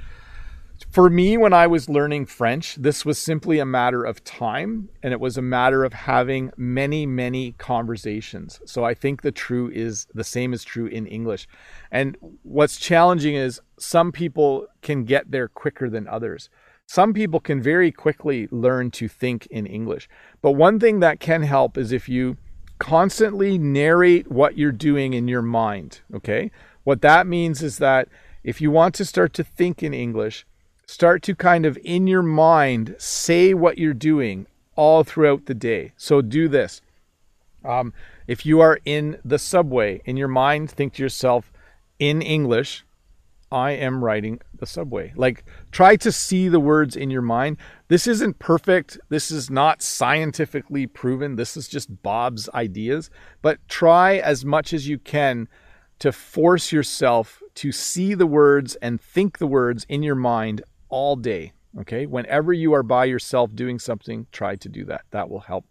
For 0.90 1.10
me, 1.10 1.36
when 1.36 1.52
I 1.52 1.66
was 1.66 1.88
learning 1.88 2.26
French, 2.26 2.76
this 2.76 3.04
was 3.04 3.18
simply 3.18 3.58
a 3.58 3.66
matter 3.66 4.04
of 4.04 4.22
time 4.24 4.88
and 5.02 5.12
it 5.12 5.20
was 5.20 5.36
a 5.36 5.42
matter 5.42 5.84
of 5.84 5.92
having 5.92 6.52
many, 6.56 7.04
many 7.06 7.52
conversations. 7.52 8.60
So 8.64 8.84
I 8.84 8.94
think 8.94 9.22
the 9.22 9.32
true 9.32 9.70
is 9.72 10.06
the 10.14 10.24
same 10.24 10.52
is 10.52 10.64
true 10.64 10.86
in 10.86 11.06
English. 11.06 11.48
And 11.90 12.16
what's 12.42 12.78
challenging 12.78 13.34
is 13.34 13.60
some 13.78 14.12
people 14.12 14.66
can 14.82 15.04
get 15.04 15.30
there 15.30 15.48
quicker 15.48 15.90
than 15.90 16.06
others. 16.06 16.48
Some 16.86 17.12
people 17.12 17.40
can 17.40 17.60
very 17.60 17.92
quickly 17.92 18.48
learn 18.50 18.90
to 18.92 19.08
think 19.08 19.46
in 19.46 19.66
English. 19.66 20.08
But 20.40 20.52
one 20.52 20.80
thing 20.80 21.00
that 21.00 21.20
can 21.20 21.42
help 21.42 21.76
is 21.76 21.92
if 21.92 22.08
you 22.08 22.36
constantly 22.78 23.58
narrate 23.58 24.30
what 24.30 24.56
you're 24.56 24.72
doing 24.72 25.12
in 25.12 25.28
your 25.28 25.42
mind. 25.42 26.00
Okay. 26.14 26.50
What 26.84 27.02
that 27.02 27.26
means 27.26 27.62
is 27.62 27.78
that 27.78 28.08
if 28.44 28.60
you 28.60 28.70
want 28.70 28.94
to 28.94 29.04
start 29.04 29.34
to 29.34 29.44
think 29.44 29.82
in 29.82 29.92
English, 29.92 30.46
start 30.88 31.22
to 31.22 31.34
kind 31.34 31.66
of 31.66 31.78
in 31.84 32.06
your 32.06 32.22
mind 32.22 32.96
say 32.98 33.52
what 33.52 33.76
you're 33.76 33.92
doing 33.92 34.46
all 34.74 35.04
throughout 35.04 35.44
the 35.44 35.54
day. 35.54 35.92
So 35.98 36.22
do 36.22 36.48
this. 36.48 36.80
Um, 37.62 37.92
if 38.26 38.46
you 38.46 38.60
are 38.60 38.80
in 38.86 39.18
the 39.22 39.38
subway, 39.38 40.00
in 40.06 40.16
your 40.16 40.28
mind, 40.28 40.70
think 40.70 40.94
to 40.94 41.02
yourself 41.02 41.52
in 41.98 42.22
English, 42.22 42.84
I 43.52 43.72
am 43.72 44.02
riding 44.02 44.40
the 44.58 44.66
subway. 44.66 45.12
Like, 45.14 45.44
try 45.70 45.96
to 45.96 46.10
see 46.10 46.48
the 46.48 46.60
words 46.60 46.96
in 46.96 47.10
your 47.10 47.22
mind. 47.22 47.58
This 47.88 48.06
isn't 48.06 48.38
perfect. 48.38 48.98
This 49.10 49.30
is 49.30 49.50
not 49.50 49.82
scientifically 49.82 50.86
proven. 50.86 51.36
This 51.36 51.56
is 51.56 51.68
just 51.68 52.02
Bob's 52.02 52.48
ideas. 52.54 53.10
But 53.42 53.58
try 53.68 54.16
as 54.16 54.42
much 54.42 54.72
as 54.72 54.88
you 54.88 54.98
can 54.98 55.48
to 55.98 56.12
force 56.12 56.72
yourself 56.72 57.42
to 57.56 57.72
see 57.72 58.14
the 58.14 58.26
words 58.26 58.74
and 58.76 59.00
think 59.00 59.38
the 59.38 59.46
words 59.46 59.84
in 59.88 60.02
your 60.02 60.14
mind 60.14 60.62
all 60.88 61.16
day. 61.16 61.52
Okay. 61.80 62.06
Whenever 62.06 62.52
you 62.52 62.72
are 62.72 62.82
by 62.82 63.04
yourself 63.04 63.54
doing 63.54 63.78
something, 63.78 64.26
try 64.32 64.56
to 64.56 64.68
do 64.68 64.84
that. 64.86 65.02
That 65.10 65.28
will 65.28 65.40
help. 65.40 65.66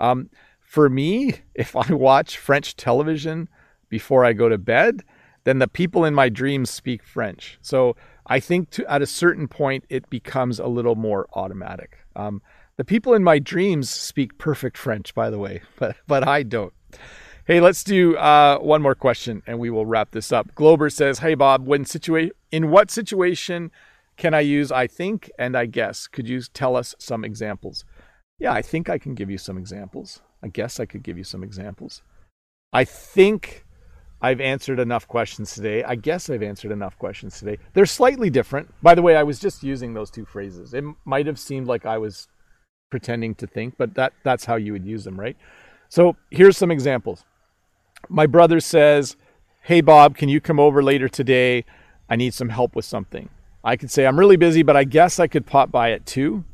Um, 0.00 0.30
for 0.60 0.88
me, 0.88 1.34
if 1.54 1.74
I 1.74 1.92
watch 1.92 2.38
French 2.38 2.76
television 2.76 3.48
before 3.88 4.24
I 4.24 4.32
go 4.32 4.48
to 4.48 4.58
bed, 4.58 5.02
then 5.44 5.58
the 5.58 5.68
people 5.68 6.04
in 6.04 6.14
my 6.14 6.28
dreams 6.28 6.70
speak 6.70 7.02
French. 7.02 7.58
So 7.62 7.96
I 8.26 8.40
think 8.40 8.70
to, 8.70 8.90
at 8.90 9.00
a 9.00 9.06
certain 9.06 9.48
point, 9.48 9.84
it 9.88 10.08
becomes 10.10 10.58
a 10.58 10.66
little 10.66 10.94
more 10.94 11.26
automatic. 11.32 11.98
Um, 12.14 12.42
the 12.76 12.84
people 12.84 13.14
in 13.14 13.24
my 13.24 13.38
dreams 13.38 13.88
speak 13.88 14.36
perfect 14.38 14.76
French, 14.76 15.14
by 15.14 15.30
the 15.30 15.38
way, 15.38 15.62
but, 15.78 15.96
but 16.06 16.28
I 16.28 16.42
don't. 16.42 16.72
Hey, 17.46 17.60
let's 17.60 17.82
do 17.82 18.14
uh, 18.16 18.58
one 18.58 18.82
more 18.82 18.94
question 18.94 19.42
and 19.46 19.58
we 19.58 19.70
will 19.70 19.86
wrap 19.86 20.10
this 20.10 20.32
up. 20.32 20.54
Glober 20.54 20.90
says, 20.90 21.20
Hey, 21.20 21.34
Bob, 21.34 21.66
when 21.66 21.86
situa- 21.86 22.30
in 22.52 22.70
what 22.70 22.90
situation 22.90 23.70
can 24.18 24.34
I 24.34 24.40
use 24.40 24.70
I 24.70 24.86
think 24.86 25.30
and 25.38 25.56
I 25.56 25.66
guess? 25.66 26.06
Could 26.06 26.28
you 26.28 26.42
tell 26.42 26.76
us 26.76 26.94
some 26.98 27.24
examples? 27.24 27.84
Yeah, 28.38 28.52
I 28.52 28.60
think 28.60 28.90
I 28.90 28.98
can 28.98 29.14
give 29.14 29.30
you 29.30 29.38
some 29.38 29.56
examples. 29.56 30.20
I 30.42 30.48
guess 30.48 30.78
I 30.78 30.86
could 30.86 31.02
give 31.02 31.16
you 31.16 31.24
some 31.24 31.42
examples. 31.42 32.02
I 32.72 32.84
think 32.84 33.64
I've 34.20 34.40
answered 34.40 34.80
enough 34.80 35.06
questions 35.06 35.54
today. 35.54 35.84
I 35.84 35.94
guess 35.94 36.28
I've 36.28 36.42
answered 36.42 36.72
enough 36.72 36.98
questions 36.98 37.38
today. 37.38 37.58
They're 37.72 37.86
slightly 37.86 38.28
different. 38.28 38.74
By 38.82 38.94
the 38.94 39.02
way, 39.02 39.16
I 39.16 39.22
was 39.22 39.38
just 39.38 39.62
using 39.62 39.94
those 39.94 40.10
two 40.10 40.24
phrases. 40.24 40.74
It 40.74 40.84
might 41.04 41.26
have 41.26 41.38
seemed 41.38 41.68
like 41.68 41.86
I 41.86 41.98
was 41.98 42.26
pretending 42.90 43.36
to 43.36 43.46
think, 43.46 43.74
but 43.78 43.94
that 43.94 44.12
that's 44.24 44.44
how 44.44 44.56
you 44.56 44.72
would 44.72 44.84
use 44.84 45.04
them, 45.04 45.18
right? 45.18 45.36
So, 45.88 46.16
here's 46.30 46.56
some 46.56 46.70
examples. 46.70 47.24
My 48.08 48.26
brother 48.26 48.60
says, 48.60 49.16
"Hey 49.62 49.80
Bob, 49.80 50.16
can 50.16 50.28
you 50.28 50.40
come 50.40 50.58
over 50.58 50.82
later 50.82 51.08
today? 51.08 51.64
I 52.08 52.16
need 52.16 52.34
some 52.34 52.48
help 52.48 52.74
with 52.74 52.84
something." 52.84 53.30
I 53.68 53.76
could 53.76 53.90
say, 53.90 54.06
"I'm 54.06 54.18
really 54.18 54.36
busy, 54.36 54.62
but 54.62 54.76
I 54.76 54.84
guess 54.84 55.20
I 55.20 55.26
could 55.26 55.46
pop 55.46 55.70
by 55.70 55.92
at 55.92 56.06
2." 56.06 56.44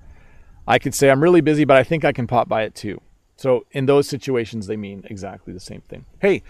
I 0.67 0.79
could 0.79 0.95
say, 0.95 1.11
"I'm 1.11 1.23
really 1.23 1.41
busy, 1.41 1.65
but 1.65 1.77
I 1.77 1.85
think 1.85 2.05
I 2.05 2.13
can 2.13 2.27
pop 2.27 2.49
by 2.49 2.65
at 2.65 2.75
2." 2.75 3.01
So, 3.37 3.67
in 3.73 3.87
those 3.87 4.09
situations 4.09 4.67
they 4.67 4.77
mean 4.77 5.05
exactly 5.09 5.53
the 5.53 5.61
same 5.61 5.83
thing. 5.83 6.07
Hey, 6.21 6.43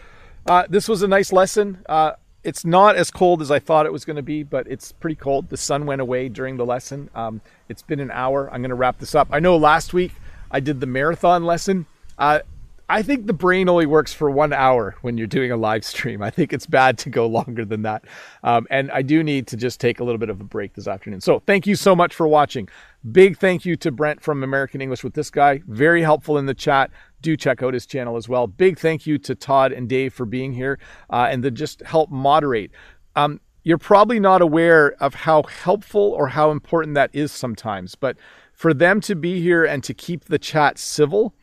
uh, 0.46 0.64
this 0.68 0.88
was 0.88 1.02
a 1.02 1.08
nice 1.08 1.32
lesson. 1.32 1.84
Uh, 1.88 2.12
it's 2.42 2.64
not 2.64 2.96
as 2.96 3.10
cold 3.10 3.40
as 3.40 3.50
I 3.50 3.58
thought 3.58 3.86
it 3.86 3.92
was 3.92 4.04
going 4.04 4.16
to 4.16 4.22
be, 4.22 4.42
but 4.42 4.66
it's 4.66 4.92
pretty 4.92 5.16
cold. 5.16 5.48
The 5.48 5.56
sun 5.56 5.86
went 5.86 6.02
away 6.02 6.28
during 6.28 6.56
the 6.56 6.66
lesson. 6.66 7.08
Um, 7.14 7.40
it's 7.68 7.82
been 7.82 8.00
an 8.00 8.10
hour. 8.10 8.48
I'm 8.52 8.60
going 8.60 8.68
to 8.68 8.74
wrap 8.74 8.98
this 8.98 9.14
up. 9.14 9.28
I 9.30 9.40
know 9.40 9.56
last 9.56 9.94
week 9.94 10.12
I 10.50 10.60
did 10.60 10.80
the 10.80 10.86
marathon 10.86 11.44
lesson. 11.44 11.86
Uh, 12.18 12.40
I 12.88 13.02
think 13.02 13.26
the 13.26 13.32
brain 13.32 13.68
only 13.68 13.86
works 13.86 14.12
for 14.12 14.30
one 14.30 14.52
hour 14.52 14.94
when 15.00 15.16
you're 15.16 15.26
doing 15.26 15.50
a 15.50 15.56
live 15.56 15.84
stream. 15.84 16.22
I 16.22 16.30
think 16.30 16.52
it's 16.52 16.66
bad 16.66 16.98
to 16.98 17.10
go 17.10 17.26
longer 17.26 17.64
than 17.64 17.82
that. 17.82 18.04
Um, 18.42 18.66
and 18.68 18.90
I 18.90 19.00
do 19.00 19.22
need 19.22 19.46
to 19.48 19.56
just 19.56 19.80
take 19.80 20.00
a 20.00 20.04
little 20.04 20.18
bit 20.18 20.28
of 20.28 20.40
a 20.40 20.44
break 20.44 20.74
this 20.74 20.86
afternoon. 20.86 21.22
So 21.22 21.40
thank 21.46 21.66
you 21.66 21.76
so 21.76 21.96
much 21.96 22.14
for 22.14 22.28
watching. 22.28 22.68
Big 23.10 23.38
thank 23.38 23.64
you 23.64 23.76
to 23.76 23.90
Brent 23.90 24.22
from 24.22 24.42
American 24.42 24.82
English 24.82 25.02
with 25.02 25.14
this 25.14 25.30
guy. 25.30 25.62
Very 25.66 26.02
helpful 26.02 26.36
in 26.36 26.46
the 26.46 26.54
chat. 26.54 26.90
Do 27.22 27.36
check 27.36 27.62
out 27.62 27.72
his 27.72 27.86
channel 27.86 28.16
as 28.16 28.28
well. 28.28 28.46
Big 28.46 28.78
thank 28.78 29.06
you 29.06 29.16
to 29.18 29.34
Todd 29.34 29.72
and 29.72 29.88
Dave 29.88 30.12
for 30.12 30.26
being 30.26 30.52
here 30.52 30.78
uh, 31.08 31.28
and 31.30 31.42
to 31.42 31.50
just 31.50 31.80
help 31.82 32.10
moderate. 32.10 32.70
Um, 33.16 33.40
you're 33.62 33.78
probably 33.78 34.20
not 34.20 34.42
aware 34.42 34.92
of 35.00 35.14
how 35.14 35.42
helpful 35.44 36.12
or 36.12 36.28
how 36.28 36.50
important 36.50 36.94
that 36.96 37.08
is 37.14 37.32
sometimes, 37.32 37.94
but 37.94 38.18
for 38.52 38.74
them 38.74 39.00
to 39.00 39.16
be 39.16 39.40
here 39.40 39.64
and 39.64 39.82
to 39.84 39.94
keep 39.94 40.26
the 40.26 40.38
chat 40.38 40.78
civil, 40.78 41.34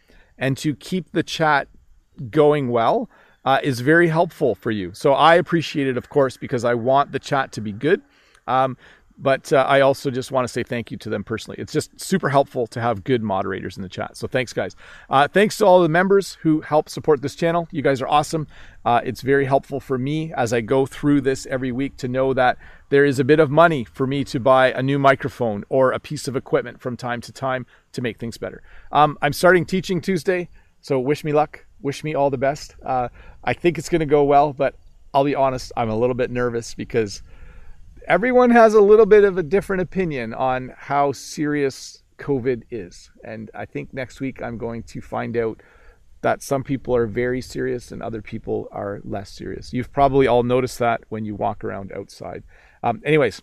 and 0.42 0.58
to 0.58 0.76
keep 0.76 1.12
the 1.12 1.24
chat 1.24 1.70
going 2.30 2.68
well 2.68 3.10
uh, 3.46 3.60
is 3.64 3.80
very 3.80 4.10
helpful 4.10 4.56
for 4.56 4.72
you. 4.72 4.92
So 4.94 5.14
I 5.14 5.36
appreciate 5.36 5.88
it, 5.88 5.96
of 5.96 6.10
course, 6.10 6.36
because 6.36 6.66
I 6.66 6.74
want 6.74 7.14
the 7.14 7.20
chat 7.20 7.54
to 7.54 7.62
be 7.62 7.72
good. 7.72 8.02
Um, 8.48 8.76
but 9.22 9.54
uh, 9.54 9.66
I 9.68 9.82
also 9.82 10.10
just 10.10 10.32
want 10.32 10.46
to 10.46 10.52
say 10.52 10.64
thank 10.64 10.90
you 10.90 10.98
to 10.98 11.10
them 11.10 11.24
personally. 11.24 11.58
It's 11.60 11.72
just 11.72 11.98
super 12.00 12.28
helpful 12.28 12.66
to 12.68 12.82
have 12.82 13.04
good 13.04 13.22
moderators 13.22 13.78
in 13.78 13.84
the 13.84 13.90
chat. 13.90 14.18
So 14.18 14.28
thanks, 14.28 14.52
guys. 14.52 14.76
Uh, 15.10 15.28
thanks 15.28 15.58
to 15.58 15.66
all 15.66 15.82
the 15.82 15.90
members 15.90 16.40
who 16.42 16.62
help 16.62 16.90
support 16.90 17.22
this 17.22 17.36
channel. 17.36 17.68
You 17.72 17.84
guys 17.84 18.02
are 18.02 18.08
awesome. 18.08 18.48
Uh, 18.84 19.00
it's 19.04 19.22
very 19.22 19.46
helpful 19.46 19.80
for 19.80 20.00
me 20.00 20.34
as 20.34 20.54
I 20.54 20.62
go 20.62 20.88
through 20.88 21.22
this 21.22 21.46
every 21.46 21.72
week 21.72 21.98
to 21.98 22.08
know 22.08 22.34
that 22.34 22.58
there 22.90 23.06
is 23.06 23.20
a 23.20 23.24
bit 23.24 23.40
of 23.40 23.52
money 23.52 23.84
for 23.84 24.08
me 24.08 24.24
to 24.26 24.40
buy 24.40 24.72
a 24.72 24.82
new 24.82 24.98
microphone 24.98 25.64
or 25.70 25.92
a 25.92 26.00
piece 26.00 26.28
of 26.28 26.36
equipment 26.36 26.82
from 26.82 26.98
time 26.98 27.22
to 27.22 27.32
time 27.32 27.68
to 27.94 28.02
make 28.02 28.18
things 28.18 28.40
better. 28.40 28.64
Um, 28.92 29.20
I'm 29.22 29.34
starting 29.34 29.66
teaching 29.66 30.02
Tuesday, 30.02 30.50
so 30.82 31.00
wish 31.00 31.24
me 31.24 31.32
luck. 31.32 31.64
Wish 31.82 32.04
me 32.04 32.16
all 32.16 32.32
the 32.32 32.38
best. 32.38 32.76
Uh, 32.84 33.10
I 33.44 33.54
think 33.54 33.78
it's 33.78 33.90
going 33.90 34.00
to 34.00 34.06
go 34.06 34.24
well, 34.24 34.52
but 34.52 34.76
I'll 35.14 35.24
be 35.24 35.36
honest, 35.36 35.72
I'm 35.78 35.90
a 35.90 35.96
little 35.96 36.16
bit 36.16 36.32
nervous 36.32 36.74
because 36.74 37.22
everyone 38.08 38.50
has 38.50 38.74
a 38.74 38.82
little 38.82 39.06
bit 39.06 39.24
of 39.24 39.38
a 39.38 39.44
different 39.44 39.82
opinion 39.82 40.34
on 40.34 40.74
how 40.78 41.12
serious 41.12 42.04
COVID 42.18 42.64
is. 42.70 43.10
And 43.24 43.50
I 43.54 43.66
think 43.66 43.94
next 43.94 44.20
week 44.20 44.42
I'm 44.42 44.58
going 44.58 44.84
to 44.84 45.02
find 45.02 45.36
out 45.36 45.62
that 46.22 46.44
some 46.44 46.64
people 46.64 46.96
are 46.96 47.08
very 47.08 47.42
serious 47.42 47.92
and 47.92 48.02
other 48.02 48.22
people 48.22 48.68
are 48.72 49.02
less 49.04 49.32
serious. 49.32 49.74
You've 49.74 49.92
probably 49.92 50.28
all 50.28 50.44
noticed 50.44 50.80
that 50.80 51.02
when 51.10 51.26
you 51.26 51.36
walk 51.36 51.64
around 51.64 51.92
outside. 51.92 52.44
Um, 52.84 53.02
anyways, 53.04 53.42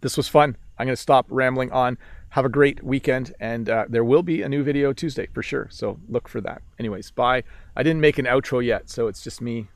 this 0.00 0.16
was 0.16 0.28
fun. 0.28 0.56
I'm 0.78 0.86
going 0.86 0.96
to 0.96 1.00
stop 1.02 1.26
rambling 1.28 1.70
on. 1.70 1.98
Have 2.30 2.46
a 2.46 2.48
great 2.48 2.82
weekend, 2.82 3.34
and 3.40 3.68
uh, 3.68 3.84
there 3.90 4.04
will 4.04 4.22
be 4.22 4.40
a 4.40 4.48
new 4.48 4.62
video 4.64 4.94
Tuesday 4.94 5.26
for 5.34 5.42
sure. 5.42 5.68
So 5.70 6.00
look 6.08 6.28
for 6.28 6.40
that. 6.40 6.62
Anyways, 6.78 7.10
bye. 7.10 7.44
I 7.76 7.82
didn't 7.82 8.00
make 8.00 8.18
an 8.18 8.24
outro 8.24 8.64
yet, 8.64 8.88
so 8.88 9.06
it's 9.06 9.22
just 9.22 9.42
me 9.42 9.68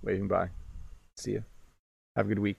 waving 0.00 0.28
bye. 0.28 0.50
See 1.16 1.32
you. 1.32 1.44
Have 2.14 2.26
a 2.26 2.28
good 2.28 2.38
week. 2.38 2.58